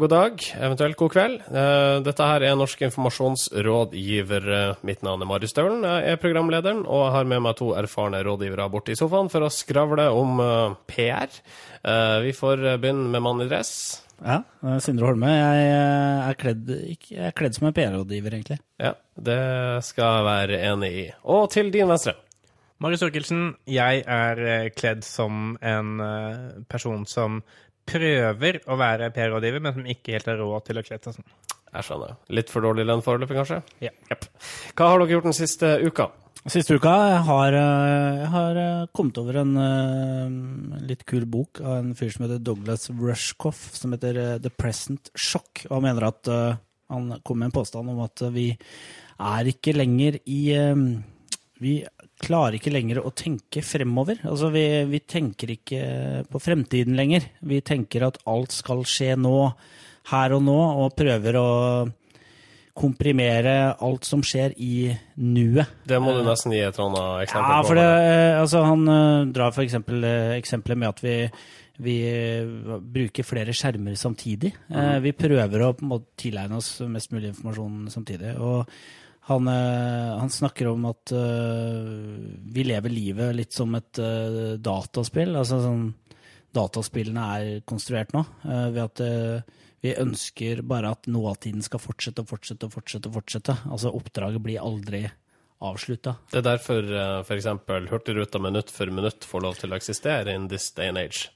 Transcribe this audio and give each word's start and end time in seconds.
God 0.00 0.08
dag, 0.14 0.40
eventuelt 0.56 0.96
god 0.96 1.10
kveld. 1.12 1.40
Eh, 1.52 1.98
Dette 2.06 2.24
her 2.24 2.44
er 2.48 2.54
Norsk 2.56 2.80
informasjonsrådgiver. 2.86 4.46
Eh, 4.56 4.78
Mitt 4.88 5.02
navn 5.04 5.20
er 5.20 5.28
Marius 5.28 5.52
Staulen, 5.52 5.82
jeg 5.84 6.14
er 6.14 6.20
programlederen, 6.22 6.86
og 6.86 7.02
jeg 7.04 7.12
har 7.18 7.28
med 7.28 7.42
meg 7.44 7.58
to 7.58 7.72
erfarne 7.76 8.22
rådgivere 8.24 8.70
borte 8.72 8.94
i 8.94 8.96
sofaen 8.96 9.28
for 9.28 9.44
å 9.44 9.50
skravle 9.52 10.06
om 10.16 10.40
eh, 10.40 10.78
PR. 10.88 11.36
Eh, 11.84 12.16
Vi 12.24 12.32
får 12.38 12.64
begynne 12.80 13.10
med 13.12 13.24
mann 13.26 13.44
i 13.44 13.48
dress. 13.50 13.74
Ja, 14.24 14.38
Sindre 14.84 15.10
Holme. 15.10 15.28
Jeg 15.36 15.68
er 15.68 16.40
kledd, 16.40 16.72
jeg 16.86 17.20
er 17.28 17.36
kledd 17.36 17.56
som 17.56 17.68
en 17.68 17.76
PR-rådgiver, 17.76 18.36
egentlig. 18.38 18.60
Ja, 18.80 18.94
det 19.20 19.38
skal 19.84 20.16
jeg 20.16 20.28
være 20.30 20.62
enig 20.72 20.92
i. 20.96 21.06
Og 21.28 21.48
til 21.52 21.68
din 21.72 21.88
venstre. 21.92 22.16
Marius 22.80 23.02
Orkelsen, 23.04 23.50
jeg 23.68 24.04
er 24.08 24.70
kledd 24.72 25.04
som 25.04 25.58
en 25.60 25.90
person 26.72 27.04
som 27.04 27.42
prøver 27.88 28.60
å 28.70 28.78
være 28.80 29.10
PR-rådgiver, 29.14 29.62
men 29.64 29.76
som 29.76 29.88
ikke 29.94 30.16
helt 30.16 30.30
har 30.30 30.40
råd 30.40 30.66
til 30.68 30.80
å 30.80 30.84
kle 30.86 30.98
seg 31.00 31.16
sånn. 31.18 31.30
Jeg 31.70 31.86
skjønner. 31.86 32.16
Litt 32.34 32.50
for 32.50 32.66
dårlig 32.66 32.86
lønn 32.88 33.02
foreløpig, 33.04 33.36
kanskje? 33.38 33.60
Ja. 33.84 33.92
Yep. 34.10 34.26
Hva 34.74 34.88
har 34.90 35.02
dere 35.02 35.14
gjort 35.14 35.28
den 35.28 35.36
siste 35.38 35.76
uka? 35.86 36.08
Siste 36.48 36.78
uka 36.80 36.92
jeg 37.04 37.20
har 37.26 37.52
eh, 37.52 38.20
jeg 38.22 38.28
har 38.32 38.58
eh, 38.58 38.86
kommet 38.96 39.18
over 39.20 39.42
en 39.42 39.50
eh, 39.60 40.86
litt 40.88 41.04
kul 41.04 41.26
bok 41.28 41.60
av 41.60 41.74
en 41.76 41.90
fyr 41.98 42.14
som 42.14 42.24
heter 42.24 42.40
Douglas 42.40 42.88
Rushkoff, 42.96 43.60
som 43.76 43.92
heter 43.92 44.16
eh, 44.16 44.38
The 44.40 44.50
Present 44.50 45.12
Shock. 45.12 45.66
Og 45.68 45.76
han 45.76 45.84
mener 45.90 46.08
at 46.08 46.30
eh, 46.32 46.56
han 46.90 47.12
kom 47.22 47.42
med 47.42 47.50
en 47.50 47.56
påstand 47.60 47.92
om 47.92 48.00
at 48.06 48.24
eh, 48.24 48.32
vi 48.34 48.46
er 49.20 49.52
ikke 49.52 49.76
lenger 49.76 50.16
i 50.24 50.40
eh, 50.56 50.86
Vi 51.60 51.74
klarer 52.20 52.58
ikke 52.58 52.72
lenger 52.74 53.00
å 53.02 53.10
tenke 53.16 53.62
fremover. 53.64 54.20
Altså, 54.28 54.50
vi, 54.54 54.64
vi 54.90 55.00
tenker 55.08 55.54
ikke 55.56 55.80
på 56.30 56.40
fremtiden 56.42 56.96
lenger. 56.98 57.26
Vi 57.40 57.60
tenker 57.64 58.04
at 58.08 58.20
alt 58.30 58.52
skal 58.54 58.84
skje 58.88 59.14
nå, 59.20 59.36
her 60.10 60.34
og 60.36 60.44
nå, 60.46 60.58
og 60.84 60.94
prøver 60.98 61.36
å 61.40 61.48
komprimere 62.80 63.54
alt 63.82 64.06
som 64.08 64.22
skjer 64.24 64.54
i 64.62 64.90
nuet. 65.20 65.68
Det 65.90 65.98
må 66.00 66.14
du 66.16 66.22
nesten 66.24 66.54
gi 66.54 66.62
et 66.64 66.76
eller 66.78 66.86
annet 66.94 67.24
eksempel 67.26 67.50
Ja, 67.50 67.56
på. 67.60 67.66
for 67.68 67.80
det, 67.80 67.88
eh, 68.06 68.40
altså, 68.40 68.62
han 68.64 68.84
eh, 68.94 69.32
drar 69.34 69.52
for 69.56 69.66
eksempel 69.66 70.06
eh, 70.06 70.36
eksempelet 70.38 70.80
med 70.80 70.88
at 70.88 71.02
vi, 71.04 71.16
vi 71.82 71.96
bruker 72.94 73.26
flere 73.26 73.52
skjermer 73.56 73.98
samtidig. 74.00 74.54
Eh, 74.70 74.96
Vi 75.04 75.12
prøver 75.18 75.66
å 75.66 75.74
måte 75.82 76.14
tilegne 76.24 76.56
oss 76.62 76.78
mest 76.88 77.12
mulig 77.12 77.34
informasjon 77.34 77.90
samtidig. 77.92 78.36
Og 78.38 78.64
han, 79.20 79.48
eh, 79.48 80.18
han 80.18 80.30
snakker 80.30 80.66
om 80.66 80.84
at 80.90 81.12
uh, 81.12 82.18
vi 82.52 82.64
lever 82.64 82.90
livet 82.90 83.36
litt 83.36 83.52
som 83.54 83.74
et 83.78 84.00
uh, 84.00 84.56
dataspill. 84.58 85.34
Altså 85.36 85.60
sånn 85.64 85.90
Dataspillene 86.50 87.24
er 87.36 87.60
konstruert 87.62 88.10
nå 88.10 88.24
uh, 88.26 88.70
ved 88.74 88.80
at 88.82 89.02
vi 89.80 89.92
ønsker 89.94 90.64
bare 90.66 90.90
at 90.96 91.06
nåtiden 91.06 91.62
skal 91.62 91.78
fortsette 91.78 92.24
og 92.24 92.32
fortsette 92.32 92.66
og 92.66 92.74
fortsette. 92.74 93.06
og 93.06 93.20
fortsette. 93.20 93.54
Altså 93.70 93.92
Oppdraget 93.94 94.42
blir 94.42 94.58
aldri 94.58 95.04
avslutta. 95.62 96.16
Det 96.32 96.40
er 96.40 96.48
derfor 96.48 96.90
f.eks. 97.22 97.46
Hurtigruta 97.92 98.42
minutt 98.42 98.72
for 98.74 98.90
minutt 98.90 99.24
får 99.24 99.46
lov 99.46 99.60
til 99.62 99.70
å 99.70 99.78
eksistere 99.78 100.34
in 100.34 100.50
this 100.50 100.72
day 100.74 100.90
and 100.90 100.98
age. 100.98 101.30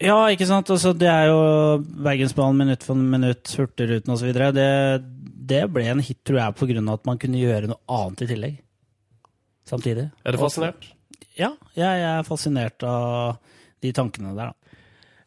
Ja, 0.00 0.16
ikke 0.32 0.48
sant. 0.48 0.70
Altså, 0.72 0.94
det 0.96 1.08
er 1.12 1.28
jo 1.28 1.40
Bergensbanen 2.04 2.62
minutt 2.62 2.84
for 2.86 2.96
minutt, 2.96 3.50
Hurtigruten 3.58 4.14
osv. 4.14 4.30
Det, 4.56 4.68
det 5.50 5.64
ble 5.74 5.86
en 5.90 6.02
hit, 6.04 6.20
tror 6.26 6.40
jeg, 6.44 6.58
på 6.58 6.70
grunn 6.70 6.88
av 6.88 7.00
at 7.00 7.10
man 7.10 7.20
kunne 7.20 7.42
gjøre 7.42 7.70
noe 7.70 7.82
annet 8.00 8.24
i 8.24 8.30
tillegg. 8.30 8.58
Samtidig. 9.68 10.08
Er 10.24 10.34
du 10.34 10.40
fascinert? 10.40 10.88
Ja, 11.38 11.54
jeg 11.78 12.04
er 12.06 12.26
fascinert 12.26 12.82
av 12.86 13.38
de 13.80 13.92
tankene 13.96 14.34
der, 14.36 14.50
da. 14.50 14.56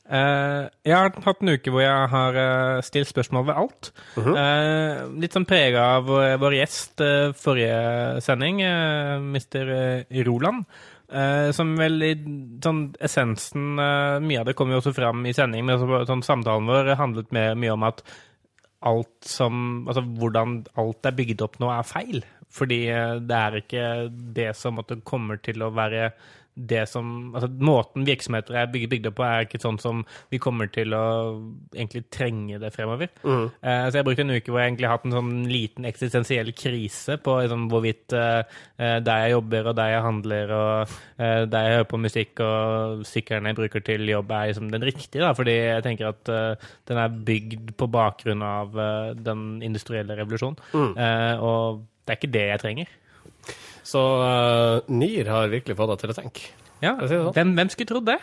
Uh, 0.04 0.68
jeg 0.84 0.94
har 0.94 1.14
hatt 1.24 1.40
en 1.42 1.54
uke 1.56 1.72
hvor 1.72 1.80
jeg 1.80 2.08
har 2.12 2.36
uh, 2.36 2.82
stilt 2.84 3.08
spørsmål 3.08 3.46
ved 3.48 3.60
alt. 3.62 3.92
Eh, 4.20 5.04
litt 5.24 5.34
sånn 5.34 5.48
prega 5.48 5.86
av 5.96 6.10
vår, 6.10 6.26
vår 6.44 6.58
gjest 6.58 7.04
forrige 7.40 8.20
sending, 8.26 8.60
uh, 8.68 9.24
Mr. 9.24 9.72
Roland. 10.28 10.68
eh, 11.14 11.52
som 11.56 11.72
vel 11.78 12.04
i 12.04 12.12
sånn 12.64 12.84
essensen 13.04 13.76
Mye 13.78 14.40
av 14.42 14.48
det 14.48 14.56
kom 14.58 14.72
jo 14.74 14.80
også 14.82 14.96
fram 14.98 15.26
i 15.30 15.34
sending, 15.36 15.66
men 15.66 15.78
også, 15.78 16.04
sånn, 16.10 16.26
samtalen 16.26 16.70
vår 16.70 16.94
handlet 17.00 17.32
mer, 17.36 17.56
mye 17.56 17.74
om 17.76 17.86
at 17.88 18.04
alt 18.84 19.28
som 19.28 19.88
Altså 19.88 20.04
hvordan 20.20 20.62
alt 20.80 21.08
er 21.08 21.18
bygd 21.18 21.44
opp 21.46 21.60
nå, 21.62 21.70
er 21.72 21.88
feil. 21.88 22.24
Fordi 22.54 22.80
eh, 22.94 23.18
det 23.24 23.40
er 23.40 23.60
ikke 23.60 23.86
det 24.38 24.52
som 24.60 24.82
det 24.90 25.02
kommer 25.08 25.42
til 25.44 25.64
å 25.66 25.72
være 25.74 26.12
det 26.56 26.84
som 26.90 27.34
Altså 27.34 27.48
måten 27.50 28.06
virksomheter 28.08 28.58
er 28.60 28.72
bygd, 28.72 29.08
opp 29.10 29.18
på, 29.18 29.26
er 29.26 29.48
ikke 29.48 29.62
sånn 29.62 29.80
som 29.82 30.04
vi 30.32 30.40
kommer 30.42 30.70
til 30.74 30.94
å 30.96 31.04
egentlig 31.74 32.04
trenge 32.14 32.60
det 32.62 32.72
fremover. 32.76 33.10
Eh, 33.62 33.86
så 33.90 34.00
jeg 34.00 34.08
brukte 34.08 34.26
en 34.26 34.36
uke 34.36 34.52
hvor 34.52 34.62
jeg 34.62 34.72
egentlig 34.72 34.90
har 34.90 35.00
hatt 35.00 35.08
en 35.10 35.18
sånn 35.18 35.34
liten 35.50 35.88
eksistensiell 35.90 36.52
krise 36.58 37.18
på 37.24 37.40
liksom, 37.42 37.68
hvorvidt 37.72 38.16
eh, 38.18 38.44
der 38.78 39.24
jeg 39.26 39.34
jobber 39.34 39.72
og 39.72 39.78
der 39.80 39.94
jeg 39.96 40.06
handler 40.06 40.54
og 40.54 40.94
uh, 40.94 41.44
der 41.50 41.66
jeg 41.66 41.76
hører 41.78 41.90
på 41.90 42.00
musikk 42.02 42.42
og 42.44 43.04
sykkelen 43.08 43.50
jeg 43.50 43.58
bruker 43.58 43.84
til 43.86 44.10
jobb, 44.10 44.32
er 44.32 44.52
liksom 44.52 44.70
den 44.74 44.86
riktige. 44.86 45.24
Da, 45.24 45.32
fordi 45.38 45.56
jeg 45.56 45.86
tenker 45.86 46.12
at 46.12 46.32
den 46.90 47.00
er 47.00 47.22
bygd 47.28 47.74
på 47.80 47.88
bakgrunn 47.92 48.44
av 48.46 48.76
den 49.24 49.46
industrielle 49.66 50.18
revolusjonen. 50.20 50.60
Eh, 50.74 51.44
og 51.44 51.84
det 52.04 52.14
er 52.14 52.20
ikke 52.20 52.34
det 52.34 52.46
jeg 52.50 52.64
trenger. 52.64 52.94
Så 53.84 54.02
uh, 54.02 54.84
NIR 54.88 55.32
har 55.32 55.52
virkelig 55.52 55.76
fått 55.80 55.94
deg 55.94 56.04
til 56.04 56.14
å 56.14 56.20
tenke. 56.22 56.52
Ja, 56.84 56.98
si 57.04 57.16
sånn. 57.16 57.34
hvem, 57.36 57.52
hvem 57.58 57.72
skulle 57.72 57.92
trodd 57.94 58.08
det? 58.10 58.20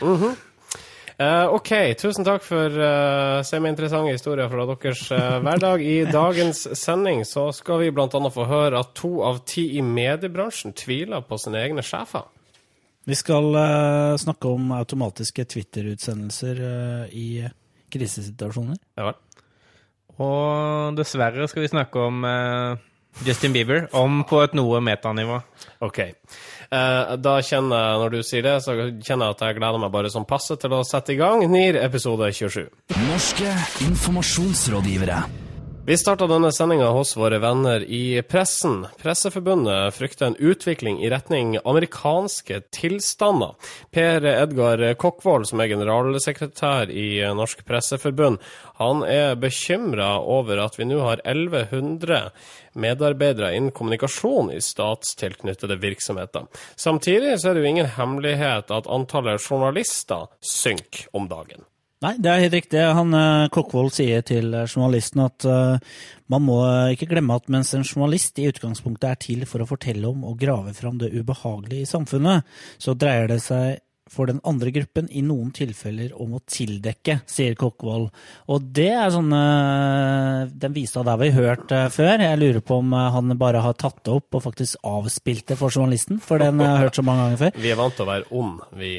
Eh, 1.21 1.53
OK, 1.53 1.71
tusen 2.00 2.25
takk 2.25 2.44
for 2.47 2.72
uh, 2.81 3.43
semi-interessante 3.44 4.15
historier 4.15 4.48
fra 4.48 4.65
deres 4.71 5.03
uh, 5.12 5.37
hverdag. 5.44 5.84
I 5.84 6.06
dagens 6.09 6.62
sending 6.81 7.26
så 7.28 7.50
skal 7.53 7.82
vi 7.82 7.91
bl.a. 7.93 8.09
få 8.09 8.47
høre 8.48 8.81
at 8.81 8.94
to 8.97 9.19
av 9.28 9.43
ti 9.48 9.66
i 9.76 9.84
mediebransjen 9.84 10.72
tviler 10.76 11.25
på 11.28 11.37
sine 11.41 11.60
egne 11.60 11.84
sjefer. 11.84 12.25
Vi 13.04 13.16
skal 13.16 13.54
eh, 13.56 14.16
snakke 14.21 14.48
om 14.48 14.72
automatiske 14.77 15.44
Twitter-utsendelser 15.44 16.60
eh, 16.66 17.15
i 17.16 17.28
krisesituasjoner. 17.91 18.77
Ja 19.00 19.09
vel. 19.09 19.16
Og 20.21 20.98
dessverre 20.98 21.48
skal 21.48 21.65
vi 21.65 21.71
snakke 21.72 22.04
om 22.10 22.27
eh, 22.28 22.82
Justin 23.26 23.53
Bieber, 23.53 23.88
om 23.97 24.22
på 24.28 24.41
et 24.44 24.54
noe 24.56 24.81
metanivå. 24.84 25.41
OK. 25.84 25.98
Eh, 26.71 27.12
da 27.19 27.34
kjenner 27.43 27.82
jeg, 27.82 28.00
når 28.03 28.15
du 28.15 28.19
sier 28.22 28.47
det, 28.47 28.56
så 28.65 28.76
kjenner 28.78 29.26
jeg 29.26 29.37
at 29.37 29.44
jeg 29.47 29.59
gleder 29.59 29.82
meg 29.82 29.93
bare 29.94 30.12
som 30.12 30.28
passe 30.28 30.56
til 30.60 30.76
å 30.76 30.84
sette 30.87 31.16
i 31.16 31.21
gang 31.21 31.44
NIR 31.50 31.81
episode 31.82 32.31
27. 32.32 32.66
Norske 33.10 33.54
informasjonsrådgivere. 33.91 35.49
Vi 35.90 35.96
starta 35.98 36.26
denne 36.30 36.52
sendinga 36.54 36.86
hos 36.94 37.16
våre 37.18 37.40
venner 37.42 37.82
i 37.82 38.22
pressen. 38.22 38.84
Presseforbundet 39.02 39.94
frykter 39.94 40.28
en 40.28 40.36
utvikling 40.38 41.00
i 41.02 41.08
retning 41.10 41.56
amerikanske 41.64 42.60
tilstander. 42.70 43.56
Per 43.90 44.22
Edgar 44.22 44.84
Kokkvold, 44.94 45.48
som 45.50 45.58
er 45.58 45.72
generalsekretær 45.72 46.92
i 46.94 47.08
Norsk 47.34 47.64
Presseforbund, 47.66 48.38
han 48.78 49.02
er 49.02 49.34
bekymra 49.42 50.12
over 50.22 50.62
at 50.62 50.78
vi 50.78 50.86
nå 50.86 51.00
har 51.02 51.24
1100 51.24 52.20
medarbeidere 52.78 53.50
innen 53.58 53.74
kommunikasjon 53.74 54.52
i 54.54 54.60
statstilknyttede 54.62 55.80
virksomheter. 55.82 56.46
Samtidig 56.78 57.34
så 57.40 57.50
er 57.50 57.58
det 57.58 57.66
jo 57.66 57.74
ingen 57.74 57.90
hemmelighet 57.98 58.70
at 58.70 58.86
antallet 58.86 59.42
journalister 59.42 60.30
synker 60.38 61.10
om 61.10 61.26
dagen. 61.34 61.66
Nei, 62.00 62.14
det 62.16 62.30
er 62.32 62.41
helt 62.47 62.54
riktig. 62.56 62.80
Han 62.97 63.12
eh, 63.12 63.50
Kokkvold 63.52 63.92
sier 63.92 64.24
til 64.24 64.54
eh, 64.56 64.64
journalisten 64.64 65.20
at 65.26 65.44
uh, 65.44 65.98
man 66.32 66.47
må 66.47 66.56
ikke 66.94 67.10
glemme 67.10 67.36
at 67.36 67.50
mens 67.52 67.74
en 67.76 67.84
journalist 67.84 68.41
i 68.41 68.47
utgangspunktet 68.48 69.10
er 69.10 69.20
til 69.20 69.44
for 69.48 69.60
å 69.60 69.68
fortelle 69.68 70.08
om 70.08 70.24
og 70.24 70.38
grave 70.41 70.72
fram 70.72 70.97
det 71.00 71.12
ubehagelige 71.12 71.84
i 71.84 71.91
samfunnet, 71.91 72.48
så 72.80 72.97
dreier 72.97 73.28
det 73.28 73.42
seg 73.44 73.82
for 74.10 74.30
den 74.30 74.41
andre 74.48 74.72
gruppen 74.74 75.10
i 75.12 75.20
noen 75.22 75.52
tilfeller 75.54 76.16
om 76.16 76.38
å 76.38 76.42
tildekke, 76.48 77.20
sier 77.30 77.52
Kokkvold. 77.60 78.08
Og 78.50 78.72
det 78.74 78.88
er 78.96 79.12
sånn 79.14 79.30
Den 79.30 80.74
visa 80.74 81.04
der 81.06 81.20
vi 81.20 81.28
har 81.30 81.53
hørt 81.53 81.76
før. 81.94 82.16
Jeg 82.24 82.41
lurer 82.41 82.64
på 82.64 82.80
om 82.80 82.96
han 82.96 83.36
bare 83.38 83.62
har 83.62 83.78
tatt 83.78 84.00
det 84.03 84.16
opp 84.16 84.41
og 84.41 84.46
faktisk 84.48 84.82
avspilt 84.82 85.53
det 85.53 85.60
for 85.60 85.70
journalisten, 85.70 86.18
for 86.18 86.42
den 86.42 86.58
har 86.64 86.72
jeg 86.72 86.88
hørt 86.88 86.98
så 86.98 87.06
mange 87.06 87.28
ganger 87.28 87.42
før. 87.44 87.62
Vi 87.62 87.70
er 87.70 87.78
vant 87.84 88.00
til 88.00 88.08
å 88.08 88.10
være 88.10 88.30
ond, 88.41 88.68
vi. 88.80 88.94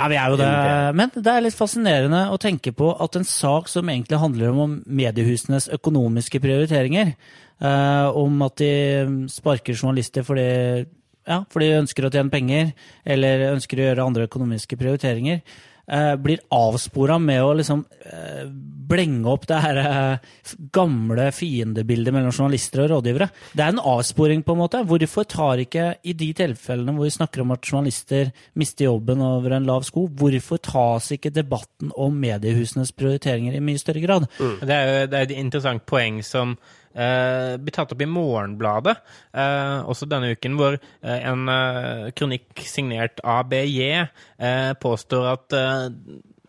Ja, 0.00 0.08
vi 0.08 0.16
er 0.16 0.32
jo 0.32 0.38
det. 0.40 0.48
Men 0.96 1.12
det 1.12 1.28
er 1.28 1.44
litt 1.44 1.56
fascinerende 1.56 2.24
å 2.32 2.38
tenke 2.40 2.72
på 2.74 2.94
at 3.04 3.18
en 3.18 3.26
sak 3.28 3.68
som 3.68 3.90
egentlig 3.92 4.20
handler 4.22 4.56
om 4.64 4.78
mediehusenes 4.88 5.68
økonomiske 5.76 6.40
prioriteringer, 6.40 7.12
eh, 7.60 8.08
om 8.16 8.40
at 8.46 8.56
de 8.62 9.26
sparker 9.28 9.76
journalister 9.76 10.24
fordi, 10.24 10.86
ja, 11.28 11.42
fordi 11.52 11.68
de 11.68 11.82
ønsker 11.82 12.08
å 12.08 12.12
tjene 12.14 12.32
penger, 12.32 12.72
eller 13.04 13.50
ønsker 13.52 13.78
å 13.78 13.86
gjøre 13.90 14.08
andre 14.08 14.26
økonomiske 14.30 14.80
prioriteringer, 14.80 15.44
eh, 15.86 16.14
blir 16.16 16.42
avspora 16.52 17.18
med 17.22 17.42
å 17.42 17.52
liksom 17.58 17.84
eh, 18.06 18.44
blenge 18.92 19.28
opp 19.30 19.46
det 19.48 19.60
her 19.64 19.80
eh, 19.82 20.32
gamle 20.74 21.28
fiendebildet 21.34 22.14
mellom 22.14 22.34
journalister 22.34 22.84
og 22.84 22.90
rådgivere. 22.96 23.30
Det 23.52 23.64
er 23.64 23.72
en 23.74 23.82
avsporing, 23.92 24.44
på 24.44 24.56
en 24.56 24.62
måte. 24.62 24.82
Hvorfor 24.88 25.28
tar 25.28 25.62
ikke, 25.64 25.88
i 26.02 26.16
de 26.18 26.32
tilfellene 26.42 26.96
hvor 26.96 27.08
vi 27.08 27.16
snakker 27.16 27.44
om 27.44 27.54
at 27.54 27.68
journalister 27.68 28.32
mister 28.58 28.88
jobben 28.88 29.24
over 29.24 29.56
en 29.56 29.68
lav 29.68 29.86
sko, 29.88 30.06
hvorfor 30.08 30.60
tas 30.62 31.12
ikke 31.16 31.34
debatten 31.34 31.92
om 31.96 32.20
mediehusenes 32.22 32.94
prioriteringer 32.96 33.56
i 33.56 33.64
mye 33.64 33.80
større 33.80 34.04
grad? 34.04 34.28
Det 34.38 34.76
er 34.76 34.86
jo 34.88 35.10
det 35.12 35.18
er 35.18 35.26
et 35.26 35.36
interessant 35.38 35.84
poeng 35.88 36.20
som 36.26 36.56
eh, 36.94 37.54
blir 37.60 37.74
tatt 37.74 37.92
opp 37.94 38.02
i 38.04 38.08
Morgenbladet 38.10 38.96
eh, 39.32 39.78
også 39.88 40.08
denne 40.10 40.32
uken, 40.36 40.58
hvor 40.58 40.76
eh, 40.76 41.18
en 41.30 41.48
eh, 41.52 42.10
kronikk 42.16 42.64
signert 42.66 43.22
ABJ 43.24 43.80
eh, 43.92 44.72
påstår 44.82 45.30
at 45.32 45.58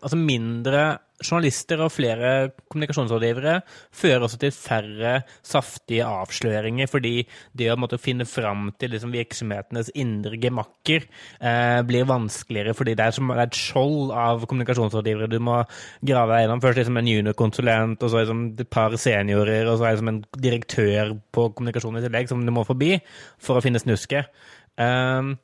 altså 0.04 0.18
mindre 0.20 0.84
journalister 1.22 1.78
og 1.84 1.92
flere 1.94 2.30
kommunikasjonsrådgivere 2.72 3.58
fører 3.94 4.24
også 4.26 4.38
til 4.42 4.54
færre 4.54 5.12
saftige 5.46 6.06
avsløringer, 6.08 6.88
fordi 6.90 7.12
det 7.56 7.70
å 7.70 7.76
måtte 7.78 8.00
finne 8.02 8.26
fram 8.28 8.72
til 8.80 8.94
liksom, 8.94 9.12
virksomhetenes 9.14 9.92
indre 10.00 10.38
gemakker 10.42 11.06
eh, 11.06 11.80
blir 11.86 12.08
vanskeligere, 12.10 12.74
fordi 12.74 12.96
det 12.98 13.06
er, 13.06 13.16
som, 13.16 13.30
det 13.30 13.44
er 13.44 13.52
et 13.52 13.60
skjold 13.60 14.10
av 14.24 14.44
kommunikasjonsrådgivere 14.50 15.30
du 15.30 15.38
må 15.44 15.60
grave 16.02 16.34
deg 16.34 16.44
gjennom. 16.44 16.64
Først 16.64 16.82
liksom 16.82 17.00
en 17.00 17.12
juniorkonsulent, 17.12 18.02
og 18.02 18.10
så 18.10 18.24
liksom 18.24 18.44
et 18.58 18.74
par 18.74 18.98
seniorer, 19.00 19.70
og 19.70 19.78
så 19.78 19.92
liksom 19.92 20.12
en 20.12 20.20
direktør 20.34 21.14
på 21.34 21.48
kommunikasjon 21.54 22.00
i 22.00 22.04
tillegg 22.04 22.30
som 22.30 22.42
du 22.44 22.52
må 22.54 22.66
forbi 22.66 22.96
for 23.42 23.58
å 23.58 23.64
finne 23.64 23.82
snusket. 23.82 24.34
Um, 24.74 25.36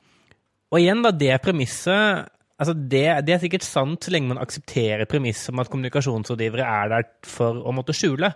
og 0.71 0.83
igjen, 0.83 1.03
da, 1.07 1.15
det 1.15 1.39
premisset 1.43 2.31
altså 2.61 2.75
det, 2.77 3.05
det, 3.27 3.35
er 3.35 3.43
sikkert 3.43 3.67
sant 3.67 4.05
så 4.05 4.13
lenge 4.13 4.31
man 4.31 4.41
aksepterer 4.43 5.09
premisset 5.11 5.53
om 5.55 5.63
at 5.63 5.71
kommunikasjonsrådgivere 5.73 6.67
er 6.67 6.93
der 6.93 7.09
for 7.27 7.63
å 7.65 7.73
måtte 7.75 7.97
skjule. 7.97 8.33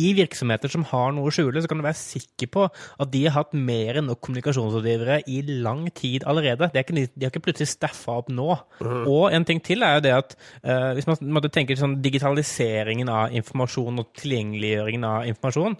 I 0.00 0.08
virksomheter 0.16 0.72
som 0.72 0.86
har 0.90 1.12
noe 1.14 1.30
å 1.30 1.34
skjule, 1.34 1.60
så 1.62 1.70
kan 1.70 1.78
du 1.78 1.84
være 1.86 1.98
sikker 1.98 2.50
på 2.50 2.64
at 2.66 3.10
de 3.12 3.20
har 3.26 3.36
hatt 3.36 3.52
mer 3.54 4.00
enn 4.00 4.08
nok 4.10 4.22
kommunikasjonsrådgivere 4.26 5.20
i 5.30 5.40
lang 5.62 5.84
tid 5.94 6.26
allerede. 6.26 6.70
De, 6.74 6.82
ikke, 6.82 6.96
de 7.14 7.26
har 7.26 7.30
ikke 7.30 7.44
plutselig 7.44 7.70
staffa 7.70 8.16
opp 8.22 8.32
nå. 8.34 8.48
Mm. 8.80 9.04
Og 9.12 9.28
en 9.34 9.46
ting 9.46 9.62
til 9.62 9.86
er 9.86 9.98
jo 9.98 10.06
det 10.08 10.16
at 10.16 10.34
uh, 10.64 10.90
hvis 10.96 11.06
man 11.10 11.36
måtte 11.36 11.52
tenke 11.54 11.78
sånn 11.78 12.00
digitaliseringen 12.02 13.12
av 13.12 13.36
informasjon 13.38 14.02
og 14.02 14.10
tilgjengeliggjøringen 14.18 15.06
av 15.06 15.30
informasjon, 15.30 15.78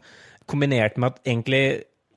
kombinert 0.51 1.01
med 1.01 1.15
at 1.15 1.27
egentlig 1.27 1.65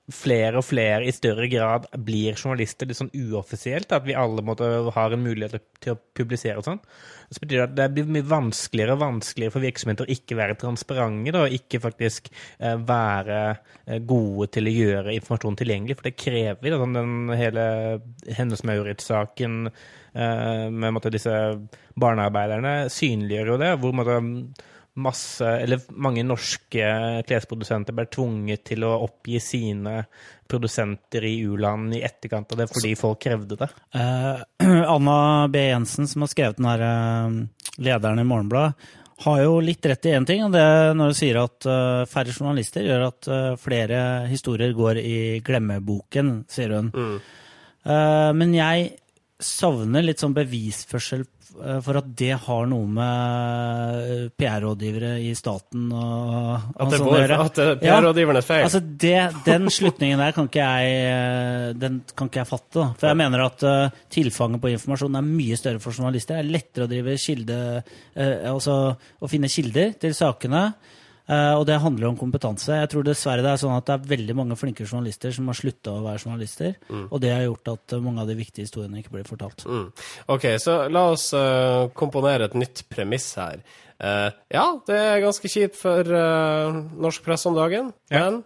flere 0.08 0.62
og 0.62 0.64
flere 0.64 1.04
i 1.04 1.12
større 1.12 1.50
grad 1.52 1.88
blir 2.08 2.38
journalister 2.38 2.88
litt 2.88 3.00
sånn 3.00 3.12
uoffisielt. 3.12 3.92
At 3.92 4.06
vi 4.08 4.16
alle 4.16 4.44
måtte, 4.46 4.68
har 4.96 5.14
en 5.14 5.24
mulighet 5.24 5.66
til 5.84 5.96
å 5.96 6.00
publisere 6.16 6.62
og 6.62 6.68
sånn. 6.68 6.80
Så 7.28 7.44
betyr 7.44 7.60
det 7.60 7.66
at 7.66 7.76
det 7.76 7.88
blir 7.98 8.14
mye 8.16 8.28
vanskeligere 8.28 8.96
og 8.96 9.02
vanskeligere 9.02 9.56
for 9.58 9.66
virksomheter 9.68 10.08
å 10.08 10.16
ikke 10.16 10.38
være 10.40 10.56
transparente 10.62 11.42
og 11.42 11.58
ikke 11.58 11.82
faktisk 11.84 12.32
eh, 12.32 12.78
være 12.80 13.42
eh, 13.52 14.00
gode 14.08 14.48
til 14.56 14.70
å 14.70 14.76
gjøre 14.78 15.18
informasjon 15.18 15.60
tilgjengelig. 15.60 16.00
For 16.00 16.08
det 16.08 16.16
krever 16.24 16.64
vi. 16.64 16.74
Sånn 16.78 16.96
den 16.96 17.36
hele 17.36 17.68
Hennes 18.38 18.64
Maurits-saken 18.68 19.68
eh, 19.68 20.66
med 20.72 20.96
måtte, 20.96 21.12
disse 21.12 21.36
barnearbeiderne 22.00 22.78
synliggjør 22.94 23.54
jo 23.54 23.62
det. 23.66 23.76
hvor 23.84 24.00
måtte, 24.00 24.22
masse, 24.98 25.46
eller 25.46 25.82
mange 25.94 26.24
norske 26.26 26.90
klesprodusenter 27.28 27.96
ble 27.96 28.08
tvunget 28.12 28.64
til 28.72 28.86
å 28.88 28.96
oppgi 29.06 29.40
sine 29.44 30.02
produsenter 30.50 31.26
i 31.28 31.36
u-land 31.46 31.96
i 31.98 32.04
etterkant 32.08 32.52
av 32.54 32.62
det, 32.64 32.70
fordi 32.72 32.94
folk 33.00 33.22
krevde 33.28 33.60
det. 33.60 33.70
Eh, 33.94 34.44
Anna 34.96 35.48
B. 35.52 35.68
Jensen, 35.68 36.08
som 36.10 36.24
har 36.26 36.32
skrevet 36.32 36.60
den 36.60 36.70
her 36.70 36.86
uh, 36.88 37.74
lederen 37.78 38.24
i 38.24 38.28
Morgenbladet, 38.28 38.94
har 39.26 39.40
jo 39.42 39.58
litt 39.66 39.86
rett 39.90 40.06
i 40.06 40.14
én 40.14 40.28
ting. 40.30 40.44
og 40.46 40.54
det 40.54 40.66
Når 40.98 41.10
du 41.10 41.18
sier 41.18 41.40
at 41.42 41.66
uh, 41.70 42.06
færre 42.10 42.34
journalister 42.34 42.86
gjør 42.86 43.08
at 43.08 43.32
flere 43.62 44.00
historier 44.30 44.76
går 44.78 45.02
i 45.02 45.18
glemmeboken, 45.46 46.40
sier 46.50 46.78
hun. 46.78 46.94
Mm. 46.94 47.20
men 48.38 48.54
jeg 48.54 48.88
savner 49.44 50.06
litt 50.06 50.24
sånn 50.24 50.36
bevisførsel 50.38 51.26
Eh, 51.58 51.78
for 51.82 51.98
at 51.98 52.10
det 52.20 52.34
har 52.44 52.68
noe 52.70 52.88
med 52.92 54.02
eh, 54.12 54.24
PR-rådgivere 54.38 55.14
i 55.26 55.32
staten 55.38 55.88
og 55.96 56.76
At 56.78 56.92
det 56.92 57.00
går, 57.02 57.34
at 57.34 57.62
PR-rådgiverne 57.82 58.42
er 58.44 58.46
feil? 58.46 58.62
Ja, 58.62 58.68
altså 58.68 58.82
det, 58.84 59.16
den 59.48 59.70
slutningen 59.78 60.22
der 60.22 60.36
kan 60.36 60.50
ikke 60.50 60.68
jeg, 60.68 61.00
eh, 61.08 61.70
den 61.80 62.02
kan 62.14 62.30
ikke 62.30 62.44
jeg 62.44 62.52
fatte. 62.52 62.76
Da. 62.78 62.88
For 63.00 63.10
jeg 63.10 63.20
mener 63.24 63.46
at 63.46 63.66
uh, 63.66 64.04
tilfanget 64.14 64.62
på 64.62 64.70
informasjon 64.74 65.18
er 65.18 65.26
mye 65.26 65.58
større 65.58 65.82
for 65.82 65.96
journalister. 65.96 66.38
Det 66.38 66.44
er 66.44 66.54
lettere 66.58 66.86
å 66.86 66.92
drive 66.92 67.18
kilde, 67.22 67.58
uh, 67.82 68.36
altså 68.52 68.78
å 68.94 69.32
finne 69.32 69.50
kilder 69.52 69.96
til 70.02 70.14
sakene. 70.18 70.68
Uh, 71.28 71.58
og 71.60 71.66
det 71.68 71.80
handler 71.84 72.08
om 72.10 72.20
kompetanse. 72.20 72.72
Jeg 72.80 72.92
tror 72.94 73.04
dessverre 73.04 73.44
det 73.44 73.52
er 73.52 73.60
sånn 73.60 73.76
at 73.76 73.88
det 73.90 73.98
er 73.98 74.12
veldig 74.14 74.36
mange 74.40 74.58
flinke 74.60 74.88
journalister 74.88 75.34
som 75.36 75.50
har 75.52 75.60
slutta 75.60 75.98
å 75.98 76.06
være 76.06 76.24
journalister. 76.24 76.78
Mm. 76.88 77.06
Og 77.10 77.24
det 77.24 77.34
har 77.34 77.44
gjort 77.44 77.74
at 77.74 77.98
mange 78.06 78.24
av 78.24 78.32
de 78.32 78.38
viktige 78.40 78.68
historiene 78.68 79.04
ikke 79.04 79.18
blir 79.18 79.28
fortalt. 79.28 79.68
Mm. 79.68 79.90
Ok, 80.38 80.48
så 80.64 80.80
la 80.94 81.08
oss 81.12 81.30
uh, 81.36 81.92
komponere 81.98 82.48
et 82.48 82.58
nytt 82.58 82.86
premiss 82.92 83.34
her. 83.40 83.60
Uh, 84.00 84.30
ja, 84.54 84.68
det 84.88 85.00
er 85.04 85.24
ganske 85.26 85.52
kjipt 85.52 85.80
for 85.80 86.18
norsk 87.08 87.26
presse 87.28 87.50
om 87.50 87.58
dagen, 87.58 87.92
ja. 88.14 88.28
men 88.28 88.44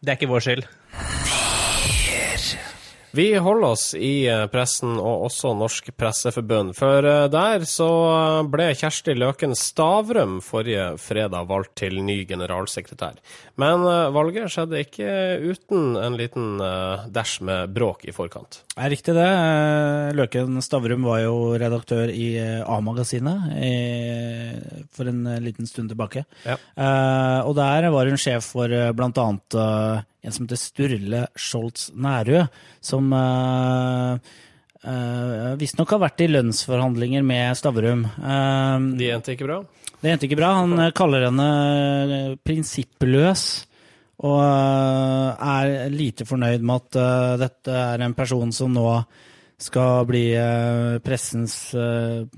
Det 0.00 0.14
er 0.14 0.20
ikke 0.20 0.32
vår 0.32 0.48
skyld. 0.48 0.70
Vi 3.16 3.36
holder 3.36 3.70
oss 3.70 3.94
i 3.94 4.26
eh, 4.28 4.42
pressen 4.52 4.98
og 5.00 5.22
også 5.30 5.54
Norsk 5.56 5.86
Presseforbund, 5.96 6.74
for 6.76 7.06
eh, 7.08 7.22
der 7.32 7.62
så 7.64 7.86
ble 8.52 8.66
Kjersti 8.76 9.14
Løken 9.16 9.54
Stavrum 9.56 10.34
forrige 10.44 10.90
fredag 11.00 11.46
valgt 11.48 11.78
til 11.80 11.96
ny 12.04 12.18
generalsekretær. 12.28 13.16
Men 13.56 13.86
eh, 13.88 14.10
valget 14.12 14.52
skjedde 14.52 14.82
ikke 14.84 15.08
uten 15.48 15.96
en 15.96 16.18
liten 16.20 16.60
dash 17.14 17.40
med 17.46 17.72
bråk 17.72 18.04
i 18.04 18.12
forkant. 18.12 18.60
Det 18.74 18.84
er 18.84 18.92
riktig 18.92 19.14
det. 19.16 19.30
Løken 20.18 20.60
Stavrum 20.60 21.08
var 21.08 21.22
jo 21.22 21.38
redaktør 21.56 22.12
i 22.12 22.26
A-magasinet 22.60 23.48
for 24.92 25.08
en 25.08 25.24
liten 25.40 25.68
stund 25.70 25.88
tilbake. 25.94 26.26
Ja. 26.44 26.58
Og 27.48 27.56
der 27.56 27.88
var 27.94 28.12
hun 28.12 28.20
sjef 28.20 28.52
for 28.52 28.76
blant 28.96 29.24
annet 29.24 29.56
en 30.26 30.34
som 30.34 30.46
heter 30.46 30.60
Sturle 30.60 31.22
Scholz 31.38 31.90
Nærø, 31.94 32.42
som 32.82 33.12
uh, 33.14 34.16
uh, 34.82 35.52
visstnok 35.60 35.94
har 35.94 36.02
vært 36.02 36.24
i 36.24 36.30
lønnsforhandlinger 36.32 37.26
med 37.26 37.58
Stavrum. 37.58 38.06
Uh, 38.18 38.96
det 38.98 39.12
endte 39.14 39.36
ikke 39.36 39.48
bra? 39.48 39.60
Det 40.00 40.12
endte 40.12 40.28
ikke 40.28 40.40
bra. 40.40 40.50
Han 40.62 40.90
kaller 40.96 41.28
henne 41.30 42.36
prinsippløs. 42.46 43.46
Og 44.26 44.40
er 44.40 45.90
lite 45.92 46.24
fornøyd 46.24 46.62
med 46.64 46.86
at 46.86 46.96
dette 47.42 47.72
er 47.92 48.00
en 48.00 48.14
person 48.16 48.48
som 48.54 48.72
nå 48.72 48.86
skal 49.60 50.06
bli 50.08 50.22
pressens 51.04 51.56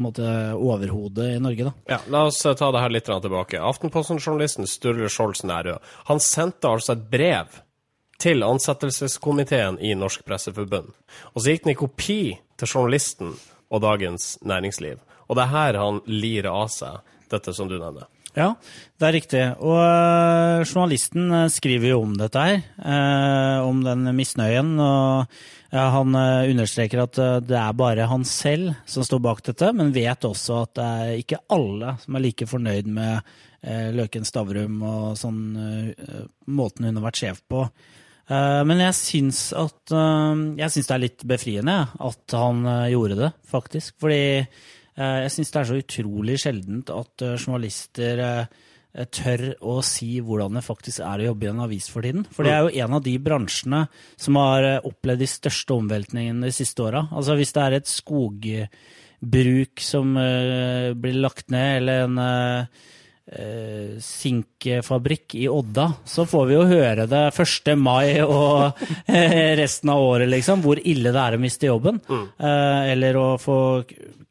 måte, 0.02 0.32
overhode 0.58 1.28
i 1.36 1.38
Norge. 1.42 1.68
Da. 1.68 1.72
Ja, 1.94 2.00
La 2.10 2.24
oss 2.26 2.42
ta 2.42 2.72
det 2.74 2.82
her 2.82 2.94
litt 2.96 3.06
tilbake. 3.06 3.62
Aftenposten-journalisten 3.62 4.66
Sturle 4.66 5.06
Scholz 5.06 5.44
Nærø 5.46 5.76
han 6.10 6.22
sendte 6.22 6.72
altså 6.72 6.96
et 6.96 7.06
brev 7.14 7.62
til 8.18 8.42
ansettelseskomiteen 8.42 9.78
i 9.80 9.94
Norsk 9.98 10.24
Presseforbund. 10.26 10.90
Og 11.34 11.42
så 11.42 11.54
gikk 11.54 11.66
den 11.66 11.74
i 11.76 11.78
kopi 11.78 12.22
til 12.58 12.70
journalisten 12.70 13.34
og 13.68 13.82
Dagens 13.84 14.36
Næringsliv. 14.42 14.98
Og 15.28 15.36
det 15.38 15.44
er 15.44 15.54
her 15.54 15.78
han 15.78 16.00
lirer 16.08 16.50
av 16.50 16.70
seg 16.72 17.02
dette 17.30 17.54
som 17.54 17.68
du 17.70 17.76
nevner. 17.78 18.08
Ja, 18.38 18.52
det 19.00 19.06
er 19.08 19.14
riktig. 19.16 19.44
Og 19.64 19.78
uh, 19.78 20.64
journalisten 20.66 21.30
uh, 21.32 21.46
skriver 21.50 21.92
jo 21.92 22.02
om 22.04 22.12
dette 22.18 22.42
her, 22.44 22.60
uh, 22.78 23.66
om 23.66 23.80
den 23.86 24.10
misnøyen. 24.16 24.76
Og 24.78 25.40
han 25.68 26.14
understreker 26.16 27.02
at 27.02 27.18
det 27.44 27.56
er 27.60 27.74
bare 27.76 28.06
han 28.08 28.22
selv 28.24 28.70
som 28.88 29.04
står 29.04 29.20
bak 29.20 29.42
dette, 29.44 29.68
men 29.76 29.90
vet 29.92 30.24
også 30.24 30.62
at 30.62 30.70
det 30.78 30.86
er 30.86 31.18
ikke 31.20 31.40
alle 31.52 31.90
som 32.00 32.16
er 32.16 32.24
like 32.24 32.46
fornøyd 32.48 32.88
med 32.88 33.34
Løken 33.92 34.24
Stavrum 34.24 34.78
og 34.80 35.18
sånn 35.20 35.42
måten 36.48 36.88
hun 36.88 36.96
har 36.96 37.04
vært 37.10 37.20
sjef 37.20 37.42
på. 37.52 37.66
Eh, 38.28 38.62
men 38.68 38.82
jeg 38.82 38.96
syns 38.96 39.38
at 39.56 39.92
eh, 39.94 40.40
Jeg 40.60 40.72
syns 40.74 40.90
det 40.90 40.94
er 40.96 41.04
litt 41.06 41.22
befriende 41.28 41.76
at 41.96 42.34
han 42.36 42.64
eh, 42.68 42.90
gjorde 42.92 43.20
det, 43.22 43.30
faktisk. 43.48 43.96
Fordi 44.02 44.22
jeg 44.98 45.30
syns 45.30 45.52
det 45.54 45.58
er 45.60 45.66
så 45.68 45.76
utrolig 45.78 46.34
sjeldent 46.42 46.88
at 46.90 47.22
journalister 47.38 48.18
tør 49.14 49.44
å 49.62 49.76
si 49.86 50.08
hvordan 50.18 50.58
det 50.58 50.64
faktisk 50.66 51.04
er 51.06 51.22
å 51.22 51.28
jobbe 51.28 51.46
i 51.46 51.50
en 51.52 51.60
avis 51.62 51.86
for 51.86 52.02
tiden. 52.02 52.24
For 52.34 52.42
det 52.42 52.50
er 52.50 52.64
jo 52.66 52.82
en 52.82 52.96
av 52.96 53.04
de 53.04 53.12
bransjene 53.22 53.84
som 54.18 54.40
har 54.42 54.66
opplevd 54.80 55.22
de 55.22 55.28
største 55.30 55.76
omveltningene 55.76 56.50
de 56.50 56.56
siste 56.56 56.82
åra. 56.82 57.04
Altså 57.14 57.38
hvis 57.38 57.54
det 57.54 57.62
er 57.62 57.76
et 57.78 57.92
skogbruk 57.92 59.84
som 59.86 60.18
blir 60.18 61.22
lagt 61.22 61.54
ned, 61.54 61.76
eller 61.84 62.08
en 62.08 62.18
eh, 63.32 63.98
sinkfabrikk 64.00 65.34
i 65.34 65.48
Odda, 65.48 65.92
så 66.04 66.26
får 66.26 66.46
vi 66.46 66.56
jo 66.56 66.66
høre 66.68 67.06
det 67.10 67.24
1. 67.30 67.72
mai 67.78 68.20
og 68.24 68.78
eh, 69.06 69.54
resten 69.58 69.92
av 69.92 70.02
året, 70.02 70.28
liksom, 70.32 70.62
hvor 70.64 70.80
ille 70.80 71.12
det 71.14 71.24
er 71.24 71.36
å 71.36 71.42
miste 71.42 71.68
jobben. 71.68 72.00
Eh, 72.08 72.92
eller 72.92 73.18
å 73.20 73.28
få 73.40 73.58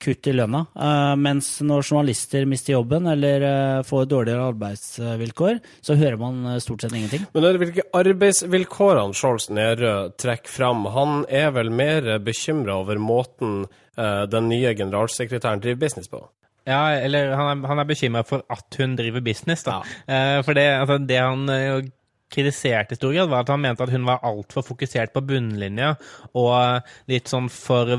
kutt 0.02 0.30
i 0.30 0.36
lønna. 0.36 0.66
Eh, 0.78 1.14
mens 1.22 1.50
når 1.66 1.88
journalister 1.88 2.46
mister 2.50 2.76
jobben 2.76 3.10
eller 3.10 3.48
får 3.88 4.06
dårligere 4.12 4.52
arbeidsvilkår, 4.52 5.60
så 5.82 5.98
hører 5.98 6.22
man 6.22 6.62
stort 6.64 6.86
sett 6.86 6.96
ingenting. 6.96 7.26
Men 7.34 7.48
er 7.48 7.56
det 7.56 7.66
hvilke 7.66 7.90
arbeidsvilkårene 7.98 9.18
Skjolds 9.18 9.50
Nerød 9.54 10.18
trekker 10.22 10.54
fram? 10.54 10.86
Han 10.94 11.22
er 11.30 11.52
vel 11.56 11.74
mer 11.74 12.18
bekymra 12.24 12.82
over 12.84 13.02
måten 13.02 13.66
den 13.98 14.46
nye 14.46 14.76
generalsekretæren 14.78 15.64
driver 15.64 15.88
business 15.88 16.12
på? 16.12 16.20
Ja, 16.68 16.82
eller 17.00 17.32
han 17.40 17.48
er, 17.64 17.68
han 17.70 17.80
er 17.80 17.88
bekymra 17.88 18.26
for 18.28 18.44
at 18.52 18.76
hun 18.82 18.98
driver 19.00 19.24
business, 19.24 19.64
da. 19.64 19.78
Eh, 20.04 20.40
for 20.44 20.58
det, 20.58 20.66
altså, 20.82 20.98
det 21.00 21.20
han 21.22 21.48
eh, 21.54 21.88
kritiserte 22.34 22.96
i 22.96 23.00
stor 23.00 23.14
grad, 23.16 23.32
var 23.32 23.46
at 23.46 23.52
han 23.54 23.64
mente 23.64 23.86
at 23.86 23.94
hun 23.94 24.06
var 24.08 24.24
altfor 24.28 24.66
fokusert 24.68 25.14
på 25.16 25.24
bunnlinja, 25.30 25.94
og 26.38 26.90
litt 27.12 27.32
sånn 27.32 27.48
for 27.52 27.94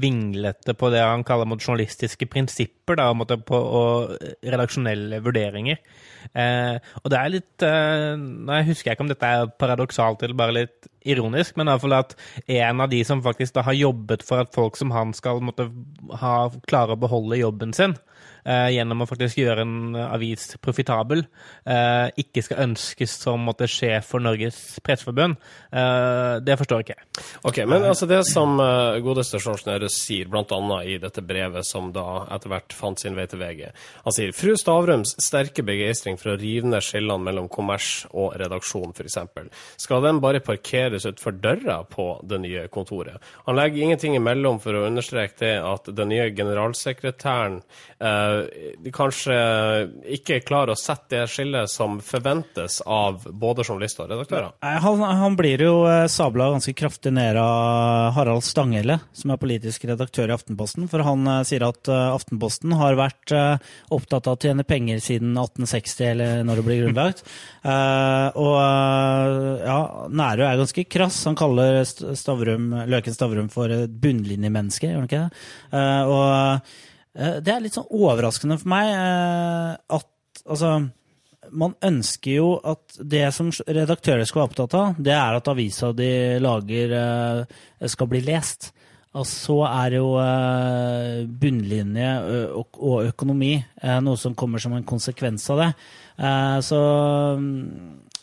vinglete 0.00 0.74
på 0.78 0.90
det 0.94 1.04
han 1.04 1.24
kaller 1.26 1.48
journalistiske 1.58 2.28
prinsipper, 2.30 2.98
da, 2.98 3.10
og, 3.12 3.34
på, 3.46 3.58
og 3.58 4.16
redaksjonelle 4.42 5.22
vurderinger. 5.24 5.78
Eh, 6.34 6.76
og 7.02 7.10
det 7.12 7.18
er 7.18 7.30
litt 7.32 7.64
eh, 7.64 8.14
Nå 8.18 8.58
husker 8.66 8.90
jeg 8.90 8.98
ikke 8.98 9.04
om 9.06 9.10
dette 9.10 9.28
er 9.32 9.50
paradoksalt 9.60 10.22
eller 10.26 10.36
bare 10.36 10.56
litt 10.56 10.88
ironisk, 11.08 11.56
men 11.56 11.68
i 11.68 11.72
hvert 11.72 11.84
fall 11.84 11.96
at 11.96 12.14
en 12.58 12.82
av 12.84 12.90
de 12.92 13.00
som 13.06 13.22
faktisk 13.24 13.56
da 13.56 13.64
har 13.64 13.78
jobbet 13.78 14.24
for 14.26 14.42
at 14.42 14.52
folk 14.54 14.76
som 14.76 14.92
han 14.92 15.14
skal 15.16 15.40
måtte 15.44 15.70
ha, 16.20 16.34
klare 16.68 16.96
å 16.96 17.00
beholde 17.00 17.40
jobben 17.40 17.72
sin, 17.76 17.94
eh, 17.94 18.37
gjennom 18.48 19.04
å 19.04 19.08
faktisk 19.08 19.40
gjøre 19.42 19.64
en 19.64 19.96
avis 20.08 20.54
profitabel, 20.64 21.24
eh, 21.68 22.08
ikke 22.22 22.44
skal 22.46 22.62
ønskes 22.68 23.18
som 23.22 23.44
måtte 23.44 23.68
sjef 23.68 24.12
for 24.12 24.24
Norges 24.24 24.78
Presseforbund, 24.84 25.36
eh, 25.72 26.38
det 26.44 26.56
forstår 26.60 26.84
ikke 26.84 26.96
jeg. 26.96 27.06
Ok, 27.48 27.60
men 27.68 27.84
altså 27.84 28.08
det 28.08 28.22
som 28.28 28.56
godeste 29.04 29.40
Skjolds 29.42 29.66
sier, 29.94 30.28
annet 30.32 30.88
i 30.88 30.98
dette 31.02 31.22
brevet 31.22 31.66
som 31.66 31.90
da 31.92 32.26
etter 32.34 32.52
hvert 32.52 32.72
fant 32.76 33.00
sin 33.00 33.16
vei 33.18 33.26
til 33.28 33.40
VG, 33.42 33.68
han 34.04 34.14
sier 34.14 34.32
fru 34.36 34.54
Stavrums 34.58 35.14
sterke 35.22 35.64
begeistring 35.66 36.18
for 36.20 36.32
å 36.32 36.38
rive 36.40 36.68
ned 36.68 36.84
skillene 36.84 37.24
mellom 37.24 37.48
kommers 37.52 38.06
og 38.12 38.36
redaksjon, 38.40 38.94
f.eks. 38.94 39.18
Skal 39.80 40.04
den 40.04 40.22
bare 40.24 40.42
parkeres 40.44 41.06
utfor 41.08 41.36
døra 41.36 41.82
på 41.88 42.08
det 42.28 42.40
nye 42.44 42.66
kontoret? 42.72 43.22
Han 43.46 43.58
legger 43.58 43.84
ingenting 43.84 44.16
imellom 44.18 44.60
for 44.62 44.76
å 44.76 44.86
understreke 44.88 45.38
det 45.42 45.54
at 45.62 45.90
den 45.94 46.12
nye 46.12 46.30
generalsekretæren 46.36 47.60
eh, 48.00 48.37
kanskje 48.94 49.36
ikke 50.18 50.40
klarer 50.46 50.74
å 50.74 50.78
sette 50.78 51.18
det 51.18 51.26
skillet 51.30 51.70
som 51.70 51.98
forventes 52.04 52.80
av 52.86 53.24
både 53.28 53.64
journalister 53.64 54.04
og 54.06 54.12
redaktører. 54.12 54.50
Han, 54.84 55.02
han 55.02 55.36
blir 55.38 55.62
jo 55.62 55.74
eh, 55.88 56.06
sabla 56.12 56.50
ganske 56.52 56.74
kraftig 56.76 57.12
ned 57.16 57.38
av 57.40 58.12
Harald 58.16 58.44
Stanghelle, 58.46 58.98
som 59.16 59.32
er 59.32 59.40
politisk 59.40 59.86
redaktør 59.88 60.30
i 60.30 60.36
Aftenposten. 60.36 60.88
For 60.90 61.04
han 61.06 61.26
eh, 61.26 61.44
sier 61.48 61.64
at 61.66 61.90
eh, 61.90 62.04
Aftenposten 62.14 62.74
har 62.78 62.98
vært 62.98 63.34
eh, 63.34 63.70
opptatt 63.94 64.28
av 64.28 64.38
å 64.38 64.42
tjene 64.42 64.66
penger 64.68 65.02
siden 65.04 65.34
1860, 65.36 66.10
eller 66.12 66.44
når 66.48 66.60
det 66.60 66.66
blir 66.68 66.84
grunnlagt. 66.84 67.24
Eh, 67.68 68.36
og 68.38 68.54
eh, 68.62 69.64
ja, 69.66 69.78
Nærø 70.14 70.44
er 70.46 70.60
ganske 70.60 70.84
krass. 70.88 71.18
Han 71.28 71.36
kaller 71.36 71.82
Stavrum, 71.84 72.70
Løken 72.88 73.12
Stavrum 73.12 73.50
for 73.52 73.72
bunnlinjemenneske, 73.88 74.88
gjør 74.88 75.02
han 75.02 75.08
ikke 75.08 75.24
det? 75.26 75.42
Eh, 75.74 76.08
og 76.08 76.22
eh, 76.30 76.78
det 77.18 77.50
er 77.52 77.64
litt 77.64 77.74
sånn 77.74 77.90
overraskende 77.90 78.58
for 78.60 78.70
meg 78.70 78.92
eh, 78.94 79.74
at 79.98 80.42
altså 80.46 80.76
man 81.50 81.74
ønsker 81.84 82.34
jo 82.34 82.48
at 82.66 82.98
det 83.00 83.26
som 83.34 83.50
redaktører 83.50 84.26
skal 84.28 84.42
være 84.42 84.50
opptatt 84.50 84.74
av, 84.78 84.98
det 85.00 85.14
er 85.16 85.38
at 85.38 85.50
avisa 85.50 85.92
de 85.96 86.10
lager, 86.42 86.92
eh, 86.98 87.88
skal 87.88 88.10
bli 88.10 88.20
lest. 88.26 88.72
Og 89.16 89.24
så 89.26 89.56
er 89.66 89.96
jo 89.96 90.10
eh, 90.20 91.22
bunnlinje 91.26 92.10
og 92.52 93.06
økonomi 93.08 93.54
eh, 93.56 94.00
noe 94.04 94.20
som 94.20 94.36
kommer 94.38 94.60
som 94.62 94.76
en 94.76 94.86
konsekvens 94.86 95.48
av 95.54 95.62
det. 95.62 95.70
Eh, 96.20 96.58
Så 96.66 96.80
mm, 97.40 97.62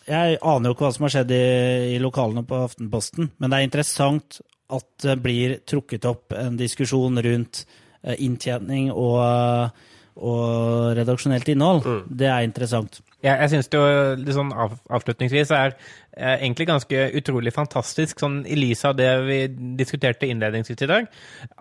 jeg 0.05 0.37
aner 0.41 0.69
jo 0.69 0.75
ikke 0.75 0.85
hva 0.85 0.93
som 0.93 1.07
har 1.07 1.15
skjedd 1.15 1.33
i, 1.33 1.97
lokalene 2.03 2.45
på 2.45 2.61
Aftenposten, 2.67 3.31
men 3.39 3.49
det 3.49 3.57
er 3.57 3.67
interessant 3.71 4.39
at 4.75 4.87
det 5.01 5.17
blir 5.21 5.57
trukket 5.65 6.05
opp 6.09 6.35
en 6.37 6.55
diskusjon 6.57 7.17
rundt 7.25 7.65
eh, 7.65 7.81
inntjening 8.17 8.91
og, 8.93 9.69
og 10.15 10.93
redaksjonelt 10.97 11.49
innhold. 11.53 11.83
Det 12.09 12.29
er 12.31 12.45
interessant. 12.45 13.01
Jeg, 13.25 13.39
jeg 13.41 13.51
syns 13.55 13.69
det 13.73 13.79
jo 13.79 14.33
sånn 14.35 14.51
av, 14.53 14.75
avslutningsvis 14.93 15.51
er 15.55 15.73
eh, 15.73 16.35
egentlig 16.35 16.67
ganske 16.69 17.05
utrolig 17.17 17.53
fantastisk, 17.55 18.19
sånn 18.21 18.43
i 18.45 18.57
lys 18.59 18.83
av 18.85 18.97
det 18.99 19.09
vi 19.25 19.39
diskuterte 19.79 20.29
innledningsvis 20.29 20.85
i 20.85 20.89
dag, 20.91 21.09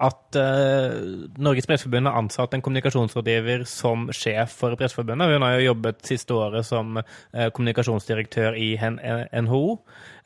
at 0.08 0.38
eh, 0.40 0.98
Norges 1.40 1.68
Presseforbund 1.70 2.10
har 2.10 2.20
ansatt 2.20 2.54
en 2.56 2.64
kommunikasjonsrådgiver 2.64 3.64
som 3.70 4.10
sjef 4.12 4.58
for 4.60 4.76
Presseforbundet. 4.80 5.32
Hun 5.32 5.46
har 5.46 5.56
jo 5.56 5.70
jobbet 5.70 6.04
siste 6.04 6.36
året 6.36 6.68
som 6.68 7.00
eh, 7.00 7.48
kommunikasjonsdirektør 7.48 8.60
i 8.60 8.74
NHO, 8.84 9.64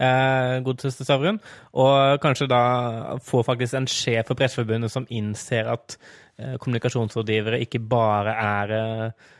eh, 0.02 0.58
godeste 0.66 1.06
Stavrun, 1.06 1.38
og 1.78 2.18
kanskje 2.24 2.50
da 2.50 2.62
får 3.24 3.46
faktisk 3.52 3.78
en 3.78 3.90
sjef 3.90 4.26
for 4.32 4.38
Presseforbundet 4.38 4.94
som 4.94 5.06
innser 5.06 5.70
at 5.70 6.00
eh, 6.38 6.58
kommunikasjonsrådgivere 6.58 7.62
ikke 7.62 7.84
bare 7.86 8.38
er 8.42 8.78
eh, 8.82 9.34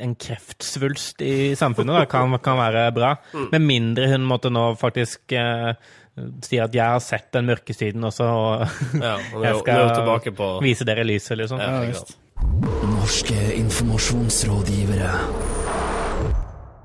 en 0.00 0.14
kreftsvulst 0.14 1.22
i 1.22 1.56
samfunnet 1.56 1.96
da, 1.96 2.04
kan, 2.08 2.38
kan 2.42 2.58
være 2.60 2.86
bra. 2.96 3.14
Med 3.52 3.64
mindre 3.64 4.08
hun 4.12 4.24
måtte 4.28 4.52
nå 4.52 4.70
faktisk 4.80 5.32
eh, 5.36 5.74
si 6.44 6.58
at 6.60 6.74
'jeg 6.74 6.84
har 6.84 7.00
sett 7.04 7.32
den 7.32 7.46
mørke 7.46 7.74
siden 7.74 8.04
også', 8.04 8.24
og 8.24 8.66
Ja, 9.02 9.16
og 9.34 9.44
jeg 9.46 9.56
skal 9.60 10.32
på 10.36 10.60
vise 10.62 10.84
dere 10.84 11.04
lyset, 11.04 11.38
liksom. 11.38 11.60
Ja. 11.60 11.92
Norske 12.96 13.54
informasjonsrådgivere. 13.54 15.10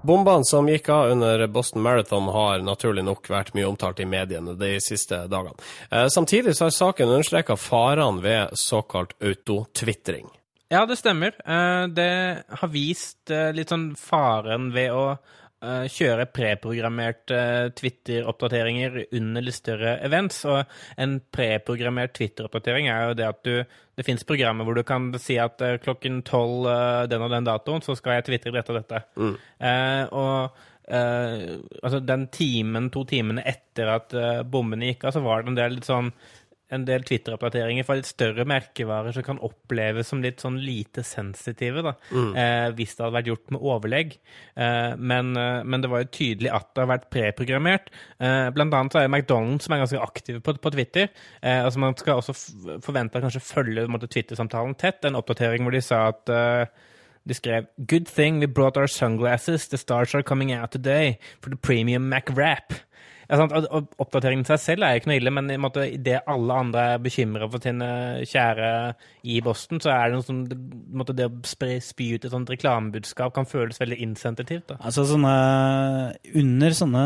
Bombene 0.05 0.45
som 0.45 0.67
gikk 0.69 0.89
av 0.89 1.11
under 1.15 1.47
Boston 1.47 1.81
Marathon 1.81 2.27
har 2.29 2.61
naturlig 2.61 3.03
nok 3.03 3.25
vært 3.29 3.55
mye 3.57 3.65
omtalt 3.65 3.99
i 3.99 4.05
mediene 4.05 4.53
de 4.53 4.75
siste 4.83 5.23
dagene. 5.31 5.55
Eh, 5.89 6.07
samtidig 6.13 6.53
så 6.55 6.67
har 6.67 6.75
saken 6.75 7.09
understreka 7.09 7.55
farene 7.57 8.21
ved 8.21 8.53
såkalt 8.53 9.15
autotvitring. 9.21 10.27
Ja, 10.73 10.85
det 10.89 10.97
stemmer. 10.97 11.35
Eh, 11.45 11.87
Det 11.93 12.43
har 12.49 12.67
vist 12.73 13.31
eh, 13.31 13.51
litt 13.53 13.69
sånn 13.69 13.91
faren 13.99 14.71
ved 14.73 14.91
å 14.97 15.03
eh, 15.13 15.85
kjøre 15.93 16.25
preprogrammerte 16.33 17.37
Twitter-oppdateringer 17.77 18.97
under 19.19 19.45
litt 19.45 19.59
større 19.59 19.95
events. 20.05 20.41
Og 20.49 20.63
en 20.97 21.19
preprogrammert 21.31 22.15
Twitter-oppdatering 22.17 22.89
er 22.89 23.11
jo 23.11 23.17
det 23.21 23.27
at 23.29 23.43
du 23.45 23.55
Det 23.95 24.03
fins 24.03 24.25
programmer 24.27 24.65
hvor 24.67 24.75
du 24.75 24.83
kan 24.83 25.13
si 25.23 25.37
at 25.39 25.61
klokken 25.85 26.17
tolv 26.27 26.65
den 27.07 27.21
og 27.21 27.29
den 27.31 27.45
datoen, 27.47 27.79
så 27.85 27.95
skal 27.95 28.17
jeg 28.17 28.25
tvitre 28.27 28.51
dette 28.51 28.73
og 28.73 28.81
dette. 28.81 29.03
Eh, 29.63 30.03
og 30.11 30.57
eh, 30.91 31.53
altså 31.81 32.01
den 32.03 32.25
timen, 32.27 32.89
to 32.91 33.05
timene 33.07 33.45
etter 33.47 33.93
at 33.93 34.17
bommene 34.51 34.89
gikk 34.89 35.05
av, 35.07 35.15
så 35.15 35.21
var 35.23 35.43
det 35.45 35.53
en 35.53 35.61
del 35.61 35.77
litt 35.77 35.87
sånn 35.87 36.11
en 36.73 36.85
del 36.87 37.03
Twitter-oppdateringer 37.05 37.85
fra 37.85 37.97
litt 37.99 38.09
større 38.09 38.45
merkevarer 38.49 39.13
som 39.13 39.25
kan 39.25 39.41
oppleves 39.45 40.09
som 40.09 40.23
litt 40.23 40.41
sånn 40.41 40.57
lite 40.63 41.03
sensitive, 41.05 41.83
da, 41.85 41.93
eh, 42.11 42.71
hvis 42.73 42.95
det 42.95 43.05
hadde 43.05 43.17
vært 43.19 43.29
gjort 43.29 43.51
med 43.53 43.61
overlegg. 43.61 44.15
Eh, 44.57 44.95
men, 44.97 45.35
eh, 45.37 45.63
men 45.63 45.81
det 45.81 45.91
var 45.91 46.03
jo 46.03 46.11
tydelig 46.17 46.51
at 46.51 46.73
det 46.73 46.85
har 46.85 46.97
vært 46.97 47.09
preprogrammert. 47.13 47.93
Eh, 48.19 48.49
blant 48.49 48.73
annet 48.73 48.91
så 48.91 48.99
er 48.99 49.07
det 49.07 49.13
McDonald's 49.13 49.61
som 49.67 49.73
er 49.73 49.83
ganske 49.85 50.01
aktive 50.01 50.41
på, 50.41 50.57
på 50.57 50.71
Twitter. 50.71 51.09
Eh, 51.43 51.63
altså 51.63 51.79
Man 51.79 51.95
skal 51.95 52.21
også 52.21 52.33
forvente 52.81 53.19
å 53.19 53.21
kanskje 53.21 53.45
følge 53.45 53.85
Twitter-samtalen 54.07 54.75
tett. 54.75 55.05
En 55.05 55.15
oppdatering 55.15 55.63
hvor 55.63 55.71
de 55.71 55.81
sa 55.81 56.07
at 56.09 56.29
eh, 56.29 56.65
de 57.25 57.33
skrev 57.33 57.67
Good 57.87 58.07
thing 58.07 58.39
we 58.39 58.47
brought 58.47 58.77
our 58.77 58.87
sunglasses. 58.87 59.67
The 59.67 59.77
stars 59.77 60.15
are 60.15 60.23
coming 60.23 60.51
out 60.51 60.71
today 60.71 61.19
for 61.41 61.49
the 61.49 61.57
premium 61.57 62.09
Mac 62.09 62.29
wrap. 62.29 62.73
Ja, 63.29 63.39
sant? 63.39 63.53
Oppdateringen 64.01 64.45
i 64.45 64.49
seg 64.49 64.61
selv 64.61 64.85
er 64.85 64.99
ikke 64.99 65.11
noe 65.11 65.19
ille, 65.19 65.33
men 65.33 65.49
i 65.49 65.57
en 65.57 65.63
måte, 65.63 65.87
det 66.05 66.19
alle 66.29 66.59
andre 66.65 66.85
er 66.93 67.03
bekymra 67.03 67.49
for 67.51 67.63
sine 67.63 67.89
kjære 68.27 68.69
i 69.25 69.39
Boston, 69.45 69.81
så 69.83 69.93
er 69.93 70.11
det 70.11 70.19
noe 70.19 70.27
som 70.27 70.43
måte, 70.95 71.15
det 71.17 71.29
å 71.29 71.79
spy 71.83 72.11
ut 72.15 72.27
et 72.27 72.33
sånt 72.33 72.51
reklamebudskap 72.53 73.33
kan 73.35 73.49
føles 73.49 73.81
veldig 73.81 73.97
insensitivt. 74.05 74.75
Altså 74.77 75.07
sånne, 75.09 75.35
Under 76.35 76.77
sånne 76.77 77.05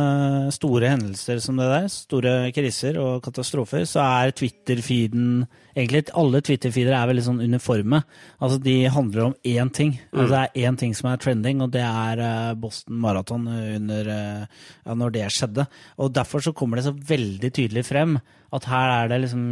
store 0.56 0.94
hendelser 0.96 1.42
som 1.44 1.60
det 1.60 1.70
der, 1.72 1.90
store 1.94 2.36
kriser 2.56 3.00
og 3.02 3.24
katastrofer, 3.26 3.88
så 3.90 4.04
er 4.06 4.36
Twitter-feeden 4.36 5.48
Egentlig 5.80 6.10
alle 6.18 6.42
Twitter-feeder 6.44 6.96
er 6.96 7.08
veldig 7.08 7.24
sånn 7.24 7.42
uniforme. 7.46 8.02
Altså 8.42 8.58
De 8.64 8.76
handler 8.92 9.30
om 9.30 9.36
én 9.48 9.70
ting. 9.72 9.94
Altså, 10.12 10.30
det 10.34 10.40
er 10.42 10.68
én 10.68 10.80
ting 10.80 10.96
som 10.98 11.12
er 11.12 11.22
trending, 11.22 11.62
og 11.64 11.72
det 11.72 11.84
er 11.86 12.24
eh, 12.26 12.56
Boston 12.60 12.98
Marathon 13.00 13.46
under 13.48 14.10
eh, 14.12 14.66
ja, 14.84 14.98
når 14.98 15.14
det 15.16 15.28
skjedde. 15.36 15.68
Og 16.02 16.09
Derfor 16.16 16.44
så 16.44 16.54
kommer 16.56 16.80
det 16.80 16.88
så 16.88 16.94
veldig 16.94 17.52
tydelig 17.54 17.86
frem 17.88 18.18
at 18.56 18.66
her 18.70 18.94
er 18.96 19.12
det 19.12 19.22
liksom 19.26 19.44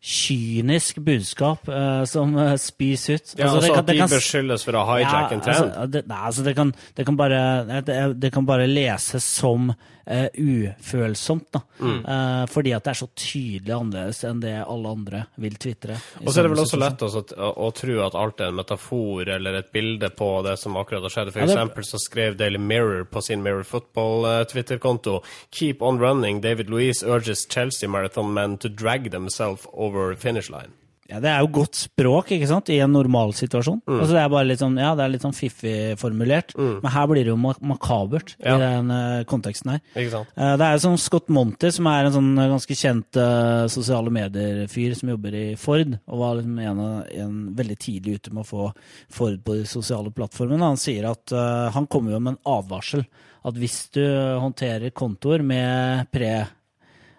kynisk 0.00 0.96
budskap 1.04 1.68
uh, 1.68 2.04
som 2.08 2.32
uh, 2.36 2.54
spys 2.56 3.08
ut. 3.10 3.34
Ja, 3.36 3.50
Altså, 3.50 3.56
altså 3.56 3.60
det 3.60 3.68
kan- 3.70 3.78
at 3.78 3.86
det 3.86 3.92
de 3.94 4.00
kan- 4.00 4.08
beskyldes 4.14 4.64
for 4.64 4.72
å 4.80 4.86
hijacke 4.94 5.32
en 5.36 5.40
trend. 5.44 5.70
Altså, 5.70 5.86
det, 5.92 6.06
nei, 6.08 6.20
altså 6.30 6.44
det, 6.46 6.54
kan, 6.56 6.74
det, 6.96 7.06
kan 7.06 7.16
bare, 7.16 7.80
det, 7.84 7.98
det 8.20 8.32
kan 8.32 8.46
bare 8.48 8.66
leses 8.70 9.24
som 9.24 9.70
uh, 9.70 10.28
ufølsomt, 10.34 11.50
da. 11.52 11.60
Mm. 11.80 12.00
Eh, 12.04 12.46
fordi 12.52 12.72
at 12.76 12.84
det 12.84 12.90
er 12.92 12.98
så 12.98 13.06
tydelig 13.16 13.72
annerledes 13.72 14.18
enn 14.28 14.40
det 14.42 14.50
alle 14.68 14.90
andre 14.92 15.20
vil 15.40 15.54
tvitre. 15.60 15.94
Og 16.20 16.28
så 16.32 16.40
er 16.40 16.44
det 16.44 16.50
vel 16.52 16.60
også 16.64 16.80
lett 16.80 17.04
også 17.06 17.22
å, 17.36 17.50
å 17.64 17.68
tro 17.72 17.94
at 18.04 18.16
alt 18.20 18.40
er 18.44 18.50
en 18.50 18.58
metafor 18.58 19.28
eller 19.36 19.56
et 19.62 19.70
bilde 19.72 20.10
på 20.12 20.28
det 20.44 20.58
som 20.60 20.76
akkurat 20.76 21.06
har 21.06 21.14
skjedd. 21.14 21.30
For 21.32 21.40
Ja, 21.40 21.48
eksempel 21.48 21.86
så 21.88 22.00
skrev 22.02 22.36
Daily 22.40 22.58
Mirror 22.60 23.06
på 23.08 23.22
sin 23.24 23.40
Mirror 23.44 23.64
Football-Twitter-konto 23.70 25.22
Keep 25.56 25.80
on 25.82 25.98
running. 26.02 26.40
David 26.44 26.68
Louise 26.70 27.02
urges 27.06 27.46
Chelsea 27.48 27.88
marathon 27.88 28.34
men 28.34 28.58
to 28.58 28.68
drag 28.68 29.10
themselves 29.10 29.66
over 29.72 29.89
finish 30.18 30.50
line. 30.50 30.72
Ja, 31.10 31.18
Det 31.18 31.26
er 31.26 31.40
jo 31.42 31.48
godt 31.50 31.74
språk 31.74 32.28
ikke 32.36 32.46
sant, 32.46 32.68
i 32.70 32.76
en 32.78 32.92
normalsituasjon. 32.94 33.80
Mm. 33.82 33.96
Altså, 33.98 34.12
det 34.14 34.20
er 34.22 34.28
bare 34.30 34.46
litt 34.46 34.60
sånn, 34.62 34.76
ja, 34.78 34.94
det 34.94 35.02
er 35.02 35.10
litt 35.10 35.24
sånn 35.24 35.34
fiffig 35.34 35.98
formulert, 35.98 36.54
men 36.54 36.86
her 36.94 37.06
blir 37.10 37.24
det 37.26 37.32
jo 37.32 37.36
mak 37.36 37.58
makabert 37.66 38.36
Ja. 38.38 38.54
i 38.54 38.58
den 38.62 38.92
uh, 38.94 39.24
konteksten 39.26 39.72
her. 39.72 39.80
Ikke 39.96 40.12
sant? 40.12 40.28
Uh, 40.38 40.54
Det 40.54 40.68
er 40.68 40.72
jo 40.76 40.84
sånn 40.84 41.02
Scott 41.02 41.28
Monty, 41.34 41.72
som 41.74 41.88
er 41.90 42.04
en 42.06 42.14
sånn 42.14 42.30
ganske 42.38 42.76
kjent 42.78 43.10
uh, 43.18 43.66
sosiale 43.66 44.06
medier-fyr 44.14 44.94
som 45.00 45.10
jobber 45.10 45.34
i 45.34 45.56
Ford, 45.58 45.98
og 46.06 46.22
var 46.22 46.38
liksom 46.38 46.58
en, 46.62 46.78
en 47.26 47.34
veldig 47.58 47.78
tidlig 47.82 48.14
ute 48.20 48.30
med 48.30 48.46
å 48.46 48.50
få 48.52 48.70
Ford 49.10 49.42
på 49.42 49.58
de 49.58 49.66
sosiale 49.66 50.14
plattformene. 50.14 50.62
Han 50.62 50.78
sier 50.78 51.10
at 51.10 51.26
han 51.74 51.90
kommer 51.90 52.14
jo 52.14 52.20
med 52.22 52.36
en 52.36 52.44
advarsel. 52.54 53.02
At 53.42 53.54
hvis 53.58 53.90
du 53.90 54.04
håndterer 54.06 54.94
kontoer 54.94 55.42
med 55.42 56.06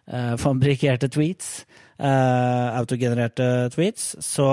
prefabrikerte 0.07 1.09
tweets, 1.11 1.65
autogenererte 2.01 3.47
tweets, 3.73 4.15
så 4.25 4.47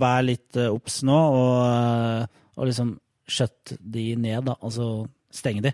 vær 0.00 0.22
litt 0.26 0.58
eh, 0.58 0.70
obs 0.70 1.00
nå, 1.06 1.18
og, 1.18 1.54
eh, 1.66 2.42
og 2.58 2.68
liksom 2.68 2.96
skjøtt 3.32 3.76
de 3.80 4.12
ned, 4.20 4.44
da. 4.46 4.58
Altså 4.62 5.08
stenge 5.32 5.64
de. 5.64 5.72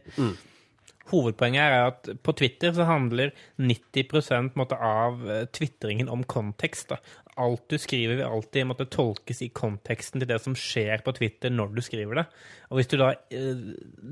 Hovedpoenget 1.08 1.62
er 1.62 1.87
at 1.87 2.08
på 2.25 2.35
Twitter 2.37 2.75
så 2.76 2.85
handler 2.88 3.32
90 3.56 4.11
på 4.11 4.20
en 4.37 4.50
måte, 4.61 4.76
av 4.76 5.23
tvitringen 5.56 6.11
om 6.12 6.25
kontekst. 6.28 6.92
Da. 6.92 6.99
Alt 7.40 7.64
du 7.73 7.78
skriver, 7.80 8.18
vil 8.18 8.28
alltid 8.28 8.68
måtte 8.68 8.88
tolkes 8.92 9.40
i 9.44 9.50
konteksten 9.54 10.20
til 10.20 10.28
det 10.28 10.40
som 10.44 10.56
skjer 10.58 11.04
på 11.04 11.14
Twitter 11.16 11.52
når 11.54 11.76
du 11.76 11.82
skriver 11.85 12.20
det. 12.20 12.26
Og 12.68 12.80
hvis 12.80 12.90
du 12.92 12.99
da 13.00 13.12
eh, 13.32 13.62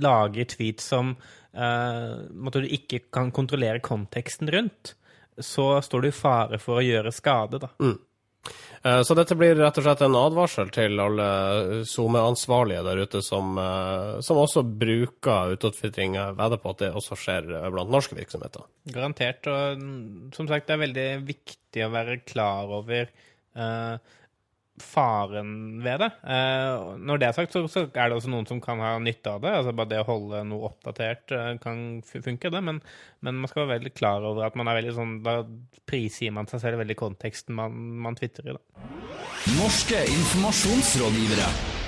lager 0.05 0.49
tweets 0.57 0.89
som 0.93 1.15
eh, 1.53 2.15
måtte 2.33 2.65
du 2.65 2.71
ikke 2.73 3.05
kan 3.13 3.33
kontrollere 3.35 3.85
konteksten 3.85 4.53
rundt, 4.53 4.97
så 5.39 5.71
står 5.83 6.05
du 6.05 6.09
i 6.09 6.17
fare 6.17 6.61
for 6.63 6.81
å 6.81 6.85
gjøre 6.85 7.13
skade. 7.15 7.61
Da. 7.63 7.73
Mm. 7.83 7.97
Så 9.05 9.17
dette 9.19 9.35
blir 9.35 9.57
rett 9.59 9.79
og 9.81 9.83
slett 9.83 10.03
en 10.07 10.15
advarsel 10.15 10.69
til 10.71 11.01
alle 11.03 11.25
SoMe-ansvarlige 11.91 12.85
der 12.87 13.01
ute 13.03 13.23
som, 13.25 13.57
eh, 13.59 14.21
som 14.23 14.39
også 14.39 14.63
bruker 14.63 15.57
utåtfitring. 15.57 16.15
Jeg 16.15 16.37
vedder 16.39 16.61
på 16.63 16.71
at 16.71 16.85
det 16.85 16.93
også 16.95 17.19
skjer 17.19 17.49
eh, 17.51 17.67
blant 17.75 17.91
norske 17.91 18.15
virksomheter. 18.15 18.69
Garantert. 18.95 19.49
Og 19.51 19.83
mm, 19.83 20.31
som 20.37 20.47
sagt, 20.47 20.69
det 20.69 20.77
er 20.77 20.85
veldig 20.85 21.09
viktig 21.33 21.83
å 21.83 21.91
være 21.97 22.21
klar 22.29 22.71
over 22.79 23.11
eh, 23.11 24.15
faren 24.83 25.81
ved 25.85 26.01
det. 26.03 26.09
Eh, 26.29 26.97
når 27.09 27.21
det 27.21 27.29
er 27.29 27.37
sagt, 27.37 27.55
så, 27.55 27.63
så 27.71 27.87
er 27.87 28.11
det 28.11 28.19
også 28.19 28.33
noen 28.33 28.49
som 28.49 28.61
kan 28.63 28.81
ha 28.83 28.97
nytte 29.03 29.33
av 29.33 29.45
det. 29.45 29.55
Altså 29.61 29.75
Bare 29.77 29.93
det 29.93 30.03
å 30.03 30.09
holde 30.09 30.43
noe 30.49 30.71
oppdatert 30.71 31.33
eh, 31.33 31.53
kan 31.63 32.03
funke, 32.05 32.53
det. 32.53 32.63
Men, 32.69 32.83
men 33.25 33.41
man 33.41 33.51
skal 33.51 33.65
være 33.65 33.79
veldig 33.79 33.95
klar 33.97 34.27
over 34.27 34.49
at 34.49 34.59
man 34.59 34.69
er 34.71 34.81
veldig 34.81 34.95
sånn 34.97 35.17
Da 35.27 35.39
prisgir 35.89 36.35
man 36.35 36.49
seg 36.51 36.63
selv 36.63 36.83
veldig 36.83 36.99
konteksten 36.99 37.57
man, 37.57 37.75
man 38.05 38.19
twitrer 38.19 38.53
i. 38.53 38.57
da. 38.59 38.87
Norske 39.57 40.05
informasjonsrådgivere. 40.11 41.86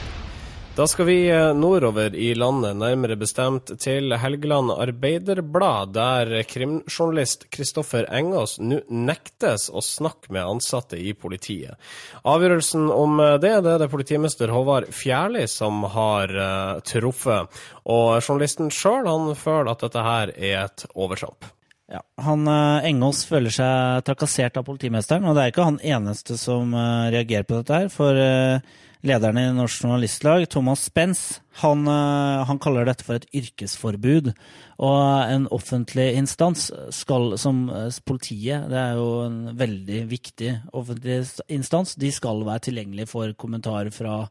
Da 0.78 0.87
skal 0.87 1.08
vi 1.08 1.30
eh, 1.30 1.54
nordover 1.58 2.14
i 2.14 2.35
landet, 2.38 2.76
nærmere 2.78 3.16
bestemt 3.18 3.73
til 3.82 4.14
Helgeland 4.14 4.70
Arbeiderblad, 4.70 5.90
der 5.97 6.30
krimjournalist 6.47 7.49
Kristoffer 7.50 8.06
Engås 8.14 8.61
nå 8.62 8.78
nektes 8.87 9.66
å 9.75 9.82
snakke 9.82 10.30
med 10.37 10.47
ansatte 10.47 10.94
i 11.02 11.16
politiet. 11.18 11.75
Avgjørelsen 12.23 12.87
om 12.94 13.18
eh, 13.18 13.35
det, 13.42 13.56
det 13.66 13.75
er 13.75 13.82
det 13.82 13.90
politimester 13.90 14.54
Håvard 14.54 14.87
Fjærli 14.94 15.49
som 15.50 15.82
har 15.99 16.38
uh, 16.38 16.78
truffet. 16.87 17.60
Og 17.91 18.23
journalisten 18.23 18.71
sjøl 18.71 19.34
føler 19.34 19.75
at 19.75 19.82
dette 19.82 20.10
her 20.12 20.36
er 20.38 20.60
et 20.69 20.86
overtramp. 20.95 21.50
Ja, 21.88 22.02
han 22.23 22.45
eh, 22.47 22.86
Engås 22.91 23.23
føler 23.25 23.50
seg 23.50 24.02
trakassert 24.04 24.58
av 24.60 24.67
politimesteren, 24.67 25.25
og 25.25 25.34
det 25.34 25.47
er 25.47 25.54
ikke 25.54 25.71
han 25.71 25.78
eneste 25.80 26.36
som 26.36 26.75
eh, 26.76 27.08
reagerer 27.14 27.47
på 27.49 27.62
dette 27.62 27.78
her. 27.80 27.88
For 27.93 28.19
eh, 28.21 28.60
lederen 29.06 29.39
i 29.39 29.47
Norsk 29.54 29.84
Journalistlag, 29.84 30.47
Thomas 30.50 30.82
Spence, 30.89 31.41
han, 31.63 31.87
eh, 31.89 32.45
han 32.49 32.58
kaller 32.63 32.89
dette 32.89 33.06
for 33.06 33.19
et 33.19 33.26
yrkesforbud. 33.34 34.32
Og 34.78 35.00
en 35.32 35.49
offentlig 35.54 36.13
instans 36.19 36.69
skal, 36.95 37.37
som 37.39 37.67
eh, 37.71 37.89
politiet, 38.06 38.69
det 38.71 38.78
er 38.78 38.99
jo 38.99 39.08
en 39.26 39.41
veldig 39.58 40.04
viktig 40.11 40.52
offentlig 40.73 41.25
instans, 41.49 41.97
de 41.99 42.13
skal 42.15 42.45
være 42.47 42.69
tilgjengelig 42.69 43.08
for 43.11 43.34
kommentarer 43.39 43.91
fra 43.95 44.25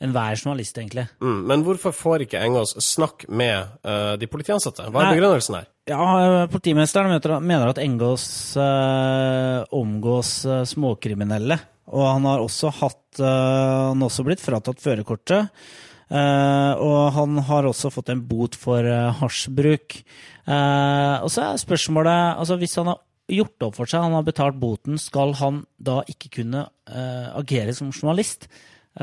enhver 0.00 0.38
journalist, 0.38 0.78
egentlig. 0.78 1.06
Mm, 1.20 1.42
men 1.50 1.64
hvorfor 1.66 1.92
får 1.92 2.24
ikke 2.24 2.40
Engås 2.40 2.72
snakke 2.84 3.28
med 3.28 3.74
uh, 3.84 4.16
de 4.16 4.28
politiansatte? 4.32 4.86
Hva 4.88 5.02
er 5.02 5.10
Nei. 5.10 5.18
begrunnelsen 5.18 5.58
her? 5.58 5.66
Ja, 5.90 6.06
eh, 6.22 6.46
Politimesteren 6.46 7.10
mener- 7.42 7.68
at 7.68 7.78
Engås 7.78 8.56
eh, 8.56 9.64
omgås 9.74 10.44
eh, 10.46 10.62
småkriminelle. 10.62 11.58
Og 11.90 12.06
han 12.06 12.24
har 12.28 12.38
også 12.38 12.70
hatt 12.70 13.18
eh, 13.18 13.88
Han 13.90 14.02
også 14.06 14.22
blitt 14.22 14.42
fratatt 14.42 14.78
førerkortet. 14.78 15.50
Eh, 16.10 16.72
og 16.78 17.12
han 17.16 17.38
har 17.46 17.66
også 17.66 17.90
fått 17.90 18.10
en 18.10 18.22
bot 18.26 18.54
for 18.58 18.86
uh, 18.86 19.10
hasjbruk. 19.18 19.98
Eh, 20.46 21.16
og 21.22 21.30
så 21.30 21.44
er 21.44 21.60
spørsmålet 21.62 22.38
altså 22.40 22.56
Hvis 22.58 22.74
han 22.80 22.90
har 22.90 22.98
gjort 23.30 23.62
opp 23.62 23.76
for 23.78 23.90
seg, 23.90 24.02
han 24.02 24.16
har 24.18 24.26
betalt 24.26 24.58
boten, 24.58 24.98
skal 24.98 25.36
han 25.38 25.64
da 25.78 26.00
ikke 26.10 26.32
kunne 26.40 26.64
eh, 26.90 27.28
agere 27.38 27.74
som 27.74 27.92
journalist? 27.94 28.48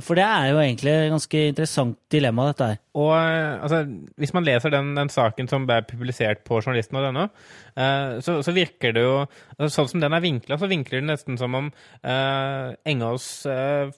For 0.04 0.19
det 0.19 0.26
er 0.28 0.50
jo 0.52 0.58
egentlig 0.60 0.91
et 0.91 1.12
ganske 1.13 1.41
interessant 1.54 1.95
dilemma, 2.12 2.50
dette 2.50 2.65
her. 2.67 2.80
Og 3.00 3.12
eh, 3.15 3.54
altså, 3.63 3.80
hvis 4.19 4.34
man 4.36 4.43
leser 4.43 4.73
den, 4.73 4.91
den 4.97 5.12
saken 5.13 5.47
som 5.47 5.67
ble 5.69 5.80
publisert 5.88 6.43
på 6.47 6.60
journalisten.no, 6.60 7.23
eh, 7.80 8.17
så, 8.26 8.41
så 8.43 8.56
virker 8.56 8.97
det 8.97 9.06
jo 9.06 9.13
altså, 9.23 9.69
Sånn 9.78 9.93
som 9.93 10.04
den 10.04 10.17
er 10.17 10.26
vinkla, 10.26 10.60
så 10.60 10.67
vinkler 10.69 11.00
det 11.00 11.12
nesten 11.13 11.39
som 11.39 11.56
om 11.56 11.71
eh, 12.04 12.76
Engås 12.91 13.30
eh, 13.47 13.95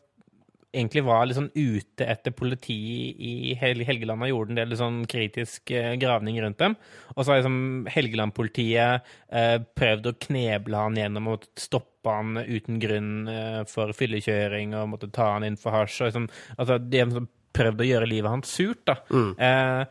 egentlig 0.76 1.04
var 1.08 1.26
litt 1.26 1.38
sånn 1.40 1.52
ute 1.56 2.06
etter 2.06 2.34
politi 2.36 2.78
i 3.26 3.34
Hel 3.60 3.82
Helgeland 3.86 4.26
og 4.26 4.32
gjorde 4.32 4.54
en 4.54 4.60
del 4.62 4.76
sånn 4.78 5.00
kritisk 5.10 5.74
eh, 5.74 5.96
gravning 6.02 6.38
rundt 6.44 6.60
dem. 6.62 6.76
Og 7.16 7.24
så 7.24 7.32
har 7.32 7.42
liksom 7.42 7.88
Helgeland-politiet 7.90 9.10
eh, 9.34 9.56
prøvd 9.80 10.12
å 10.12 10.18
kneble 10.28 10.84
han 10.86 11.00
gjennom 11.00 11.34
å 11.34 11.40
stoppe 11.58 11.89
han 12.08 12.38
uten 12.40 12.80
grunn 12.80 13.28
eh, 13.28 13.64
for 13.68 13.92
fyllekjøring 13.92 14.76
og 14.80 14.90
måtte 14.94 15.10
ta 15.12 15.34
han 15.34 15.44
inn 15.44 15.58
for 15.60 15.72
hasj. 15.76 16.00
Og 16.02 16.08
liksom, 16.12 16.30
altså, 16.58 16.78
de 16.80 17.00
har 17.04 17.28
prøvd 17.60 17.82
å 17.84 17.90
gjøre 17.90 18.08
livet 18.08 18.32
hans 18.32 18.56
surt, 18.56 18.86
da. 18.88 18.96
Eh, 19.36 19.86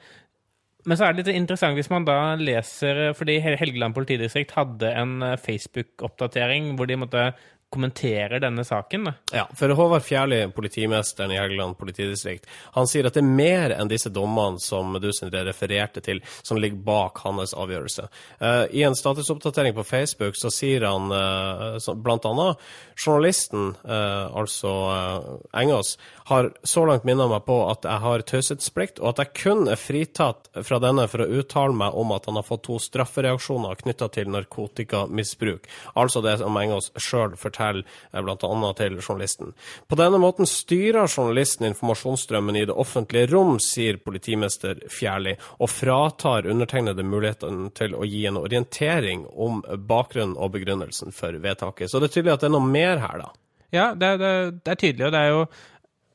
men 0.89 0.97
så 0.97 1.05
er 1.05 1.13
det 1.13 1.27
litt 1.27 1.37
interessant 1.37 1.75
hvis 1.77 1.91
man 1.91 2.05
da 2.07 2.37
leser 2.41 3.11
Fordi 3.19 3.35
Hel- 3.45 3.59
Helgeland 3.61 3.93
politidistrikt 3.97 4.55
hadde 4.57 4.89
en 4.97 5.19
eh, 5.27 5.35
Facebook-oppdatering 5.37 6.71
hvor 6.79 6.87
de 6.89 6.97
måtte 6.97 7.25
kommentere 7.71 8.39
denne 8.41 8.65
saken. 8.65 9.05
Da. 9.05 9.13
Ja, 9.33 9.45
for 9.57 9.69
Håvard 9.77 10.03
Fjærli, 10.03 10.41
politimesteren 10.57 11.33
i 11.33 11.37
Helgeland 11.37 11.77
politidistrikt, 11.79 12.47
han 12.73 12.89
sier 12.89 13.09
at 13.09 13.17
det 13.19 13.21
er 13.21 13.29
mer 13.29 13.75
enn 13.77 13.91
disse 13.91 14.09
dommene 14.13 14.61
som 14.63 14.97
du 14.97 15.11
Sindre, 15.13 15.45
refererte 15.45 16.01
til, 16.05 16.23
som 16.43 16.61
ligger 16.61 16.81
bak 16.87 17.21
hans 17.25 17.53
avgjørelse. 17.53 18.07
Uh, 18.41 18.65
I 18.73 18.85
en 18.89 18.97
statusoppdatering 18.97 19.77
på 19.77 19.85
Facebook 19.85 20.39
så 20.39 20.53
sier 20.53 20.87
han 20.89 21.13
uh, 21.13 21.77
blant 22.01 22.25
annet 22.29 22.63
journalisten, 22.97 23.75
uh, 23.85 24.33
altså 24.33 24.73
Engås, 25.53 25.97
har 26.31 26.51
så 26.65 26.87
langt 26.89 27.05
minnet 27.09 27.29
meg 27.31 27.45
på 27.49 27.61
at 27.69 27.85
jeg 27.89 28.05
har 28.05 28.25
taushetsplikt, 28.33 29.03
og 29.03 29.13
at 29.13 29.23
jeg 29.23 29.35
kun 29.43 29.69
er 29.69 29.81
fritatt 29.81 30.49
fra 30.65 30.81
denne 30.83 31.05
for 31.11 31.25
å 31.25 31.29
uttale 31.41 31.77
meg 31.77 31.97
om 32.01 32.17
at 32.17 32.29
han 32.29 32.41
har 32.41 32.49
fått 32.49 32.65
to 32.69 32.81
straffereaksjoner 32.81 33.81
knytta 33.85 34.09
til 34.17 34.33
narkotikamisbruk. 34.33 35.69
Altså 36.01 36.25
det 36.25 36.39
som 36.41 36.57
Engås 36.61 36.93
sjøl 36.97 37.37
forteller 37.37 37.58
eh, 37.61 38.23
blant 38.23 38.45
annet 38.47 38.81
til 38.81 38.99
journalisten. 39.01 39.55
På 39.89 39.99
denne 39.99 40.21
måten 40.23 40.49
styrer 40.49 41.09
journalisten 41.09 41.69
informasjonsstrømmen 41.71 42.61
i 42.61 42.67
det 42.69 42.77
offentlige 42.77 43.31
rom, 43.33 43.57
sier 43.63 44.01
politimester 44.03 44.81
Fjærli, 44.93 45.37
og 45.59 45.73
fratar 45.73 46.49
undertegnede 46.49 47.07
muligheten 47.07 47.69
til 47.79 47.97
å 47.99 48.07
gi 48.09 48.25
en 48.31 48.41
orientering 48.41 49.27
om 49.35 49.63
bakgrunnen 49.89 50.37
og 50.39 50.55
begrunnelsen 50.57 51.15
for 51.15 51.37
vedtaket. 51.43 51.91
Så 51.91 52.01
det 52.01 52.11
er 52.11 52.17
tydelig 52.19 52.37
at 52.37 52.47
det 52.47 52.51
er 52.51 52.57
noe 52.57 52.73
mer 52.79 53.03
her, 53.03 53.27
da. 53.27 53.33
Ja, 53.75 53.91
det, 53.93 54.15
det, 54.23 54.31
det 54.65 54.73
er 54.73 54.81
tydelig, 54.81 55.09
og 55.09 55.13
det 55.13 55.21
er 55.21 55.35
jo 55.35 55.43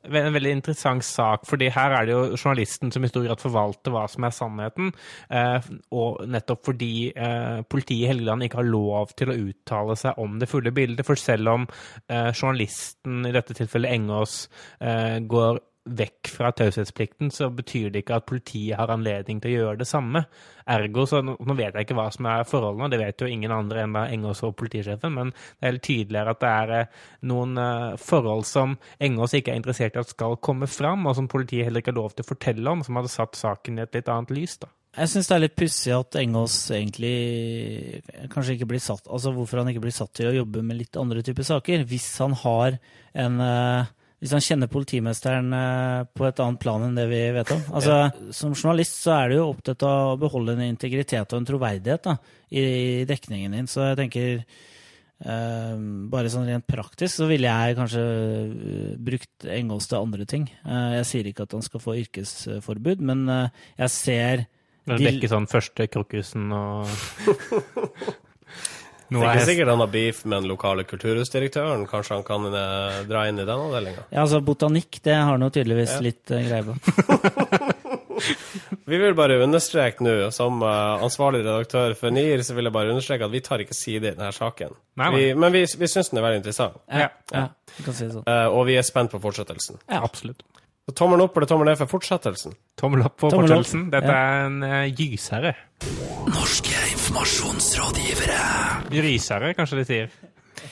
en 0.03 0.35
veldig 0.35 0.51
interessant 0.57 1.05
sak, 1.05 1.45
fordi 1.47 1.69
her 1.73 1.95
er 1.95 2.07
det 2.07 2.15
jo 2.15 2.37
journalisten 2.37 2.91
som 2.93 3.03
i 3.05 3.09
stor 3.11 3.25
grad 3.27 3.41
forvalter 3.41 3.93
hva 3.93 4.03
som 4.11 4.27
er 4.27 4.35
sannheten, 4.35 4.91
eh, 5.31 5.69
og 5.95 6.23
nettopp 6.29 6.65
fordi 6.69 6.93
eh, 7.11 7.61
politiet 7.69 8.03
i 8.05 8.09
Helgeland 8.11 8.45
ikke 8.45 8.61
har 8.61 8.69
lov 8.69 9.13
til 9.17 9.31
å 9.31 9.37
uttale 9.47 9.97
seg 9.99 10.19
om 10.23 10.39
det 10.41 10.49
fulle 10.51 10.73
bildet, 10.75 11.05
for 11.07 11.19
selv 11.19 11.53
om 11.53 11.67
eh, 11.67 12.31
journalisten, 12.33 13.23
i 13.27 13.35
dette 13.35 13.55
tilfellet 13.57 13.93
Engås, 13.93 14.33
går 15.29 15.59
vekk 15.83 16.29
fra 16.31 16.51
taushetsplikten, 16.55 17.31
så 17.33 17.49
betyr 17.51 17.89
det 17.91 18.03
ikke 18.03 18.17
at 18.21 18.27
politiet 18.29 18.77
har 18.79 18.91
anledning 18.93 19.41
til 19.43 19.51
å 19.51 19.55
gjøre 19.57 19.81
det 19.81 19.87
samme. 19.89 20.23
Ergo, 20.73 21.03
så 21.09 21.19
nå, 21.25 21.35
vet 21.57 21.75
jeg 21.75 21.87
ikke 21.87 21.97
hva 21.97 22.05
som 22.13 22.29
er 22.31 22.45
forholdene, 22.47 22.87
det 22.93 23.01
vet 23.01 23.23
jo 23.23 23.27
ingen 23.27 23.51
andre 23.51 23.83
enn 23.83 23.97
Engås 24.03 24.45
og 24.47 24.55
politisjefen, 24.59 25.17
men 25.17 25.33
det 25.33 25.69
er 25.69 25.81
tydeligere 25.83 26.35
at 26.35 26.43
det 26.43 26.51
er 26.51 26.75
eh, 26.77 27.01
noen 27.27 27.59
eh, 27.59 27.97
forhold 27.99 28.47
som 28.47 28.77
Engås 29.03 29.35
ikke 29.35 29.51
er 29.51 29.59
interessert 29.59 29.97
i 29.97 30.03
at 30.03 30.13
skal 30.13 30.39
komme 30.43 30.69
fram, 30.71 31.03
og 31.09 31.17
som 31.19 31.27
politiet 31.31 31.67
heller 31.67 31.83
ikke 31.83 31.91
har 31.91 31.99
lov 31.99 32.15
til 32.15 32.23
å 32.23 32.31
fortelle 32.31 32.77
om, 32.77 32.85
som 32.85 33.01
hadde 33.01 33.11
satt 33.11 33.35
saken 33.39 33.81
i 33.81 33.83
et 33.83 33.99
litt 33.99 34.11
annet 34.13 34.31
lys. 34.37 34.55
da. 34.63 34.71
Jeg 34.93 35.09
syns 35.09 35.27
det 35.27 35.35
er 35.35 35.41
litt 35.41 35.57
pussig 35.57 35.91
at 35.95 36.15
Engås 36.21 36.55
egentlig 36.71 38.03
kanskje 38.29 38.59
ikke 38.59 38.67
blir 38.69 38.81
satt 38.83 39.07
Altså 39.09 39.31
hvorfor 39.33 39.63
han 39.63 39.71
ikke 39.71 39.81
blir 39.87 39.95
satt 39.95 40.11
til 40.13 40.29
å 40.29 40.35
jobbe 40.35 40.61
med 40.61 40.77
litt 40.83 40.99
andre 41.01 41.23
typer 41.25 41.47
saker. 41.47 41.85
Hvis 41.89 42.11
han 42.21 42.35
har 42.43 42.77
en 43.25 43.41
eh, 43.41 43.89
Hvis 44.23 44.31
han 44.31 44.43
kjenner 44.45 44.69
politimesteren 44.71 45.49
eh, 45.57 46.01
på 46.15 46.23
et 46.29 46.37
annet 46.39 46.61
plan 46.63 46.85
enn 46.85 46.95
det 46.95 47.09
vi 47.11 47.23
vet 47.35 47.49
om. 47.51 47.63
Altså, 47.75 47.97
Som 48.31 48.53
journalist 48.55 49.01
så 49.03 49.17
er 49.17 49.33
du 49.33 49.35
jo 49.41 49.49
opptatt 49.49 49.83
av 49.83 50.13
å 50.13 50.19
beholde 50.21 50.55
en 50.55 50.63
integritet 50.69 51.33
og 51.35 51.41
en 51.41 51.49
troverdighet 51.49 52.07
da, 52.07 52.13
i 52.55 52.63
dekningen 53.09 53.57
din. 53.57 53.67
Så 53.67 53.89
jeg 53.89 53.99
tenker 54.05 54.45
Uh, 55.23 55.77
bare 56.11 56.27
sånn 56.27 56.49
rent 56.49 56.65
praktisk 56.67 57.21
så 57.21 57.27
ville 57.29 57.47
jeg 57.47 57.75
kanskje 57.77 58.01
eh, 58.03 58.87
brukt 58.99 59.45
Engås 59.47 59.87
til 59.87 60.01
andre 60.01 60.25
ting. 60.27 60.49
Uh, 60.65 60.97
jeg 60.97 61.05
sier 61.07 61.29
ikke 61.29 61.45
at 61.45 61.55
han 61.55 61.63
skal 61.63 61.79
få 61.79 61.95
yrkesforbud, 62.01 62.99
men 63.07 63.23
uh, 63.31 63.69
jeg 63.79 63.93
ser 63.93 64.43
Dekke 64.83 65.21
De- 65.23 65.29
sånn 65.31 65.47
første 65.47 65.85
krokusen 65.87 66.51
og 66.51 66.91
Det 69.21 69.27
er 69.29 69.33
ikke 69.37 69.43
er 69.43 69.49
sikkert 69.51 69.69
han 69.73 69.79
har 69.83 69.91
beef 69.93 70.23
med 70.25 70.41
den 70.41 70.49
lokale 70.49 70.83
kulturhusdirektøren. 70.89 71.85
Kanskje 71.91 72.15
han 72.17 72.23
kan 72.27 72.45
eh, 72.49 73.03
dra 73.09 73.27
inn 73.29 73.37
i 73.39 73.45
den 73.45 73.53
avdelinga. 73.67 74.05
Ja, 74.09 74.21
altså 74.25 74.41
botanikk, 74.41 74.99
det 75.05 75.15
har 75.19 75.37
nå 75.37 75.49
tydeligvis 75.53 75.93
Ja. 75.97 76.01
litt 76.01 76.31
uh, 76.31 76.41
greie 76.41 76.63
på. 76.63 76.73
Vi 78.85 78.97
vil 78.99 79.15
bare 79.17 79.37
understreke 79.43 80.03
nå, 80.05 80.11
som 80.35 80.61
eh, 80.63 81.03
ansvarlig 81.03 81.41
redaktør 81.45 81.95
for 81.97 82.13
NIR, 82.13 82.43
så 82.45 82.55
vil 82.55 82.67
jeg 82.69 82.75
bare 82.75 82.91
understreke 82.93 83.25
at 83.27 83.31
vi 83.33 83.41
tar 83.43 83.63
ikke 83.63 83.75
side 83.75 84.03
i 84.11 84.13
denne 84.13 84.29
saken. 84.35 84.75
Nei, 84.99 85.07
nei. 85.07 85.11
Vi, 85.17 85.23
men 85.39 85.53
vi, 85.55 85.63
vi 85.79 85.89
syns 85.89 86.11
den 86.11 86.19
er 86.21 86.25
veldig 86.27 86.41
interessant, 86.43 86.77
Ja. 86.91 87.07
ja, 87.33 87.45
du 87.77 87.81
kan 87.87 87.95
si 87.97 88.05
det 88.05 88.13
sånn. 88.17 88.27
eh, 88.29 88.47
og 88.53 88.67
vi 88.69 88.77
er 88.79 88.85
spent 88.87 89.11
på 89.15 89.19
fortsettelsen. 89.23 89.79
Ja, 89.89 90.03
absolutt. 90.05 90.43
Så 90.83 90.91
tommel 90.99 91.23
opp 91.23 91.37
eller 91.39 91.47
tommel 91.47 91.69
ned 91.71 91.79
for 91.79 91.87
fortsettelsen? 91.95 92.55
Tommel 92.79 93.05
opp 93.07 93.15
på 93.17 93.29
Tommel 93.31 93.47
opp. 93.47 93.63
fortsettelsen. 93.63 93.85
Dette 93.93 94.11
Ja. 94.11 94.19
er 94.19 94.45
en 94.49 94.57
uh, 94.67 94.83
gysherre. 94.91 95.53
Norske 96.27 96.75
informasjonsrådgivere. 97.03 98.39
Grisere, 98.91 99.53
kanskje 99.53 99.77
de 99.77 99.85
sier. 99.85 100.13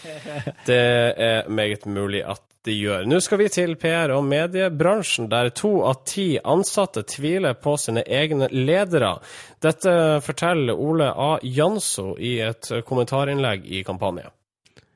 Det 0.70 0.80
er 1.20 1.50
meget 1.52 1.86
mulig 1.86 2.22
at 2.24 2.42
de 2.64 2.76
gjør. 2.78 3.04
Nå 3.10 3.20
skal 3.20 3.42
vi 3.42 3.50
til 3.52 3.76
PR- 3.76 4.14
og 4.16 4.24
mediebransjen, 4.30 5.28
der 5.32 5.50
to 5.50 5.82
av 5.90 6.06
ti 6.08 6.38
ansatte 6.40 7.04
tviler 7.04 7.58
på 7.60 7.76
sine 7.82 8.06
egne 8.08 8.48
ledere. 8.54 9.18
Dette 9.60 10.22
forteller 10.24 10.78
Ole 10.80 11.10
A. 11.12 11.34
Janso 11.44 12.14
i 12.16 12.38
et 12.46 12.72
kommentarinnlegg 12.88 13.68
i 13.68 13.84
Kampanje. 13.84 14.30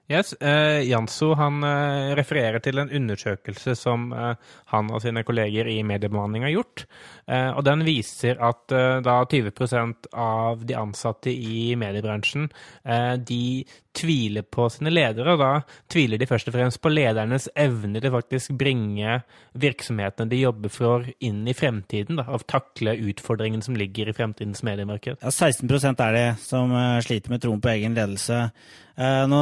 Yes, 0.08 0.34
eh, 0.34 0.86
Janso 0.86 1.32
han 1.34 1.63
eh, 1.65 2.12
refererer 2.15 2.62
til 2.62 2.78
en 2.78 2.91
undersøkelse 2.93 3.74
som 3.74 4.12
eh, 4.13 4.36
han 4.69 4.91
og 4.93 5.02
sine 5.02 5.24
kolleger 5.26 5.65
i 5.65 5.80
mediebemanning 5.82 6.45
har 6.45 6.54
gjort. 6.54 6.84
Eh, 7.26 7.50
og 7.58 7.64
den 7.66 7.82
viser 7.86 8.38
at 8.44 8.74
eh, 8.76 9.00
da 9.06 9.18
20% 9.26 10.12
av 10.14 10.62
de 10.66 10.78
ansatte 10.78 11.34
i 11.34 11.72
mediebransjen 11.80 12.46
eh, 12.86 13.16
de 13.18 13.66
tviler 13.96 14.46
på 14.46 14.68
sine 14.70 14.94
ledere. 14.94 15.34
Og 15.34 15.42
da 15.42 15.52
tviler 15.92 16.22
de 16.22 16.30
først 16.30 16.52
og 16.52 16.58
fremst 16.58 16.82
på 16.84 16.92
ledernes 16.94 17.48
evne 17.58 18.02
til 18.04 18.14
faktisk 18.14 18.54
bringe 18.60 19.20
virksomhetene 19.58 20.30
de 20.30 20.44
jobber 20.44 20.74
for, 20.74 21.10
inn 21.24 21.44
i 21.50 21.58
fremtiden. 21.58 22.22
Da, 22.22 22.28
og 22.30 22.46
takle 22.52 22.98
utfordringen 23.10 23.66
som 23.66 23.78
ligger 23.80 24.12
i 24.12 24.18
fremtidens 24.18 24.62
mediemarked. 24.68 25.22
Ja, 25.24 25.34
16% 25.34 26.06
er 26.06 26.18
det 26.20 26.26
som 26.44 26.76
sliter 27.06 27.34
med 27.34 27.46
troen 27.46 27.64
på 27.64 27.72
egen 27.74 27.96
ledelse. 27.98 28.50
Eh, 28.96 29.24
nå, 29.28 29.40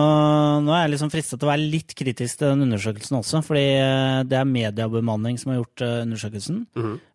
nå 0.66 0.74
er 0.74 0.88
jeg 0.88 0.94
liksom 0.96 1.12
fristet 1.14 1.38
til 1.38 1.46
å 1.46 1.52
være 1.52 1.68
litt 1.70 1.94
kritisk 1.98 2.40
til 2.40 2.54
den 2.54 2.66
undersøkelsen 2.66 3.20
også, 3.20 3.44
fordi 3.46 3.66
det 4.30 4.38
er 4.40 4.50
mediebemanning 4.50 5.38
som 5.42 5.54
har 5.54 5.60
gjort 5.62 5.86
undersøkelsen. 5.90 6.64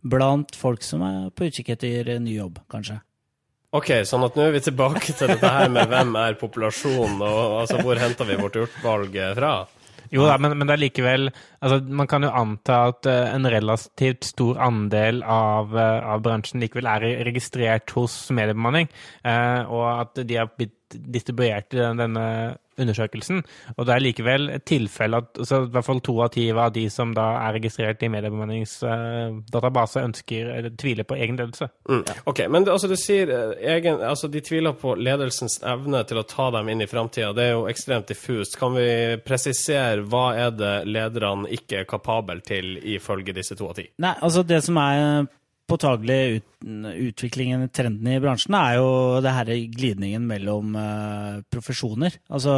Blant 0.07 0.58
folk 0.59 0.85
som 0.87 1.05
er 1.07 1.31
på 1.35 1.49
utkikk 1.49 1.73
etter 1.77 2.19
ny 2.21 2.37
jobb, 2.39 2.61
kanskje. 2.71 2.99
Ok, 3.77 3.91
sånn 4.09 4.25
at 4.25 4.37
nå 4.39 4.47
er 4.49 4.55
vi 4.55 4.63
tilbake 4.65 5.13
til 5.13 5.29
dette 5.29 5.49
her 5.53 5.69
med 5.73 5.91
hvem 5.91 6.15
er 6.17 6.39
populasjonen, 6.41 7.19
og 7.21 7.59
altså 7.63 7.83
hvor 7.85 8.01
henter 8.01 8.25
vi 8.31 8.39
vårt 8.41 8.57
urtvalg 8.63 9.19
fra? 9.37 9.51
Jo 10.09 10.25
da, 10.25 10.39
men, 10.41 10.55
men 10.57 10.71
det 10.71 10.73
er 10.73 10.81
likevel 10.81 11.27
altså, 11.29 11.83
Man 11.85 12.09
kan 12.09 12.25
jo 12.25 12.31
anta 12.33 12.79
at 12.89 13.05
uh, 13.11 13.27
en 13.35 13.45
relativt 13.53 14.25
stor 14.25 14.57
andel 14.65 15.19
av, 15.21 15.75
uh, 15.77 16.15
av 16.15 16.23
bransjen 16.25 16.63
likevel 16.65 16.89
er 16.89 17.05
registrert 17.29 17.93
hos 17.93 18.15
mediebemanning, 18.33 18.89
uh, 19.27 19.69
og 19.69 19.85
at 19.91 20.23
de 20.25 20.39
har 20.41 20.49
blitt 20.57 20.97
distribuert 21.13 21.77
i 21.77 21.83
den- 21.83 22.01
denne 22.01 22.25
undersøkelsen. 22.79 23.43
Og 23.77 23.87
det 23.87 23.95
er 23.95 24.05
likevel 24.05 24.49
et 24.55 24.65
tilfelle 24.69 25.21
at 25.23 25.39
altså, 25.39 25.63
i 25.67 25.73
hvert 25.75 25.87
fall 25.87 26.03
to 26.05 26.15
av 26.25 26.33
ti 26.35 26.49
av 26.53 26.73
de 26.75 26.87
som 26.93 27.13
da 27.17 27.27
er 27.43 27.57
registrert 27.59 28.03
i 28.03 28.11
mediebemanningsdatabase, 28.13 30.05
ønsker 30.09 30.53
eller 30.57 30.75
tviler 30.81 31.07
på 31.09 31.19
egen 31.19 31.39
ledelse. 31.39 31.71
Mm. 31.89 32.05
Ok, 32.31 32.45
men 32.49 32.67
det, 32.67 32.75
altså 32.75 32.91
du 32.91 32.97
sier 32.99 33.33
eh, 33.35 33.55
egen, 33.77 34.03
altså 34.05 34.31
de 34.33 34.43
tviler 34.45 34.77
på 34.79 34.95
ledelsens 34.99 35.61
evne 35.67 36.05
til 36.09 36.21
å 36.21 36.27
ta 36.29 36.51
dem 36.55 36.71
inn 36.73 36.85
i 36.85 36.91
framtida. 36.91 37.33
Det 37.37 37.49
er 37.49 37.57
jo 37.57 37.67
ekstremt 37.71 38.11
diffust. 38.11 38.59
Kan 38.61 38.77
vi 38.79 38.89
presisere 39.25 40.05
hva 40.09 40.27
er 40.39 40.55
det 40.57 40.75
lederne 40.89 41.51
ikke 41.55 41.83
er 41.83 41.89
kapable 41.89 42.41
til, 42.47 42.77
ifølge 42.97 43.37
disse 43.37 43.57
to 43.59 43.71
av 43.71 43.79
ti? 43.79 43.89
Nei, 44.03 44.15
altså 44.25 44.45
det 44.47 44.63
som 44.67 44.79
er 44.83 45.29
påtagelig 45.69 46.19
ut, 46.37 46.45
utviklingen, 46.95 47.69
trenden 47.69 48.13
i 48.13 48.21
bransjen, 48.21 48.55
er 48.57 48.79
jo 48.79 48.89
det 49.23 49.35
her 49.37 49.51
glidningen 49.75 50.25
mellom 50.27 50.75
uh, 50.75 51.41
profesjoner. 51.53 52.17
Altså, 52.33 52.55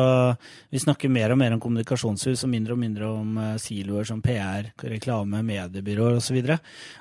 vi 0.70 0.80
snakker 0.80 1.12
mer 1.12 1.34
og 1.34 1.40
mer 1.40 1.56
om 1.56 1.62
kommunikasjonshus 1.62 2.46
og 2.46 2.52
mindre 2.52 2.76
og 2.76 2.80
mindre 2.80 3.10
om 3.10 3.40
uh, 3.40 3.54
siloer 3.60 4.06
som 4.08 4.22
PR, 4.24 4.70
reklame, 4.82 5.42
mediebyråer 5.46 6.20
osv. 6.20 6.38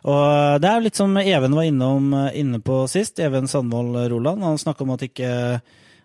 Og 0.10 0.26
det 0.64 0.72
er 0.72 0.84
litt 0.84 1.00
som 1.00 1.16
Even 1.22 1.56
var 1.56 1.68
innom, 1.70 2.10
eh, 2.14 2.40
inne 2.42 2.60
på 2.64 2.82
sist, 2.90 3.20
Even 3.22 3.48
Sandvold 3.48 4.02
Roland. 4.12 4.44
Han 4.44 4.58
snakka 4.58 4.84
om 4.86 4.96
at 4.96 5.06
ikke 5.06 5.32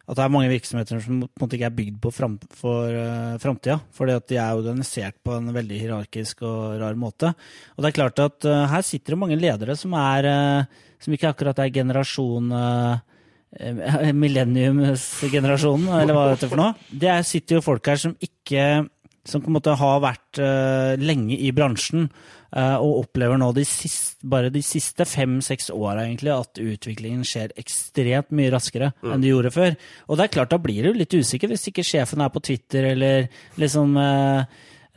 at 0.04 0.18
det 0.18 0.24
er 0.24 0.32
mange 0.32 0.50
virksomheter 0.52 1.00
som 1.00 1.22
på 1.22 1.28
en 1.30 1.40
måte 1.40 1.56
ikke 1.56 1.68
er 1.70 1.76
bygd 1.78 1.96
på 2.04 2.10
fram, 2.12 2.34
for 2.52 2.92
uh, 2.92 3.38
framtida. 3.40 3.78
Fordi 3.96 4.16
at 4.18 4.26
de 4.28 4.36
er 4.36 4.58
organisert 4.58 5.16
på 5.24 5.32
en 5.38 5.48
veldig 5.54 5.78
hierarkisk 5.80 6.44
og 6.44 6.76
rar 6.82 6.98
måte. 7.00 7.32
Og 7.74 7.80
det 7.80 7.90
er 7.90 7.96
klart 7.96 8.20
at 8.20 8.48
uh, 8.48 8.66
her 8.68 8.84
sitter 8.84 9.14
det 9.14 9.20
mange 9.22 9.40
ledere 9.40 9.76
som 9.80 9.96
er 9.96 10.28
uh, 10.28 10.82
som 11.00 11.16
ikke 11.16 11.30
akkurat 11.32 11.62
er 11.64 11.72
generasjon 11.72 12.52
uh, 12.52 13.00
Millenniumsgenerasjonen, 14.24 15.88
eller 16.02 16.16
hva 16.16 16.26
er 16.26 16.34
heter 16.34 16.52
for 16.52 16.60
noe? 16.60 16.88
Det 16.90 17.08
er, 17.08 17.24
sitter 17.24 17.60
jo 17.60 17.64
folk 17.64 17.86
her 17.86 18.00
som 18.02 18.16
ikke 18.18 18.64
Som 19.24 19.40
på 19.40 19.48
en 19.48 19.54
måte 19.54 19.72
har 19.78 20.00
vært 20.04 20.40
lenge 21.00 21.38
i 21.38 21.48
bransjen. 21.56 22.10
Uh, 22.54 22.76
og 22.78 23.00
opplever 23.00 23.34
nå 23.40 23.48
de 23.56 23.64
siste, 23.66 24.20
bare 24.30 24.50
de 24.54 24.60
siste 24.62 25.02
fem-seks 25.10 25.72
åra 25.74 26.04
at 26.06 26.60
utviklingen 26.62 27.24
skjer 27.26 27.50
ekstremt 27.58 28.30
mye 28.30 28.52
raskere 28.54 28.92
enn 29.02 29.24
det 29.24 29.32
gjorde 29.32 29.50
før. 29.50 29.74
Og 30.06 30.20
det 30.20 30.28
er 30.28 30.34
klart, 30.36 30.52
da 30.52 30.60
blir 30.62 30.86
du 30.86 30.94
litt 30.94 31.16
usikker 31.16 31.50
hvis 31.50 31.66
ikke 31.72 31.82
sjefen 31.82 32.22
er 32.22 32.30
på 32.30 32.44
Twitter 32.46 32.86
eller 32.92 33.26
liksom 33.58 33.98
uh, 33.98 34.46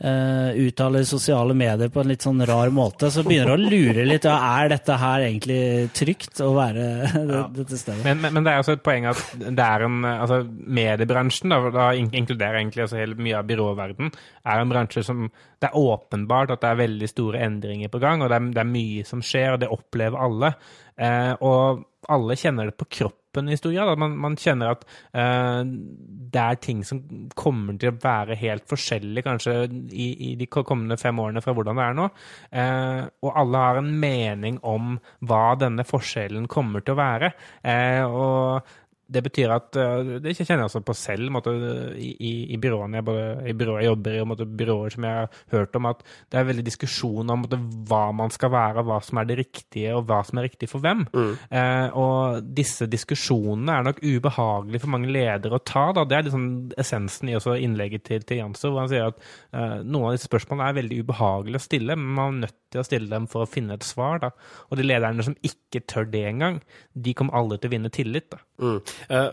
uh, 0.04 0.50
uttaler 0.54 1.04
sosiale 1.08 1.54
medier 1.58 1.90
på 1.92 2.02
en 2.02 2.10
litt 2.10 2.24
sånn 2.24 2.42
rar 2.46 2.70
måte. 2.74 3.10
Så 3.10 3.24
begynner 3.26 3.58
du 3.58 3.66
å 3.66 3.72
lure 3.72 4.06
litt. 4.06 4.28
Ja, 4.28 4.36
er 4.60 4.72
dette 4.74 4.98
her 5.00 5.24
egentlig 5.26 5.60
trygt 5.96 6.42
å 6.44 6.52
være 6.56 6.86
det, 7.30 7.42
dette 7.58 7.80
stedet? 7.80 8.04
Men, 8.06 8.22
men, 8.22 8.36
men 8.38 8.46
det 8.46 8.54
er 8.54 8.62
også 8.62 8.78
et 8.78 8.84
poeng 8.86 9.08
at 9.10 9.22
det 9.38 9.66
er 9.66 9.86
en 9.88 10.00
altså 10.08 10.40
Mediebransjen, 10.78 11.52
da, 11.54 11.74
da 11.74 11.90
inkluderer 11.96 12.60
egentlig 12.60 12.86
altså 12.86 13.00
hele 13.00 13.18
mye 13.18 13.38
av 13.40 13.48
byråverden, 13.48 14.12
er 14.48 14.62
en 14.62 14.72
bransje 14.72 15.04
som 15.06 15.28
Det 15.58 15.68
er 15.68 15.78
åpenbart 15.78 16.52
at 16.54 16.62
det 16.62 16.72
er 16.72 16.82
veldig 16.84 17.08
store 17.10 17.40
endringer 17.42 17.90
på 17.90 18.00
gang, 18.02 18.22
og 18.22 18.30
det 18.30 18.38
er, 18.38 18.50
det 18.54 18.62
er 18.62 18.74
mye 18.74 19.06
som 19.08 19.22
skjer, 19.24 19.54
og 19.54 19.62
det 19.62 19.72
opplever 19.74 20.20
alle. 20.22 20.52
Eh, 20.98 21.32
og 21.42 21.82
alle 22.08 22.36
kjenner 22.38 22.70
det 22.70 22.78
på 22.78 22.86
kroppen 23.00 23.17
i 23.36 23.58
stor 23.58 23.72
grad. 23.74 23.92
At 23.92 24.00
man, 24.00 24.16
man 24.18 24.36
kjenner 24.40 24.72
at 24.74 24.84
uh, 25.14 25.62
det 25.64 26.42
er 26.42 26.60
ting 26.62 26.82
som 26.86 27.02
kommer 27.38 27.78
til 27.78 27.92
å 27.92 27.98
være 28.02 28.38
helt 28.40 28.66
forskjellig 28.70 29.24
kanskje 29.26 29.54
i, 29.92 30.08
i 30.30 30.34
de 30.40 30.48
kommende 30.50 30.98
fem 31.00 31.18
årene 31.22 31.42
fra 31.44 31.54
hvordan 31.56 31.78
det 31.78 31.86
er 31.86 31.98
nå. 31.98 32.08
Uh, 32.52 33.02
og 33.24 33.32
alle 33.44 33.64
har 33.66 33.80
en 33.82 33.92
mening 34.00 34.60
om 34.66 34.96
hva 35.28 35.44
denne 35.60 35.86
forskjellen 35.88 36.48
kommer 36.50 36.84
til 36.84 36.96
å 36.96 37.02
være. 37.02 37.32
Eh, 37.62 38.04
og 38.04 38.68
det 39.08 39.22
betyr 39.24 39.52
at 39.54 39.76
uh, 39.80 40.18
Det 40.20 40.34
kjenner 40.36 40.64
jeg 40.64 40.68
også 40.68 40.82
på 40.84 40.96
selv 40.96 41.32
måtte, 41.32 41.52
i, 41.96 42.10
i, 42.12 42.32
i 42.54 42.58
byråene 42.60 43.00
jeg, 43.00 43.06
både, 43.06 43.26
i 43.48 43.54
byråer 43.56 43.82
jeg 43.82 43.90
jobber 43.90 44.16
i, 44.16 44.20
og 44.22 44.30
måtte, 44.32 44.48
byråer 44.60 44.94
som 44.94 45.06
jeg 45.08 45.22
har 45.22 45.54
hørt 45.54 45.78
om, 45.78 45.88
at 45.90 46.02
det 46.04 46.40
er 46.40 46.48
veldig 46.50 46.64
diskusjon 46.66 47.32
om 47.32 47.44
måtte, 47.44 47.60
hva 47.88 48.02
man 48.16 48.32
skal 48.34 48.52
være, 48.52 48.84
hva 48.88 49.00
som 49.04 49.20
er 49.20 49.30
det 49.30 49.38
riktige, 49.40 49.94
og 49.96 50.06
hva 50.08 50.20
som 50.26 50.40
er 50.40 50.48
riktig 50.48 50.68
for 50.70 50.84
hvem. 50.84 51.06
Mm. 51.14 51.32
Eh, 51.60 51.96
og 51.98 52.50
disse 52.58 52.88
diskusjonene 52.90 53.78
er 53.78 53.88
nok 53.88 54.02
ubehagelige 54.04 54.84
for 54.84 54.94
mange 54.94 55.12
ledere 55.14 55.58
å 55.58 55.64
ta. 55.64 55.88
Da. 55.96 56.04
Det 56.08 56.18
er 56.18 56.28
liksom 56.28 56.46
essensen 56.78 57.32
i 57.32 57.36
innlegget 57.38 58.04
til, 58.08 58.24
til 58.28 58.42
Janser, 58.42 58.72
hvor 58.72 58.84
han 58.84 58.92
sier 58.92 59.08
at 59.12 59.20
eh, 59.20 59.78
noen 59.84 60.10
av 60.10 60.16
disse 60.18 60.28
spørsmålene 60.28 60.68
er 60.68 60.78
veldig 60.82 61.02
ubehagelige 61.04 61.62
å 61.62 61.66
stille, 61.68 61.98
men 61.98 62.16
man 62.18 62.34
er 62.34 62.48
nødt 62.48 62.58
til 62.72 62.82
å 62.82 62.86
stille 62.86 63.10
dem 63.10 63.28
for 63.30 63.44
å 63.44 63.50
finne 63.50 63.78
et 63.78 63.86
svar. 63.86 64.22
Da. 64.22 64.32
Og 64.68 64.80
de 64.80 64.86
lederne 64.86 65.24
som 65.24 65.36
ikke 65.46 65.84
tør 65.88 66.08
det 66.10 66.24
engang, 66.30 66.60
de 66.94 67.14
kommer 67.16 67.38
aldri 67.38 67.60
til 67.62 67.70
å 67.70 67.74
vinne 67.76 67.92
tillit. 67.94 68.28
Da. 68.32 68.42
Mm. 68.58 68.78
Eh, 69.08 69.28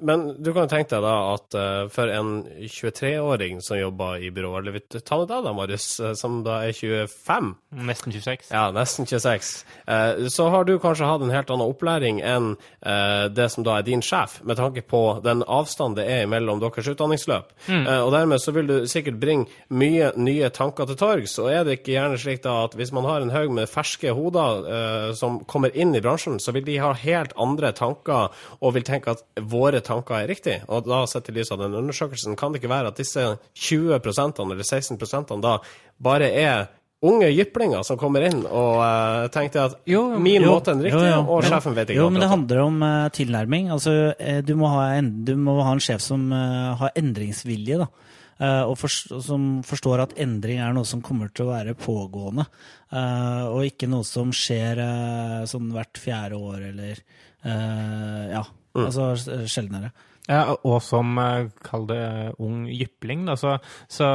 men 0.00 0.24
du 0.42 0.50
kan 0.52 0.66
jo 0.66 0.70
tenke 0.72 0.94
deg 0.94 1.04
da 1.04 1.14
at 1.34 1.56
eh, 1.58 1.82
for 1.92 2.12
en 2.12 2.32
23-åring 2.60 3.60
som 3.64 3.78
jobber 3.78 4.24
i 4.24 4.30
byrå, 4.34 4.54
eller 4.60 4.78
ta 4.98 5.18
med 5.20 5.30
deg 5.30 5.46
da, 5.46 5.52
Marius, 5.56 5.88
eh, 6.00 6.14
som 6.18 6.40
da 6.46 6.62
er 6.66 6.76
25, 6.76 7.52
Nesten 7.88 8.14
26. 8.14 8.50
ja, 8.52 8.66
nesten 8.74 9.08
26, 9.08 9.52
eh, 9.86 10.24
så 10.32 10.48
har 10.52 10.68
du 10.68 10.74
kanskje 10.80 11.08
hatt 11.08 11.24
en 11.24 11.32
helt 11.32 11.52
annen 11.52 11.72
opplæring 11.72 12.20
enn 12.24 12.52
eh, 12.80 13.28
det 13.32 13.48
som 13.52 13.66
da 13.66 13.78
er 13.78 13.86
din 13.88 14.04
sjef, 14.04 14.40
med 14.48 14.60
tanke 14.60 14.84
på 14.88 15.02
den 15.24 15.44
avstanden 15.44 16.00
det 16.00 16.08
er 16.08 16.28
mellom 16.30 16.60
deres 16.62 16.88
utdanningsløp. 16.92 17.52
Eh, 17.68 18.00
og 18.00 18.12
dermed 18.14 18.40
så 18.42 18.54
vil 18.56 18.68
du 18.68 18.76
sikkert 18.90 19.20
bringe 19.22 19.48
mye 19.72 20.12
nye 20.16 20.48
tanker 20.54 20.88
til 20.88 21.00
torgs, 21.00 21.38
og 21.42 21.52
er 21.52 21.66
det 21.66 21.80
ikke 21.80 21.94
gjerne 21.96 22.20
slik 22.20 22.42
da 22.44 22.62
at 22.64 22.71
hvis 22.78 22.92
man 22.94 23.06
har 23.08 23.22
en 23.22 23.32
haug 23.34 23.52
med 23.54 23.70
ferske 23.70 24.12
hoder 24.16 24.66
uh, 24.66 25.08
som 25.18 25.40
kommer 25.48 25.74
inn 25.76 25.94
i 25.96 26.02
bransjen, 26.04 26.38
så 26.42 26.54
vil 26.56 26.66
de 26.66 26.80
ha 26.82 26.92
helt 26.98 27.34
andre 27.40 27.72
tanker 27.76 28.32
og 28.60 28.76
vil 28.76 28.86
tenke 28.86 29.16
at 29.16 29.24
våre 29.38 29.82
tanker 29.84 30.22
er 30.22 30.30
riktig. 30.30 30.60
Og 30.68 30.88
da 30.88 31.04
sett 31.10 31.30
i 31.30 31.36
lys 31.36 31.52
av 31.54 31.62
den 31.62 31.76
undersøkelsen, 31.78 32.36
kan 32.38 32.52
det 32.52 32.62
ikke 32.62 32.72
være 32.72 32.92
at 32.92 33.00
disse 33.00 33.26
20% 33.54 34.44
eller 34.44 34.62
16% 34.62 35.34
da 35.42 35.58
bare 36.02 36.30
er 36.30 36.70
unge 37.02 37.28
jyplinger 37.32 37.82
som 37.86 37.98
kommer 37.98 38.22
inn 38.28 38.44
og 38.46 38.78
uh, 38.78 39.26
tenkte 39.34 39.64
at 39.66 39.74
Jo, 39.90 40.04
min 40.22 40.44
Jo, 40.44 40.52
måte 40.54 40.70
er 40.70 40.78
den 40.78 40.86
riktige, 40.86 41.10
jo, 41.10 41.24
og 41.34 41.46
sjefen 41.48 41.74
vet 41.74 41.90
ikke 41.90 41.98
Jo, 41.98 42.08
men 42.14 42.22
det 42.22 42.30
handler 42.30 42.62
om 42.62 42.78
uh, 42.84 43.08
tilnærming. 43.14 43.72
Altså, 43.74 44.14
du, 44.46 44.54
må 44.58 44.70
ha 44.70 44.92
en, 45.00 45.10
du 45.26 45.34
må 45.38 45.58
ha 45.66 45.74
en 45.74 45.82
sjef 45.82 46.04
som 46.04 46.28
uh, 46.30 46.78
har 46.78 46.94
endringsvilje, 46.98 47.82
da. 47.82 47.90
Eh, 48.40 48.62
og 48.62 48.76
forst- 48.78 49.12
som 49.22 49.62
forstår 49.62 50.00
at 50.02 50.14
endring 50.18 50.58
er 50.58 50.72
noe 50.72 50.84
som 50.88 51.02
kommer 51.02 51.28
til 51.32 51.46
å 51.46 51.52
være 51.52 51.74
pågående. 51.78 52.46
eh, 52.92 53.44
og 53.46 53.62
ikke 53.64 53.88
noe 53.88 54.04
som 54.04 54.30
skjer 54.32 54.78
eh, 54.78 55.44
sånn 55.46 55.70
hvert 55.72 55.94
fjerde 56.00 56.38
år, 56.40 56.68
eller 56.70 56.96
Ja, 57.44 58.44
Mm. 58.74 58.86
altså 58.86 59.46
sjeldnere. 59.50 59.90
Ja, 60.28 60.54
og 60.64 60.80
som, 60.82 61.16
kall 61.62 61.86
det, 61.86 62.34
ung 62.38 62.66
jypling, 62.70 63.26
da. 63.26 63.34
Så, 63.34 63.58
så, 63.88 64.06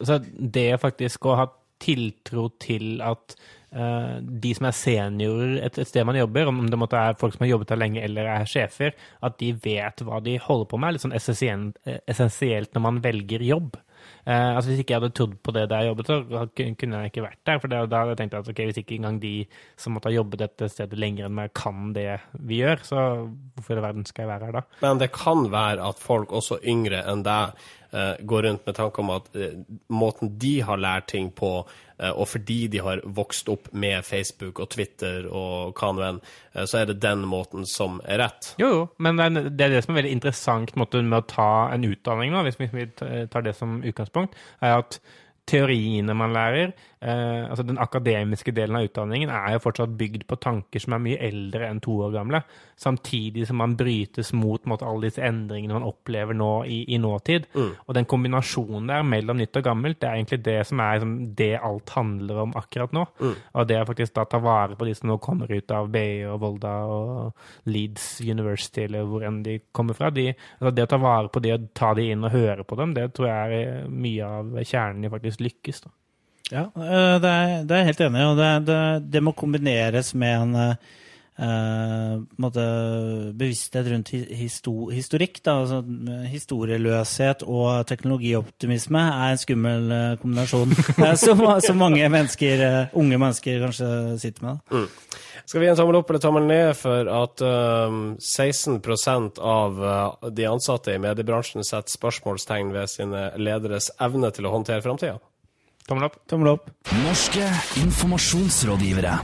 så 0.00 0.18
det 0.38 0.80
faktisk 0.80 1.26
å 1.26 1.34
ha 1.36 1.46
tiltro 1.82 2.48
til 2.60 3.02
at 3.02 3.34
de 3.68 4.50
som 4.56 4.68
er 4.68 4.76
seniorer 4.76 5.58
et, 5.66 5.76
et 5.82 5.88
sted 5.88 6.06
man 6.08 6.16
jobber, 6.16 6.48
om 6.48 6.62
det 6.70 6.78
måtte 6.80 6.96
være 6.96 7.18
folk 7.20 7.34
som 7.34 7.44
har 7.44 7.50
jobbet 7.50 7.72
der 7.72 7.80
lenge 7.82 8.04
eller 8.04 8.30
er 8.32 8.48
sjefer, 8.48 8.96
at 9.20 9.36
de 9.42 9.50
vet 9.64 10.00
hva 10.06 10.22
de 10.24 10.38
holder 10.40 10.70
på 10.70 10.80
med, 10.80 10.88
er 10.88 10.96
litt 10.96 11.04
sånn 11.04 11.16
essensielt, 11.18 11.76
essensielt 12.08 12.72
når 12.72 12.86
man 12.86 13.02
velger 13.04 13.44
jobb. 13.44 13.76
Eh, 14.28 14.56
altså 14.56 14.70
Hvis 14.70 14.82
ikke 14.82 14.94
jeg 14.94 15.00
hadde 15.00 15.14
trodd 15.16 15.36
på 15.44 15.54
det 15.56 15.64
der 15.70 15.84
jeg 15.84 15.92
jobbet, 15.92 16.10
så 16.10 16.44
kunne 16.54 17.00
jeg 17.00 17.12
ikke 17.12 17.24
vært 17.24 17.40
der. 17.48 17.60
For 17.62 17.72
da 17.72 17.80
hadde 17.84 18.02
jeg 18.12 18.20
tenkt 18.20 18.36
at 18.38 18.50
ok, 18.52 18.62
hvis 18.68 18.80
ikke 18.82 18.98
engang 18.98 19.20
de 19.22 19.32
som 19.80 19.96
måtte 19.96 20.10
ha 20.10 20.16
jobbet 20.16 20.42
dette 20.44 20.68
stedet 20.72 21.00
lenger 21.00 21.28
enn 21.28 21.36
meg, 21.38 21.54
kan 21.56 21.92
det 21.96 22.18
vi 22.36 22.60
gjør, 22.62 22.84
så 22.84 23.04
hvorfor 23.56 23.80
i 23.80 23.84
verden 23.84 24.08
skal 24.08 24.26
jeg 24.26 24.32
være 24.32 24.50
her 24.50 24.58
da? 24.60 24.64
Men 24.84 25.02
det 25.02 25.10
kan 25.16 25.48
være 25.52 25.88
at 25.92 26.02
folk 26.02 26.34
også 26.36 26.60
yngre 26.68 27.00
enn 27.08 27.24
deg 27.26 27.54
eh, 27.54 27.77
går 28.20 28.42
rundt 28.42 28.66
med 28.66 28.74
tanke 28.74 29.00
om 29.00 29.10
at 29.14 29.28
eh, 29.36 29.60
måten 29.88 30.34
de 30.38 30.60
har 30.60 30.80
lært 30.80 31.06
ting 31.08 31.30
på, 31.32 31.52
eh, 31.98 32.10
og 32.10 32.28
fordi 32.28 32.58
de 32.68 32.82
har 32.84 33.00
vokst 33.04 33.48
opp 33.48 33.70
med 33.72 34.04
Facebook 34.04 34.60
og 34.60 34.68
Twitter 34.74 35.28
og 35.28 35.78
hva 35.78 35.92
nå 35.96 36.04
enn, 36.04 36.18
eh, 36.52 36.66
så 36.68 36.82
er 36.82 36.90
det 36.90 36.98
den 37.00 37.24
måten 37.28 37.64
som 37.68 38.02
er 38.04 38.20
rett. 38.24 38.52
Jo, 38.60 38.68
jo, 38.74 38.82
men 38.98 39.16
det 39.16 39.64
er 39.64 39.76
det, 39.76 39.84
som 39.86 39.94
er 39.94 40.02
veldig 40.02 40.18
interessant 40.18 40.74
måte, 40.76 41.00
med 41.02 41.22
å 41.22 41.30
ta 41.30 41.50
en 41.72 41.88
utdanning, 41.88 42.34
nå, 42.34 42.44
hvis 42.44 42.60
vi, 42.60 42.68
vi 42.74 42.90
tar 43.32 43.46
det 43.46 43.56
som 43.56 43.80
utgangspunkt, 43.80 44.36
er 44.60 44.82
at 44.82 45.00
teoriene 45.48 46.14
man 46.16 46.34
lærer, 46.36 46.72
eh, 47.00 47.44
altså 47.48 47.64
den 47.66 47.78
akademiske 47.80 48.52
delen 48.54 48.76
av 48.78 48.88
utdanningen, 48.88 49.30
er 49.32 49.54
jo 49.54 49.62
fortsatt 49.64 49.96
bygd 49.98 50.26
på 50.28 50.38
tanker 50.42 50.82
som 50.82 50.94
er 50.96 51.04
mye 51.04 51.20
eldre 51.28 51.68
enn 51.68 51.80
to 51.84 51.96
år 52.04 52.12
gamle, 52.14 52.42
samtidig 52.78 53.46
som 53.48 53.60
man 53.62 53.76
brytes 53.78 54.32
mot 54.36 54.64
mot 54.68 54.82
alle 54.84 55.08
disse 55.08 55.22
endringene 55.24 55.78
man 55.78 55.86
opplever 55.88 56.36
nå 56.36 56.50
i, 56.68 56.82
i 56.94 56.98
nåtid. 57.00 57.48
Og 57.86 57.94
den 57.96 58.06
kombinasjonen 58.08 58.90
der 58.90 59.06
mellom 59.06 59.40
nytt 59.40 59.56
og 59.58 59.64
gammelt, 59.66 60.00
det 60.00 60.08
er 60.08 60.18
egentlig 60.18 60.40
det 60.44 60.58
som 60.68 60.82
er 60.84 60.98
liksom, 60.98 61.14
det 61.38 61.50
alt 61.56 61.94
handler 61.96 62.42
om 62.44 62.54
akkurat 62.58 62.94
nå. 62.96 63.06
Og 63.54 63.68
det 63.68 63.78
er 63.78 63.88
faktisk 63.88 64.14
da 64.14 64.26
ta 64.28 64.40
vare 64.42 64.76
på 64.78 64.88
de 64.88 64.94
som 64.94 65.08
nå 65.10 65.18
kommer 65.22 65.50
ut 65.50 65.74
av 65.74 65.88
BI 65.92 66.26
og 66.28 66.40
Volda 66.42 66.74
og 66.92 67.70
Leeds 67.70 68.20
University, 68.26 68.84
eller 68.86 69.08
hvor 69.08 69.24
enn 69.26 69.42
de 69.46 69.58
kommer 69.72 69.96
fra. 69.98 70.10
De, 70.14 70.28
altså 70.58 70.74
det 70.74 70.86
å 70.86 70.92
ta 70.92 71.00
vare 71.02 71.32
på 71.32 71.42
de 71.44 71.54
og 71.56 71.68
ta 71.76 71.94
de 71.96 72.08
inn 72.12 72.26
og 72.26 72.34
høre 72.34 72.66
på 72.68 72.78
dem, 72.78 72.94
det 72.96 73.08
tror 73.16 73.30
jeg 73.30 73.62
er 73.62 73.88
mye 73.88 74.28
av 74.38 74.54
kjernen 74.62 75.06
i 75.06 75.12
faktisk 75.12 75.37
lykkes. 75.44 75.82
da. 75.86 75.94
Ja, 76.48 76.68
eh, 76.72 77.16
det 77.20 77.34
er, 77.34 77.50
det 77.68 77.74
er 77.74 77.82
jeg 77.82 77.90
helt 77.92 78.06
enig 78.06 78.22
i. 78.22 78.30
Det, 78.38 78.54
det, 78.68 78.80
det 79.16 79.22
må 79.24 79.36
kombineres 79.36 80.14
med 80.14 80.40
en 80.40 80.80
måte 82.42 82.62
bevissthet 83.38 83.86
rundt 83.92 84.08
histo, 84.10 84.72
historikk. 84.90 85.36
Da. 85.46 85.52
Altså, 85.62 85.76
historieløshet 86.32 87.44
og 87.46 87.86
teknologioptimisme 87.86 88.98
er 88.98 89.36
en 89.36 89.38
skummel 89.38 89.94
kombinasjon 90.18 90.74
som, 91.22 91.44
som 91.62 91.78
mange 91.78 92.08
mennesker, 92.10 92.64
unge 92.98 93.22
mennesker 93.22 93.62
kanskje 93.68 93.92
sitter 94.18 94.48
med. 94.48 94.64
Mm. 94.74 94.88
Skal 95.48 95.62
vi 95.62 95.64
gi 95.64 95.70
en 95.72 95.78
tommel 95.78 95.96
opp 95.96 96.10
eller 96.10 96.20
tommel 96.20 96.44
ned 96.44 96.74
for 96.76 97.08
at 97.08 97.40
um, 97.40 98.00
16% 98.20 99.38
av 99.40 99.78
uh, 99.80 100.28
de 100.28 100.44
ansatte 100.44 100.92
i 100.92 101.00
mediebransjen 101.00 101.64
setter 101.64 101.94
spørsmålstegn 101.94 102.74
ved 102.74 102.90
sine 102.92 103.22
lederes 103.40 103.88
evne 104.04 104.28
til 104.36 104.44
å 104.44 104.52
håndtere 104.52 104.84
framtida? 104.84 105.16
Tommel 105.88 106.10
opp. 106.10 106.20
Tommel 106.28 106.52
opp. 106.52 106.70
Norske 107.04 107.48
informasjonsrådgivere. 107.80 109.18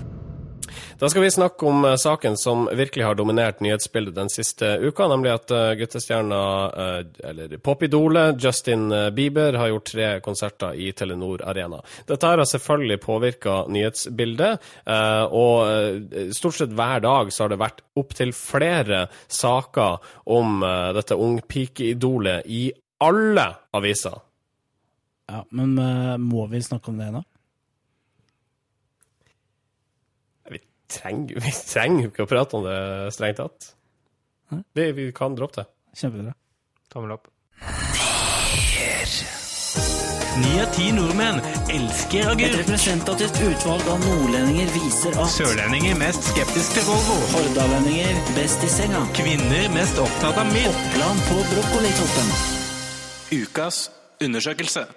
Da 0.99 1.09
skal 1.11 1.23
vi 1.23 1.31
snakke 1.31 1.67
om 1.67 1.85
eh, 1.85 1.97
saken 1.97 2.37
som 2.37 2.69
virkelig 2.73 3.05
har 3.05 3.15
dominert 3.19 3.61
nyhetsbildet 3.61 4.15
den 4.15 4.31
siste 4.31 4.77
uka, 4.81 5.09
nemlig 5.11 5.33
at 5.35 5.51
uh, 5.53 5.73
guttestjerna, 5.77 6.41
uh, 6.71 7.29
eller 7.29 7.57
popidolet 7.59 8.39
Justin 8.41 8.87
eh, 8.93 9.11
Bieber, 9.11 9.59
har 9.59 9.73
gjort 9.73 9.91
tre 9.91 10.09
konserter 10.25 10.79
i 10.79 10.93
Telenor 10.97 11.43
Arena. 11.45 11.83
Dette 12.07 12.31
har 12.31 12.45
selvfølgelig 12.47 13.01
påvirka 13.03 13.57
nyhetsbildet, 13.69 14.69
eh, 14.87 15.25
og 15.29 15.67
eh, 15.69 16.31
stort 16.33 16.61
sett 16.61 16.73
hver 16.79 17.03
dag 17.05 17.33
så 17.35 17.45
har 17.45 17.55
det 17.55 17.63
vært 17.65 17.83
opptil 17.99 18.33
flere 18.37 19.09
saker 19.29 19.99
om 20.31 20.63
eh, 20.63 20.93
dette 20.97 21.19
ungpikeidolet 21.19 22.47
i 22.47 22.69
alle 23.05 23.51
aviser. 23.75 24.23
Ja, 25.31 25.45
men 25.51 25.79
eh, 25.79 26.17
må 26.21 26.47
vi 26.53 26.61
snakke 26.63 26.93
om 26.93 26.99
det 27.01 27.11
nå? 27.15 27.23
Vi 30.53 30.61
trenger, 30.93 31.41
vi 31.41 31.53
trenger 31.65 32.11
ikke 32.11 32.27
å 32.27 32.31
prate 32.31 32.59
om 32.59 32.67
det 32.67 32.79
strengt 33.17 33.41
tatt. 33.41 33.71
Vi, 34.77 34.91
vi 34.93 35.09
kan 35.17 35.35
droppe 35.35 35.63
det. 35.63 35.69
Kjempebra. 35.97 36.35
Tommel 36.93 37.17
opp. 37.17 37.31
Ni 40.35 40.51
av 40.59 40.71
ti 40.75 40.89
nordmenn 40.91 41.37
elsker 41.71 42.33
Et 42.33 42.57
representativt 42.59 43.37
utvalg 43.39 43.85
av 43.93 44.01
nordlendinger 44.03 44.73
viser 44.75 45.15
at 45.15 45.31
Sørlendinger 45.31 45.95
mest 46.01 46.27
skeptisk 46.33 46.75
til 46.75 46.89
Volvo. 46.89 47.19
hordalendinger 47.37 48.19
best 48.35 48.67
i 48.67 48.73
senga. 48.73 49.05
Kvinner 49.15 49.71
mest 49.77 50.01
opptatt 50.03 50.43
av 50.43 50.51
mild. 50.51 50.75
Oppland 50.75 51.23
på 51.31 51.39
brokkolitoppen. 51.53 52.35
Ukas 53.39 53.81
undersøkelse. 54.27 54.89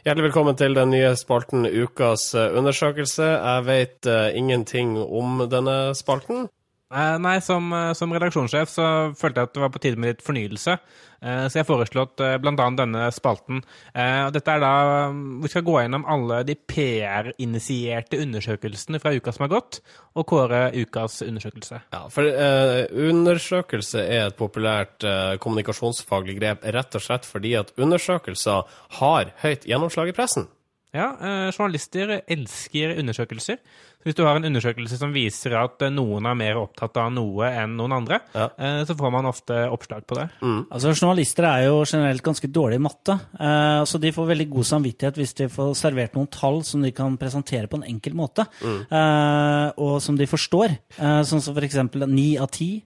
Hjertelig 0.00 0.30
velkommen 0.30 0.56
til 0.56 0.72
den 0.72 0.94
nye 0.94 1.10
spalten 1.12 1.66
Ukas 1.68 2.30
eh, 2.32 2.54
undersøkelse. 2.56 3.26
Jeg 3.36 3.64
vet 3.66 4.08
uh, 4.08 4.30
ingenting 4.32 4.94
om 4.96 5.42
denne 5.52 5.74
spalten. 5.98 6.46
Eh, 6.90 7.18
nei, 7.22 7.36
som, 7.40 7.70
eh, 7.72 7.92
som 7.94 8.10
redaksjonssjef 8.10 8.70
så 8.72 8.84
følte 9.14 9.38
jeg 9.38 9.48
at 9.48 9.54
det 9.54 9.62
var 9.62 9.70
på 9.70 9.82
tide 9.82 10.00
med 10.00 10.10
litt 10.10 10.24
fornyelse. 10.26 10.74
Eh, 11.22 11.44
så 11.46 11.60
jeg 11.60 11.68
foreslått 11.68 12.18
bl.a. 12.42 12.66
denne 12.74 13.04
spalten. 13.14 13.60
Dette 13.94 14.54
er 14.54 14.62
da 14.62 14.72
Vi 15.12 15.50
skal 15.52 15.64
gå 15.66 15.76
gjennom 15.78 16.06
alle 16.08 16.40
de 16.48 16.56
PR-initierte 16.56 18.18
undersøkelsene 18.24 18.98
fra 19.02 19.12
uka 19.14 19.32
som 19.32 19.46
har 19.46 19.52
gått, 19.54 19.80
og 20.18 20.26
kåre 20.26 20.62
ukas 20.74 21.20
undersøkelse. 21.22 21.82
Ja, 21.92 22.02
for 22.10 22.26
uh, 22.26 22.82
undersøkelse 22.90 24.02
er 24.02 24.30
et 24.30 24.38
populært 24.38 25.04
uh, 25.06 25.36
kommunikasjonsfaglig 25.42 26.38
grep 26.40 26.64
rett 26.64 26.96
og 26.96 27.04
slett 27.04 27.28
fordi 27.28 27.54
at 27.60 27.74
undersøkelser 27.78 28.66
har 29.00 29.34
høyt 29.44 29.68
gjennomslag 29.68 30.10
i 30.10 30.16
pressen. 30.16 30.48
Ja, 30.92 31.12
eh, 31.22 31.50
journalister 31.54 32.16
elsker 32.26 32.96
undersøkelser. 32.98 33.58
Så 34.00 34.08
hvis 34.08 34.16
du 34.16 34.22
har 34.24 34.38
en 34.40 34.46
undersøkelse 34.48 34.96
som 34.98 35.12
viser 35.14 35.52
at 35.60 35.82
eh, 35.86 35.90
noen 35.92 36.24
er 36.26 36.34
mer 36.34 36.56
opptatt 36.58 36.96
av 36.98 37.12
noe 37.14 37.46
enn 37.46 37.76
noen 37.78 37.92
andre, 37.94 38.18
Ja. 38.34 38.48
eh, 38.58 38.80
så 38.88 38.96
får 38.98 39.12
man 39.14 39.28
ofte 39.30 39.54
oppslag 39.70 40.02
på 40.08 40.16
det. 40.18 40.24
Altså, 40.42 40.90
Journalister 40.96 41.44
er 41.46 41.66
jo 41.68 41.84
generelt 41.84 42.22
ganske 42.26 42.50
dårlige 42.50 42.80
i 42.80 42.82
matte, 42.82 43.20
eh, 43.38 43.84
så 43.86 44.00
de 44.02 44.10
får 44.16 44.30
veldig 44.32 44.48
god 44.50 44.64
samvittighet 44.72 45.14
hvis 45.20 45.34
de 45.38 45.48
får 45.52 45.74
servert 45.78 46.14
noen 46.18 46.26
tall 46.30 46.62
som 46.66 46.82
de 46.82 46.90
kan 46.90 47.14
presentere 47.20 47.68
på 47.70 47.78
en 47.78 47.86
enkel 47.94 48.14
måte, 48.18 48.46
eh, 48.64 49.70
og 49.78 50.00
som 50.02 50.16
de 50.18 50.26
forstår. 50.26 50.74
Eh, 50.98 51.20
sånn 51.22 51.40
som 51.44 51.54
for 51.54 51.62
eksempel 51.62 52.08
ni 52.08 52.36
av 52.38 52.50
ti. 52.50 52.82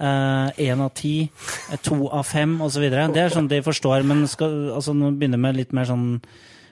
Én 0.00 0.78
av 0.78 0.92
ti, 0.94 1.28
to 1.82 2.06
av 2.14 2.22
fem 2.24 2.52
osv. 2.62 2.84
Det 2.88 3.16
er 3.18 3.30
sånn 3.34 3.48
de 3.50 3.58
forstår, 3.66 4.04
men 4.06 4.28
skal 4.30 4.70
altså, 4.76 4.94
nå 4.94 5.10
begynner 5.18 5.40
med 5.42 5.56
litt 5.58 5.72
mer 5.74 5.88
sånn 5.90 6.22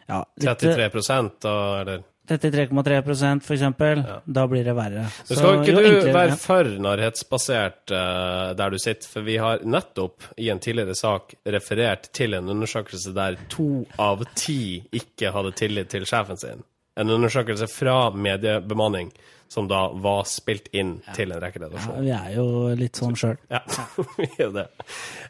ja, 0.09 0.21
litt, 0.41 0.61
33 0.67 1.41
da, 1.43 1.57
eller 1.81 2.05
33,3% 2.27 3.43
for 3.47 3.55
eksempel. 3.55 4.01
Da 4.25 4.47
blir 4.51 4.65
det 4.67 4.75
verre. 4.75 5.05
Men 5.07 5.29
Så 5.29 5.37
skal 5.39 5.61
ikke 5.61 5.73
jo 5.73 5.79
du 5.79 5.87
enklere- 5.87 6.15
være 6.17 6.33
ja. 6.35 6.39
for 6.43 6.71
nærhetsbasert 6.87 7.93
uh, 7.95 8.55
der 8.59 8.71
du 8.71 8.79
sitter? 8.83 9.09
For 9.13 9.27
vi 9.27 9.37
har 9.39 9.63
nettopp 9.63 10.27
i 10.37 10.49
en 10.51 10.59
tidligere 10.59 10.97
sak 10.99 11.37
referert 11.47 12.11
til 12.13 12.35
en 12.35 12.49
undersøkelse 12.49 13.15
der 13.15 13.39
to 13.53 13.87
av 13.99 14.25
ti 14.35 14.83
ikke 14.93 15.31
hadde 15.35 15.55
tillit 15.55 15.89
til 15.95 16.07
sjefen 16.09 16.37
sin. 16.41 16.65
En 16.97 17.11
undersøkelse 17.13 17.67
fra 17.69 18.11
mediebemanning 18.11 19.11
som 19.53 19.69
da 19.71 19.85
var 20.03 20.25
spilt 20.27 20.67
inn 20.75 20.97
til 21.15 21.31
en 21.31 21.39
rekke 21.43 21.61
Ja. 21.63 21.93
Vi 22.01 22.11
er 22.11 22.31
jo 22.35 22.47
litt 22.75 22.97
sånn 22.99 23.15
sjøl. 23.15 23.37
Ja, 23.53 23.61
vi 24.19 24.27
er 24.43 24.51
det. 24.55 24.65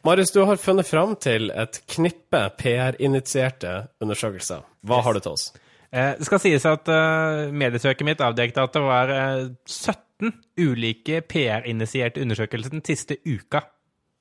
Marius, 0.06 0.30
du 0.32 0.40
har 0.48 0.56
funnet 0.56 0.88
fram 0.88 1.16
til 1.20 1.50
et 1.52 1.82
knippe 1.92 2.44
PR-initierte 2.56 3.88
undersøkelser. 4.00 4.62
Hva 4.86 5.02
har 5.04 5.14
du 5.18 5.20
til 5.20 5.32
oss? 5.36 5.50
Eh, 5.92 6.14
Det 6.18 6.26
skal 6.30 6.40
sies 6.42 6.64
at 6.66 6.88
uh, 6.88 7.50
mediesøket 7.52 8.06
mitt 8.08 8.20
avdekket 8.24 8.62
at 8.62 8.72
det 8.78 8.82
var 8.86 9.12
uh, 9.12 9.48
17 9.68 10.32
ulike 10.64 11.20
PR-initierte 11.28 12.22
undersøkelser 12.24 12.72
den 12.72 12.84
siste 12.88 13.18
uka. 13.26 13.66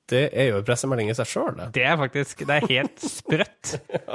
Det 0.06 0.28
er 0.38 0.52
jo 0.52 0.58
en 0.60 0.66
pressemelding 0.68 1.08
i 1.10 1.16
seg 1.18 1.26
sjøl, 1.26 1.56
det. 1.58 1.70
Det 1.74 1.82
er 1.82 1.96
faktisk 1.98 2.44
Det 2.46 2.60
er 2.60 2.68
helt 2.76 3.00
sprøtt. 3.02 3.72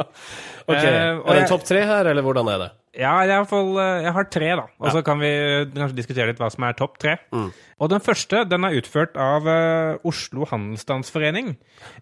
Ok, 0.70 0.78
Eh, 0.78 0.86
Er 0.86 1.34
det 1.34 1.42
en 1.42 1.50
topp 1.50 1.66
tre 1.68 1.82
her, 1.84 2.06
eller 2.08 2.24
hvordan 2.24 2.48
er 2.54 2.62
det? 2.62 2.70
Ja, 2.98 3.44
fall, 3.48 3.70
eh, 3.80 4.04
jeg 4.04 4.12
har 4.14 4.26
tre, 4.34 4.50
da. 4.60 4.66
Og 4.80 4.92
så 4.92 5.02
kan 5.06 5.20
vi 5.22 5.30
kanskje 5.76 5.96
diskutere 5.96 6.28
litt 6.28 6.40
hva 6.42 6.50
som 6.52 6.64
er 6.68 6.74
topp 6.74 6.98
tre. 7.00 7.18
Og 7.80 7.90
den 7.90 8.02
første 8.04 8.44
den 8.50 8.64
er 8.68 8.76
utført 8.82 9.16
av 9.16 9.48
uh, 9.48 9.98
Oslo 10.04 10.46
Handelsstandsforening. 10.46 11.54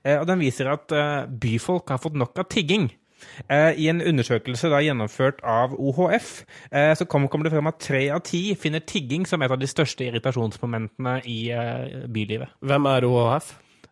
Uh, 0.05 0.17
og 0.21 0.25
den 0.27 0.39
viser 0.41 0.71
at 0.73 0.89
uh, 0.91 1.27
byfolk 1.29 1.89
har 1.93 2.01
fått 2.01 2.17
nok 2.17 2.39
av 2.41 2.49
tigging. 2.49 2.89
Eh, 3.51 3.75
I 3.75 3.89
en 3.91 3.99
undersøkelse 3.99 4.69
da 4.71 4.77
gjennomført 4.79 5.41
av 5.43 5.73
OHF 5.75 6.45
eh, 6.71 6.93
så 6.95 7.03
kom- 7.05 7.27
kommer 7.27 7.43
det 7.49 7.51
frem 7.51 7.67
at 7.67 7.79
tre 7.83 8.05
av 8.15 8.21
ti 8.23 8.55
finner 8.55 8.79
tigging 8.79 9.25
som 9.27 9.41
et 9.43 9.51
av 9.51 9.59
de 9.59 9.67
største 9.67 10.05
irritasjonsmomentene 10.07 11.17
i 11.27 11.49
eh, 11.51 12.05
bylivet. 12.07 12.47
Hvem 12.63 12.87
er 12.87 13.03
OHF? 13.09 13.49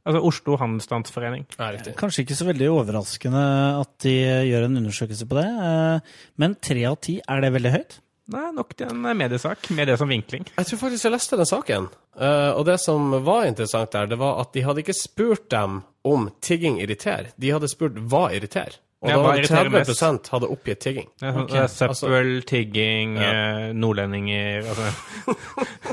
Altså 0.08 0.22
Oslo 0.24 0.56
Handelsstandsforening. 0.62 1.46
Ja. 1.60 1.72
Kanskje 2.00 2.24
ikke 2.24 2.38
så 2.40 2.48
veldig 2.48 2.70
overraskende 2.72 3.44
at 3.82 3.92
de 4.06 4.14
gjør 4.48 4.68
en 4.70 4.80
undersøkelse 4.80 5.28
på 5.28 5.36
det, 5.42 5.48
eh, 5.68 6.20
men 6.40 6.56
tre 6.64 6.86
av 6.88 6.96
ti, 7.04 7.18
er 7.28 7.44
det 7.44 7.52
veldig 7.58 7.74
høyt? 7.76 7.98
Nei, 8.32 8.46
nok 8.56 8.74
til 8.76 8.90
en 8.92 9.06
eh, 9.08 9.16
mediesak 9.20 9.70
med 9.76 9.88
det 9.92 9.98
som 10.00 10.10
vinkling. 10.12 10.48
Jeg 10.58 10.70
tror 10.72 10.82
faktisk 10.86 11.08
jeg 11.08 11.16
leste 11.16 11.40
den 11.40 11.48
saken. 11.48 11.90
Eh, 12.18 12.50
og 12.56 12.66
det 12.68 12.80
som 12.84 13.12
var 13.28 13.48
interessant 13.52 13.92
der, 13.96 14.10
det 14.12 14.20
var 14.20 14.42
at 14.44 14.52
de 14.56 14.64
hadde 14.68 14.84
ikke 14.84 14.96
spurt 14.96 15.48
dem 15.54 15.82
om 16.08 16.28
tigging 16.44 16.80
irriterer. 16.84 17.34
De 17.40 17.52
hadde 17.56 17.70
spurt 17.72 18.00
hva 18.08 18.30
irriterer. 18.36 18.80
Og 18.98 19.12
Ja, 19.12 19.16
da 19.20 19.22
var 19.22 19.36
det 19.38 19.46
30 19.46 19.70
mest? 19.70 20.30
hadde 20.34 20.48
oppgitt 20.50 20.80
tigging. 20.82 21.08
Ja, 21.22 21.30
okay. 21.38 21.68
sånn, 21.70 21.94
Søppel, 21.94 22.42
tigging, 22.50 23.16
Ja. 23.22 23.72
nordlendinger 23.72 24.66
altså, 24.66 25.36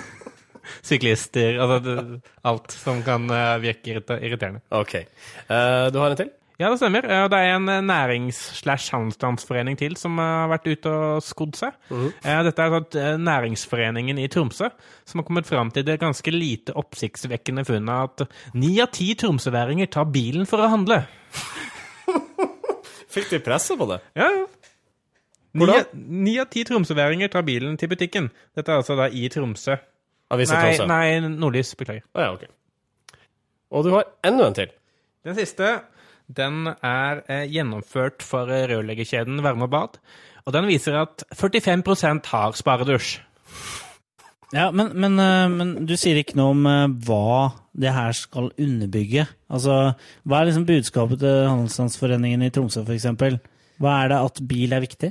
Syklister 0.84 1.56
altså 1.64 2.20
Alt 2.44 2.72
som 2.76 3.02
kan 3.06 3.24
eh, 3.32 3.58
virke 3.62 3.94
irriterende. 3.96 4.60
OK. 4.76 4.94
Eh, 5.00 5.84
du 5.94 5.98
har 6.02 6.10
en 6.12 6.18
til? 6.20 6.32
Ja, 6.60 6.68
det 6.70 6.76
stemmer. 6.78 7.02
Eh, 7.10 7.24
Det 7.32 7.38
er 7.40 7.54
en 7.56 7.66
nærings-slash-handelsstandsforening 7.88 9.78
til 9.80 9.96
som 9.98 10.18
har 10.22 10.50
vært 10.52 10.68
ute 10.70 10.92
og 10.92 11.24
skodd 11.24 11.56
seg. 11.58 11.72
Eh, 11.90 12.42
Dette 12.46 12.62
er 12.66 12.76
sånn 12.76 13.24
næringsforeningen 13.24 14.20
i 14.22 14.28
Tromsø 14.30 14.68
som 15.08 15.20
har 15.22 15.26
kommet 15.26 15.48
fram 15.48 15.72
til 15.74 15.86
det 15.88 15.96
ganske 16.02 16.30
lite 16.34 16.76
oppsiktsvekkende 16.78 17.64
funnet 17.66 18.20
at 18.22 18.28
ni 18.54 18.76
av 18.84 18.92
ti 18.94 19.08
tromsøværinger 19.18 19.90
tar 19.96 20.06
bilen 20.14 20.46
for 20.46 20.62
å 20.62 20.68
handle. 20.72 21.00
Fikk 23.14 23.30
de 23.32 23.40
presset 23.46 23.78
på 23.78 23.86
det? 23.90 24.00
Ja, 24.18 24.28
ja. 24.42 24.46
Ni 25.94 26.36
av 26.42 26.48
ti 26.50 26.64
tromsøværinger 26.66 27.30
tar 27.30 27.44
bilen 27.46 27.76
til 27.78 27.90
butikken. 27.92 28.30
Dette 28.58 28.72
er 28.74 28.80
altså 28.82 28.96
da 28.98 29.06
i 29.06 29.28
Tromsø. 29.30 29.76
Avisa 30.34 30.58
Nei, 30.58 30.74
Tromsø? 30.74 30.90
nei, 30.90 31.34
Nordlys. 31.38 31.74
Beklager. 31.78 32.04
Å 32.14 32.26
ja, 32.26 32.34
OK. 32.36 32.46
Og 33.74 33.86
du 33.86 33.94
har 33.96 34.08
enda 34.26 34.48
en 34.50 34.56
til. 34.56 34.72
Den 35.24 35.36
siste 35.38 35.72
den 36.34 36.68
er 36.70 37.20
eh, 37.28 37.44
gjennomført 37.52 38.24
for 38.24 38.48
eh, 38.52 38.66
rørleggerkjeden 38.70 39.42
Varme 39.44 39.66
og 39.66 39.72
Bad. 39.74 39.98
Og 40.44 40.54
den 40.56 40.68
viser 40.68 40.96
at 41.02 41.24
45% 41.36 42.30
har 42.32 42.56
sparedusj. 42.56 43.18
Ja, 44.54 44.68
men, 44.70 44.92
men, 44.94 45.18
eh, 45.20 45.48
men 45.52 45.74
du 45.88 45.96
sier 46.00 46.20
ikke 46.20 46.38
noe 46.38 46.54
om 46.54 46.68
eh, 46.70 46.86
hva 47.08 47.50
det 47.74 47.92
her 47.92 48.14
skal 48.16 48.52
underbygge. 48.60 49.26
Altså, 49.50 49.78
hva 50.22 50.40
er 50.40 50.50
liksom 50.50 50.66
budskapet 50.68 51.20
til 51.24 51.48
Handelsstandsforeningen 51.50 52.46
i 52.46 52.52
Tromsø, 52.54 52.84
f.eks.? 52.86 53.40
Hva 53.82 53.98
er 54.04 54.12
det 54.12 54.20
at 54.28 54.40
bil 54.48 54.76
er 54.76 54.84
viktig? 54.84 55.10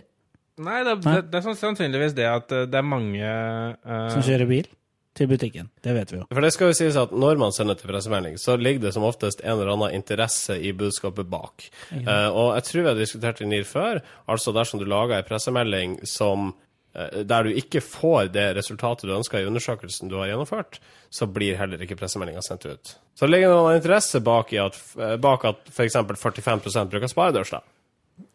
Nei, 0.64 0.80
det, 0.86 1.00
det, 1.04 1.18
det 1.34 1.42
er 1.42 1.58
sannsynligvis 1.58 2.14
det 2.16 2.30
at 2.30 2.52
det 2.70 2.78
er 2.78 2.86
mange 2.86 3.26
uh, 3.26 4.10
Som 4.14 4.22
kjører 4.22 4.46
bil 4.46 4.68
til 5.18 5.30
butikken. 5.30 5.70
Det 5.86 5.94
vet 5.94 6.12
vi 6.12 6.20
jo. 6.20 6.26
For 6.32 6.46
det 6.46 6.52
skal 6.56 6.72
jo 6.72 6.78
sies 6.78 6.98
at 7.00 7.14
når 7.14 7.40
man 7.42 7.54
sender 7.56 7.78
til 7.78 7.90
pressemelding, 7.92 8.40
så 8.42 8.58
ligger 8.58 8.88
det 8.88 8.94
som 8.96 9.06
oftest 9.06 9.44
en 9.44 9.56
eller 9.56 9.74
annen 9.76 9.94
interesse 10.00 10.58
i 10.58 10.74
budskapet 10.78 11.30
bak. 11.30 11.68
Uh, 11.94 12.30
og 12.32 12.48
jeg 12.58 12.68
tror 12.70 12.82
vi 12.82 12.90
har 12.90 13.00
diskutert 13.00 13.42
det 13.42 13.50
NIR 13.50 13.68
før. 13.70 14.02
Altså 14.30 14.54
dersom 14.56 14.82
du 14.82 14.88
lager 14.90 15.20
en 15.20 15.28
pressemelding 15.28 16.00
som 16.10 16.52
eh, 16.96 17.22
der 17.30 17.46
du 17.46 17.60
ikke 17.62 17.84
får 17.86 18.32
det 18.34 18.48
resultatet 18.58 19.10
du 19.10 19.16
ønsker 19.16 19.44
i 19.44 19.50
undersøkelsen 19.50 20.10
du 20.10 20.18
har 20.22 20.32
gjennomført, 20.32 20.82
så 21.14 21.30
blir 21.30 21.60
heller 21.60 21.82
ikke 21.86 22.00
pressemeldinga 22.00 22.42
sendt 22.46 22.66
ut. 22.66 22.96
Så 23.14 23.28
det 23.28 23.36
ligger 23.36 23.54
noen 23.54 23.78
interesse 23.78 24.22
bak, 24.26 24.54
i 24.56 24.62
at, 24.64 24.80
eh, 24.98 25.16
bak 25.22 25.46
at 25.46 25.70
f.eks. 25.70 26.00
45% 26.02 26.94
bruker 26.94 27.12
sparedørs. 27.12 27.54
da. 27.54 27.62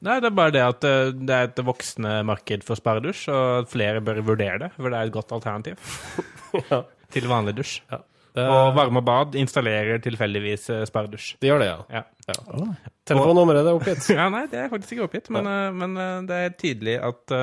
Nei, 0.02 0.18
det 0.22 0.28
er 0.30 0.34
bare 0.34 0.52
det 0.54 0.62
at 0.64 0.84
eh, 0.86 1.10
det 1.14 1.34
er 1.34 1.48
et 1.48 1.60
voksende 1.66 2.12
marked 2.26 2.64
for 2.66 2.78
sparedusj, 2.78 3.24
og 3.34 3.68
flere 3.70 4.00
bør 4.04 4.20
vurdere 4.26 4.58
det, 4.64 4.70
for 4.76 4.90
det 4.90 4.98
er 4.98 5.08
et 5.10 5.14
godt 5.14 5.32
alternativ 5.36 5.78
Ja. 6.70 6.82
til 7.14 7.28
vanlig 7.30 7.54
dusj. 7.58 7.80
Ja. 7.92 8.00
Det, 8.38 8.44
Og 8.52 8.74
Varme 8.76 9.00
Bad 9.02 9.34
installerer 9.40 9.98
tilfeldigvis 10.04 10.68
eh, 10.74 10.84
sparedusj. 10.86 11.36
det 11.42 11.48
gjør 11.50 11.62
det, 11.64 11.68
ja. 11.70 12.00
Ja. 12.00 12.02
ja. 12.28 12.68
Telefonnummeret 13.08 13.66
er 13.66 13.78
oppgitt. 13.78 14.10
ja, 14.18 14.28
nei, 14.34 14.44
det 14.52 14.60
er 14.64 14.70
faktisk 14.72 14.96
ikke 14.96 15.06
oppgitt, 15.08 15.30
men, 15.34 15.46
eh, 15.50 15.68
men 15.74 15.98
det 16.28 16.42
er 16.46 16.56
tydelig 16.58 16.98
at, 17.08 17.38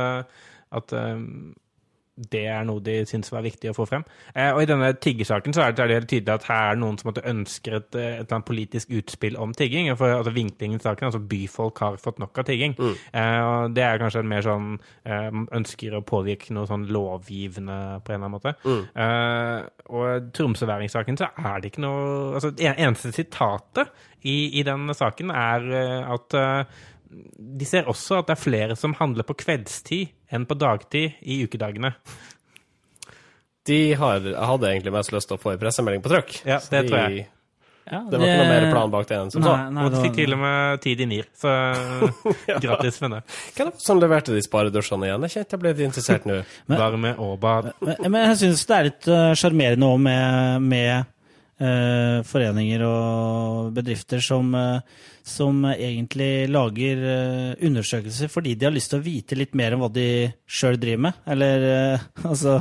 at 0.79 0.95
det 2.15 2.45
er 2.47 2.63
noe 2.63 2.80
de 2.84 3.01
syns 3.08 3.32
var 3.34 3.43
viktig 3.43 3.71
å 3.71 3.75
få 3.75 3.86
frem. 3.89 4.06
Eh, 4.32 4.51
og 4.54 4.62
i 4.63 4.67
denne 4.69 4.93
tiggesaken 5.04 5.56
så 5.56 5.65
er 5.65 5.73
det 5.75 5.88
helt 5.91 6.10
tydelig 6.10 6.32
at 6.38 6.47
her 6.47 6.69
er 6.69 6.78
det 6.78 6.84
noen 6.86 6.99
som 7.01 7.12
ønsker 7.12 7.78
et, 7.82 7.97
eh, 7.99 8.21
et 8.21 8.36
politisk 8.47 8.93
utspill 8.95 9.36
om 9.41 9.51
tigging. 9.54 9.89
For 9.99 10.13
altså, 10.21 10.32
vinklingen 10.36 10.80
i 10.80 10.84
saken, 10.84 11.10
altså 11.10 11.19
byfolk 11.19 11.84
har 11.84 11.99
fått 11.99 12.21
nok 12.23 12.39
av 12.39 12.47
tigging. 12.47 12.78
Eh, 13.12 13.41
og 13.43 13.75
det 13.75 13.84
er 13.84 13.99
kanskje 13.99 14.23
en 14.23 14.32
mer 14.32 14.47
sånn 14.47 14.71
eh, 15.04 15.30
ønsker 15.60 15.97
å 15.97 16.04
påvirke 16.08 16.56
noe 16.56 16.69
sånn 16.69 16.88
lovgivende 16.88 17.99
på 18.06 18.15
en 18.15 18.23
eller 18.23 18.30
annen 18.30 18.38
måte. 18.38 18.56
Eh, 18.95 19.69
og 19.91 20.32
Tromsøværingssaken 20.36 21.19
så 21.19 21.30
er 21.36 21.60
det 21.60 21.73
ikke 21.73 21.84
noe 21.84 22.04
Altså, 22.36 22.49
det 22.56 22.67
eneste 22.73 23.12
sitatet 23.15 23.91
i, 24.25 24.60
i 24.60 24.63
den 24.65 24.89
saken 24.95 25.32
er 25.32 25.67
eh, 25.75 26.13
at 26.15 26.36
de 27.09 27.65
ser 27.69 27.87
også 27.91 28.19
at 28.21 28.27
det 28.29 28.35
er 28.37 28.41
flere 28.43 28.75
som 28.79 28.95
handler 28.97 29.27
på 29.27 29.37
kveldstid 29.45 30.09
enn 30.33 30.47
på 30.49 30.57
dagtid 30.57 31.19
i 31.21 31.41
ukedagene. 31.45 31.93
De 33.65 33.79
har, 33.97 34.21
hadde 34.21 34.69
egentlig 34.69 34.93
mest 34.93 35.13
lyst 35.15 35.29
til 35.31 35.39
å 35.39 35.41
få 35.41 35.55
en 35.55 35.61
pressemelding 35.61 36.03
på 36.05 36.11
trykk. 36.11 36.35
Ja, 36.45 36.59
det 36.59 36.83
Så 36.85 36.89
tror 36.89 36.99
jeg. 37.01 37.15
de- 37.23 37.31
Ja, 37.85 37.99
Det 38.09 38.17
var 38.17 38.25
ikke 38.25 38.37
noe 38.41 38.49
mer 38.49 38.71
plan 38.71 38.89
bak 38.89 39.05
det 39.05 39.17
enn 39.17 39.29
som 39.29 39.43
Nei, 39.43 39.49
så. 39.51 39.71
nei, 39.71 39.83
Og 39.85 39.91
de 39.93 39.97
fikk 40.01 40.15
til 40.15 40.33
og 40.33 40.39
med 40.41 40.81
tid 40.81 41.01
i 41.01 41.05
NIR, 41.05 41.25
så 41.37 41.51
gratis 42.63 42.99
med 43.01 43.11
det. 43.11 43.19
Hva 43.53 43.61
er 43.61 43.69
det 43.69 43.81
som 43.85 43.99
leverte 44.01 44.33
de 44.33 44.41
sparedusjene 44.41 45.05
igjen? 45.05 45.21
Jeg 45.27 45.33
kjente 45.35 45.53
jeg 45.53 45.61
ble 45.61 45.73
litt 45.73 45.83
interessert 45.85 46.25
nå. 46.25 46.39
Varme 46.67 47.11
og 47.21 47.35
bad. 47.43 47.69
Men, 47.85 47.95
men 48.09 48.25
jeg 48.31 48.39
syns 48.41 48.65
det 48.65 48.75
er 48.79 48.87
litt 48.89 49.09
sjarmerende 49.37 49.85
uh, 49.85 49.93
òg 49.93 50.01
med, 50.01 50.65
med 50.65 50.89
eh, 50.95 51.05
foreninger 51.55 52.81
og 52.83 53.69
bedrifter 53.75 54.19
som, 54.23 54.49
eh, 54.55 55.03
som 55.25 55.63
egentlig 55.71 56.47
lager 56.51 57.03
eh, 57.11 57.65
undersøkelser 57.65 58.29
fordi 58.31 58.55
de 58.55 58.67
har 58.67 58.75
lyst 58.75 58.91
til 58.91 58.99
å 58.99 59.05
vite 59.05 59.37
litt 59.39 59.55
mer 59.57 59.75
om 59.75 59.85
hva 59.85 59.89
de 59.93 60.07
sjøl 60.45 60.77
driver 60.81 61.05
med. 61.07 61.21
Eller 61.35 61.67
eh, 61.69 62.05
altså 62.29 62.57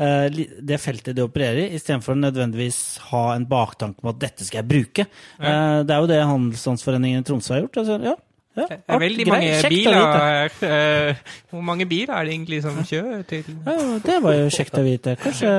eh, 0.00 0.40
det 0.70 0.80
feltet 0.82 1.16
de 1.18 1.26
opererer 1.26 1.66
i, 1.66 1.76
istedenfor 1.78 2.18
nødvendigvis 2.18 2.80
ha 3.10 3.24
en 3.34 3.46
baktanke 3.48 4.02
om 4.02 4.12
at 4.14 4.22
dette 4.22 4.46
skal 4.46 4.62
jeg 4.62 4.70
bruke. 4.72 5.08
Eh, 5.38 5.76
det 5.84 5.94
er 5.94 6.02
jo 6.02 6.10
det 6.10 6.22
Handelsstandsforeningen 6.22 7.22
i 7.22 7.28
Tromsø 7.28 7.54
har 7.54 7.66
gjort. 7.66 7.82
Altså, 7.84 8.00
ja, 8.10 8.16
Ja, 8.58 8.66
Det 8.68 8.94
er 8.96 8.98
veldig 9.02 9.26
mange 9.28 9.50
kjekt 9.60 9.70
biler 9.72 10.12
her. 10.18 10.54
Eh, 10.68 11.20
Hvor 11.50 11.62
mange 11.64 11.86
biler 11.88 12.14
er 12.18 12.24
det 12.28 12.32
egentlig 12.34 12.60
som 12.64 12.76
kjører 12.84 13.22
til 13.30 13.44
Ja, 13.66 13.76
det 14.04 14.16
var 14.24 14.34
jo 14.38 14.48
kjekt 14.54 14.78
å 14.80 14.84
vite. 14.86 15.14
Kanskje 15.22 15.52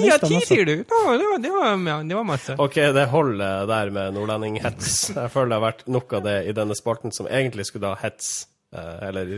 Ni 0.00 0.10
av 0.14 0.22
ti, 0.24 0.34
også. 0.38 0.46
sier 0.52 0.64
du? 0.68 0.74
Ja, 0.78 1.02
det, 1.18 1.26
var, 1.32 1.38
det, 1.44 1.52
var, 1.56 1.76
ja, 1.92 1.98
det 2.12 2.16
var 2.20 2.24
masse. 2.30 2.56
Ok, 2.58 2.74
det 2.98 3.06
holder 3.12 3.66
der 3.70 3.90
med 3.98 4.14
nordlendinghets. 4.18 5.10
Jeg 5.14 5.30
føler 5.34 5.48
det 5.54 5.58
har 5.60 5.66
vært 5.68 5.86
nok 5.98 6.12
av 6.20 6.24
det 6.28 6.38
i 6.48 6.56
denne 6.56 6.74
spalten 6.78 7.12
som 7.14 7.26
egentlig 7.28 7.66
skulle 7.68 7.92
ha 7.94 8.00
hets, 8.02 8.46
eh, 8.74 9.08
eller 9.08 9.36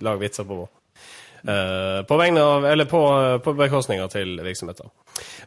lage 0.00 0.20
vitser 0.26 0.44
på. 0.48 0.64
eh, 1.46 2.02
på 2.08 2.16
vegne 2.18 2.40
av, 2.42 2.64
eller 2.66 2.84
på, 2.90 3.00
på 3.44 3.52
bekostninga 3.54 4.08
til 4.10 4.38
virksomheter. 4.42 4.88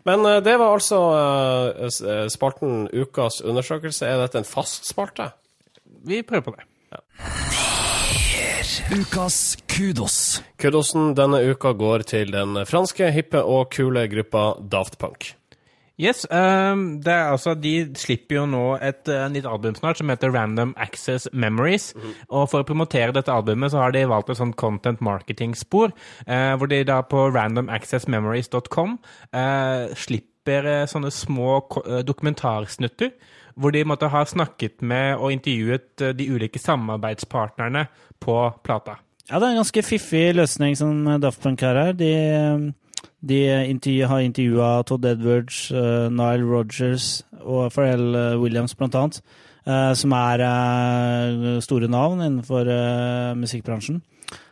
Men 0.07 0.23
det 0.43 0.53
var 0.57 0.71
altså 0.77 0.99
spalten 2.31 2.87
Ukas 2.93 3.41
undersøkelse. 3.45 4.07
Er 4.07 4.21
dette 4.23 4.39
en 4.41 4.47
fast 4.47 4.87
spalte? 4.89 5.31
Vi 6.07 6.21
prøver 6.23 6.45
på 6.45 6.53
det. 6.55 6.65
Ukas 8.89 9.57
kudos. 9.69 10.41
Kudosen 10.57 11.11
denne 11.17 11.43
uka 11.51 11.75
går 11.77 12.05
til 12.09 12.31
den 12.33 12.57
franske, 12.65 13.11
hippe 13.13 13.41
og 13.45 13.69
kule 13.75 14.07
gruppa 14.09 14.53
Daft 14.71 14.97
Punk. 15.01 15.35
Yes, 15.99 16.23
um, 16.31 17.01
det 17.03 17.11
er 17.11 17.33
altså, 17.33 17.53
De 17.59 17.91
slipper 17.99 18.37
jo 18.37 18.45
nå 18.47 18.63
et 18.79 19.09
uh, 19.11 19.25
nytt 19.31 19.47
album 19.49 19.75
snart 19.75 19.99
som 19.99 20.09
heter 20.09 20.31
Random 20.31 20.71
Access 20.79 21.27
Memories. 21.33 21.91
Og 22.29 22.47
For 22.47 22.63
å 22.63 22.67
promotere 22.67 23.11
dette 23.15 23.33
albumet 23.33 23.73
så 23.73 23.81
har 23.83 23.91
de 23.91 24.05
valgt 24.07 24.31
et 24.31 24.39
sånt 24.39 24.55
content 24.59 25.01
marketing-spor, 25.03 25.91
uh, 26.23 26.53
hvor 26.55 26.71
de 26.71 26.85
da 26.87 27.01
på 27.03 27.27
randomaccessmemories.com 27.35 28.95
uh, 29.35 29.91
slipper 29.99 30.65
eh, 30.65 30.85
sånne 30.89 31.11
små 31.13 31.59
dokumentarsnutter. 32.07 33.11
Hvor 33.59 33.73
de 33.75 33.83
måtte 33.83 34.07
ha 34.07 34.23
snakket 34.25 34.81
med 34.81 35.17
og 35.19 35.33
intervjuet 35.35 36.01
eh, 36.01 36.13
de 36.15 36.29
ulike 36.31 36.59
samarbeidspartnerne 36.63 37.85
på 38.23 38.35
plata. 38.63 38.95
Ja, 39.29 39.37
det 39.37 39.45
er 39.45 39.51
en 39.53 39.59
ganske 39.61 39.83
fiffig 39.85 40.29
løsning 40.33 40.77
som 40.79 41.03
Daft 41.21 41.43
Punk 41.43 41.61
har 41.61 41.77
her. 41.77 41.91
De, 41.93 42.13
de 43.21 43.41
intervju, 43.69 44.07
har 44.09 44.23
intervjua 44.25 44.69
Todd 44.89 45.05
Edwards, 45.05 45.67
uh, 45.71 46.07
Nile 46.09 46.47
Rogers 46.47 47.21
og 47.43 47.69
Pharrell 47.75 48.15
eh, 48.15 48.39
Williams, 48.41 48.73
blant 48.75 48.95
annet. 48.95 49.21
eh, 49.69 49.93
som 49.97 50.13
er 50.17 50.43
uh, 50.43 51.59
store 51.63 51.89
navn 51.91 52.23
innenfor 52.25 52.69
eh, 52.73 53.35
musikkbransjen. 53.39 54.01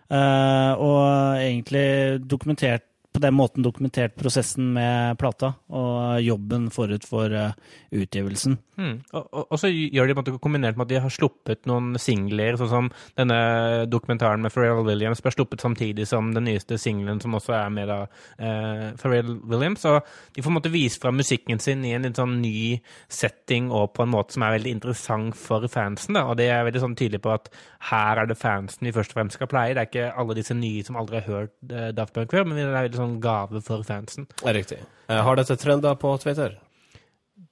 Eh, 0.08 0.74
og 0.80 1.42
egentlig 1.44 2.22
dokumentert 2.32 2.87
på 3.18 3.24
den 3.24 3.36
måten 3.38 3.66
dokumentert 3.66 4.16
prosessen 4.20 4.72
med 4.76 5.18
plata 5.20 5.54
og 5.74 6.22
jobben 6.24 6.70
forut 6.74 7.06
for 7.08 7.34
eh, 7.34 7.56
utgivelsen. 7.96 8.58
Mm. 8.78 9.00
Og, 9.12 9.24
og, 9.26 9.46
og 9.50 9.58
så 9.58 9.72
gjør 9.72 10.08
de 10.08 10.14
på 10.14 10.22
en 10.22 10.28
måte 10.28 10.42
kombinert 10.44 10.78
med 10.78 10.86
at 10.86 10.92
de 10.92 11.02
har 11.02 11.14
sluppet 11.14 11.66
noen 11.70 11.98
singler, 12.02 12.60
sånn 12.60 12.70
som 12.70 12.90
denne 13.18 13.40
dokumentaren 13.90 14.44
med 14.44 14.54
Pharrell 14.54 14.84
Williams 14.86 15.24
ble 15.26 15.34
sluppet 15.34 15.64
samtidig 15.66 16.06
som 16.10 16.30
den 16.36 16.46
nyeste 16.46 16.78
singelen 16.82 17.22
som 17.24 17.36
også 17.38 17.56
er 17.58 17.74
med 17.74 17.90
da 17.90 18.00
eh, 18.38 18.84
Pharrell 19.02 19.34
Williams. 19.50 19.86
Og 19.90 20.00
de 20.36 20.44
får 20.44 20.48
på 20.48 20.54
en 20.54 20.58
måte 20.60 20.74
vise 20.74 21.02
fram 21.02 21.18
musikken 21.18 21.62
sin 21.64 21.86
i 21.88 21.96
en 21.98 22.06
litt 22.06 22.22
sånn 22.22 22.38
ny 22.44 22.78
setting 23.10 23.72
og 23.74 23.96
på 23.98 24.06
en 24.06 24.14
måte 24.14 24.38
som 24.38 24.46
er 24.46 24.58
veldig 24.60 24.76
interessant 24.78 25.38
for 25.40 25.66
fansen. 25.72 26.18
Da. 26.20 26.28
Og 26.30 26.38
det 26.40 26.52
er 26.54 26.66
veldig 26.68 26.84
sånn 26.86 26.98
tydelig 27.00 27.24
på 27.26 27.34
at 27.34 27.50
her 27.90 28.22
er 28.22 28.30
det 28.30 28.38
fansen 28.38 28.88
vi 28.88 28.94
først 28.94 29.16
og 29.16 29.22
fremst 29.22 29.40
skal 29.40 29.50
pleie. 29.50 29.74
Det 29.74 29.84
er 29.84 29.90
ikke 29.90 30.14
alle 30.22 30.38
disse 30.38 30.56
nye 30.58 30.86
som 30.86 31.00
aldri 31.00 31.22
har 31.22 31.28
hørt 31.32 31.74
eh, 31.74 31.90
Daft 31.98 32.14
Punk 32.14 32.34
før, 32.34 32.46
men 32.46 32.60
det 32.60 32.68
er 32.68 32.76
veldig 32.76 33.00
sånn 33.02 33.07
gave 33.24 33.62
for 33.66 33.84
fansen. 33.88 34.28
Er 34.44 34.58
riktig. 34.58 34.80
Eh, 35.08 35.22
har 35.24 35.40
dette 35.40 35.58
trenda 35.60 35.96
på 36.00 36.14
Twitter? 36.22 36.58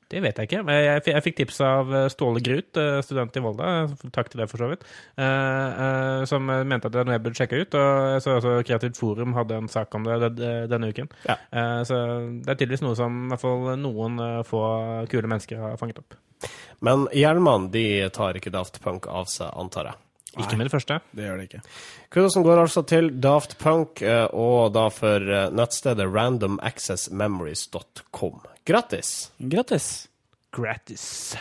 Det 0.05 0.21
vet 0.21 0.37
jeg 0.37 0.47
ikke. 0.47 0.61
men 0.67 0.75
Jeg, 0.83 1.01
jeg 1.09 1.23
fikk 1.25 1.37
tips 1.39 1.61
av 1.65 1.93
eh, 1.95 2.07
Ståle 2.13 2.41
Grut, 2.45 2.77
eh, 2.77 2.99
student 3.05 3.39
i 3.39 3.41
Volda, 3.41 3.71
takk 4.13 4.29
til 4.29 4.43
det 4.43 4.49
for 4.51 4.61
så 4.61 4.69
vidt, 4.69 4.85
som 6.29 6.45
mente 6.45 6.87
at 6.89 6.93
det 6.93 7.01
er 7.01 7.09
noe 7.09 7.17
jeg 7.17 7.23
burde 7.25 7.39
sjekke 7.39 7.63
ut. 7.63 7.79
Og 7.79 8.21
så 8.21 8.37
også 8.37 8.53
Kreativt 8.67 8.99
Forum 9.01 9.33
hadde 9.37 9.57
en 9.63 9.71
sak 9.71 9.97
om 9.97 10.05
det 10.05 10.31
denne 10.71 10.91
uken. 10.93 11.09
Ja. 11.25 11.39
Så 11.87 11.97
det 12.45 12.53
er 12.53 12.59
tydeligvis 12.59 12.85
noe 12.85 12.99
som 12.99 13.25
i 13.25 13.33
hvert 13.33 13.43
fall 13.43 13.73
noen 13.81 14.21
få 14.47 14.61
kule 15.11 15.31
mennesker 15.31 15.63
har 15.63 15.81
fanget 15.81 16.03
opp. 16.03 16.19
Men 16.85 17.07
hjelmene 17.15 17.71
de 17.73 17.85
tar 18.13 18.37
ikke 18.37 18.53
Daft 18.53 18.81
Punk 18.83 19.07
av 19.09 19.31
seg, 19.31 19.49
antar 19.57 19.89
jeg. 19.93 20.04
Ikke 20.43 20.57
med 20.59 20.65
det 20.67 20.73
første. 20.73 20.93
Det 21.15 21.23
gjør 21.27 21.37
det 21.39 21.45
ikke. 21.49 21.61
Kudosen 22.13 22.43
går 22.45 22.57
altså 22.65 22.81
til 22.87 23.05
Daft 23.23 23.51
Punk, 23.61 23.91
eh, 24.01 24.27
og 24.33 24.73
da 24.75 24.85
for 24.93 25.17
eh, 25.19 25.49
nettstedet 25.55 26.07
randomaccessmemories.com. 26.11 28.35
Grattis! 28.65 29.31
Grattis. 29.39 30.07
Grattis. 30.55 31.37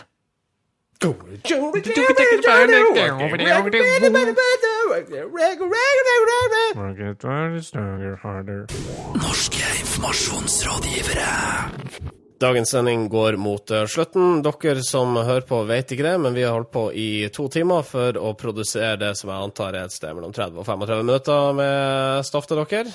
Norske 9.15 9.65
informasjonsrådgivere. 9.83 12.14
Dagens 12.39 12.71
sending 12.71 13.09
går 13.09 13.37
mot 13.37 13.71
eh, 13.71 13.87
slutten. 13.87 14.43
Dere 14.43 14.83
som 14.83 15.15
hører 15.17 15.45
på, 15.47 15.61
vet 15.69 15.93
ikke 15.95 16.07
det, 16.07 16.15
men 16.19 16.35
vi 16.35 16.43
har 16.43 16.57
holdt 16.57 16.73
på 16.75 16.85
i 16.91 17.29
to 17.35 17.47
timer 17.53 17.85
for 17.87 18.17
å 18.19 18.33
produsere 18.39 18.97
det 18.99 19.13
som 19.19 19.31
jeg 19.31 19.49
antar 19.49 19.77
er 19.77 19.87
et 19.87 19.95
sted 19.95 20.17
mellom 20.17 20.33
30 20.35 20.59
og 20.59 20.67
35 20.67 21.05
minutter 21.05 21.53
med 21.55 22.27
stoff 22.27 22.49
til 22.51 22.59
dere. 22.65 22.91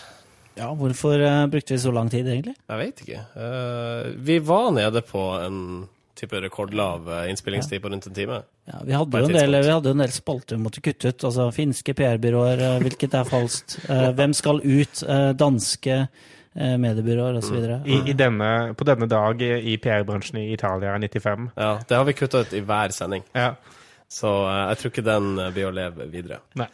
Ja, 0.60 0.74
hvorfor 0.76 1.24
eh, 1.24 1.46
brukte 1.48 1.74
vi 1.74 1.80
så 1.80 1.94
lang 1.96 2.12
tid, 2.12 2.28
egentlig? 2.28 2.58
Jeg 2.68 2.82
vet 2.82 3.04
ikke. 3.06 3.22
Eh, 3.46 4.10
vi 4.28 4.42
var 4.44 4.74
nede 4.76 5.04
på 5.08 5.24
en 5.40 5.62
type 6.20 6.42
rekordlav 6.44 7.06
innspillingstid 7.32 7.80
på 7.80 7.94
rundt 7.94 8.10
en 8.10 8.18
time. 8.18 8.42
Ja, 8.68 8.82
vi, 8.84 8.92
hadde 8.92 9.22
jo 9.22 9.30
en 9.30 9.38
del, 9.38 9.56
vi 9.64 9.72
hadde 9.72 9.94
en 9.96 10.04
del 10.04 10.12
spalter 10.12 10.58
vi 10.58 10.66
måtte 10.66 10.84
kutte 10.84 11.14
ut. 11.14 11.24
Altså 11.30 11.46
finske 11.56 11.96
PR-byråer, 11.96 12.66
hvilket 12.84 13.16
er 13.16 13.30
falskt. 13.30 13.78
Hvem 13.88 14.36
skal 14.36 14.60
ut? 14.60 15.00
Danske 15.40 16.02
mediebyråer 16.56 17.38
osv. 17.40 17.58
I, 17.86 18.00
i 18.10 18.14
på 18.74 18.88
denne 18.88 19.06
dag 19.10 19.42
i 19.42 19.78
PR-bransjen 19.78 20.40
i 20.42 20.54
Italia 20.54 20.96
i 20.98 21.08
95. 21.08 21.50
Ja, 21.56 21.80
Det 21.88 21.96
har 21.96 22.06
vi 22.08 22.14
kutta 22.14 22.42
ut 22.42 22.54
i 22.54 22.62
hver 22.66 22.92
sending, 22.96 23.24
Ja. 23.34 23.54
så 24.10 24.32
eh, 24.50 24.68
jeg 24.72 24.78
tror 24.82 24.92
ikke 24.94 25.06
den 25.06 25.40
eh, 25.40 25.52
blir 25.56 25.70
å 25.70 25.76
leve 25.76 26.10
videre. 26.10 26.40
Nei. 26.56 26.68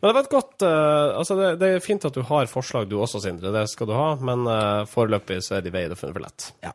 Men 0.00 0.08
det 0.08 0.14
var 0.14 0.22
et 0.22 0.30
godt 0.30 0.62
eh, 0.62 1.16
Altså, 1.18 1.34
det, 1.34 1.48
det 1.58 1.68
er 1.74 1.80
fint 1.82 2.04
at 2.06 2.14
du 2.14 2.22
har 2.22 2.46
forslag, 2.46 2.86
du 2.88 3.00
også, 3.02 3.18
Sindre. 3.24 3.50
Det 3.50 3.64
skal 3.68 3.88
du 3.90 3.96
ha. 3.98 4.12
Men 4.22 4.46
eh, 4.46 4.84
foreløpig 4.86 5.40
så 5.42 5.58
er 5.58 5.64
de 5.66 5.72
veid 5.74 5.90
og 5.90 5.98
funnet 5.98 6.14
for 6.14 6.22
lett. 6.28 6.52
Ja. 6.62 6.70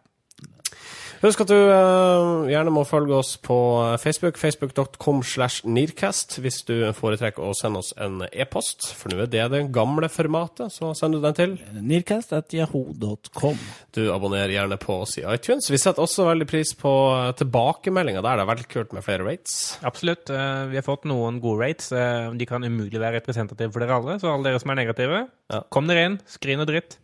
Husk 1.23 1.39
at 1.39 1.47
du 1.47 1.55
uh, 1.55 2.43
gjerne 2.51 2.71
må 2.75 2.81
følge 2.83 3.15
oss 3.15 3.29
på 3.39 3.55
Facebook. 4.01 4.35
Facebook.com 4.35 5.21
slash 5.23 5.61
Nearcast 5.63 6.35
hvis 6.43 6.57
du 6.67 6.73
foretrekker 6.97 7.39
å 7.47 7.53
sende 7.55 7.79
oss 7.79 7.93
en 7.95 8.25
e-post. 8.27 8.89
For 8.99 9.07
nå 9.13 9.21
er 9.23 9.29
det 9.31 9.45
det 9.53 9.61
gamle 9.71 10.09
formatet, 10.11 10.73
så 10.75 10.89
send 10.99 11.15
du 11.15 11.21
den 11.23 11.37
til. 11.37 11.53
Nearcast 11.79 12.33
at 12.35 12.51
yahoo.com. 12.51 13.55
Du 13.95 14.01
abonnerer 14.11 14.51
gjerne 14.57 14.75
på 14.83 14.97
oss 15.05 15.15
i 15.21 15.23
iTunes. 15.23 15.69
Vi 15.71 15.79
setter 15.79 16.03
også 16.03 16.27
veldig 16.27 16.49
pris 16.51 16.73
på 16.75 16.91
tilbakemeldinger 17.39 18.19
der. 18.25 18.41
Det 18.41 18.43
er 18.43 18.51
veldig 18.51 18.67
kult 18.75 18.97
med 18.99 19.07
flere 19.07 19.23
rates. 19.29 19.55
Absolutt. 19.87 20.27
Eh, 20.27 20.65
Vi 20.73 20.81
har 20.81 20.83
fått 20.89 21.07
noen 21.07 21.39
gode 21.43 21.63
rates. 21.63 21.87
Eh, 21.95 22.33
De 22.35 22.45
kan 22.49 22.67
umulig 22.67 22.99
være 22.99 23.21
representative 23.21 23.71
for 23.71 23.79
dere 23.79 23.95
alle, 23.95 24.19
så 24.19 24.33
alle 24.35 24.51
dere 24.51 24.59
som 24.59 24.75
er 24.75 24.81
negative, 24.83 25.23
Ja. 25.53 25.63
kom 25.71 25.87
dere 25.87 26.03
inn, 26.09 26.19
skrin 26.27 26.59
noe 26.59 26.67
dritt. 26.67 26.97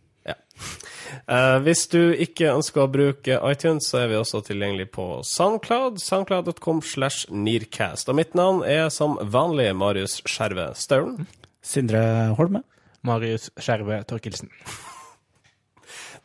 Eh, 1.26 1.56
hvis 1.64 1.86
du 1.90 2.12
ikke 2.14 2.52
ønsker 2.54 2.84
å 2.84 2.90
bruke 2.90 3.38
iTunes, 3.50 3.88
så 3.90 4.02
er 4.04 4.12
vi 4.12 4.18
også 4.18 4.42
tilgjengelig 4.46 4.90
på 4.96 5.06
Soundcloud. 5.26 6.00
Soundcloud.com 6.02 6.82
slash 6.86 7.30
Nearcast. 7.30 8.10
Og 8.10 8.18
mitt 8.20 8.36
navn 8.38 8.62
er 8.66 8.88
som 8.94 9.18
vanlig 9.20 9.70
Marius 9.78 10.20
Skjerve 10.28 10.70
Staulen. 10.78 11.26
Sindre 11.62 12.02
Holme. 12.38 12.64
Marius 13.06 13.50
Skjerve 13.60 14.02
Torkelsen. 14.08 14.52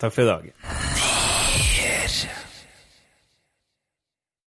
Takk 0.02 0.12
for 0.12 0.26
i 0.26 0.32
dag. 0.34 1.05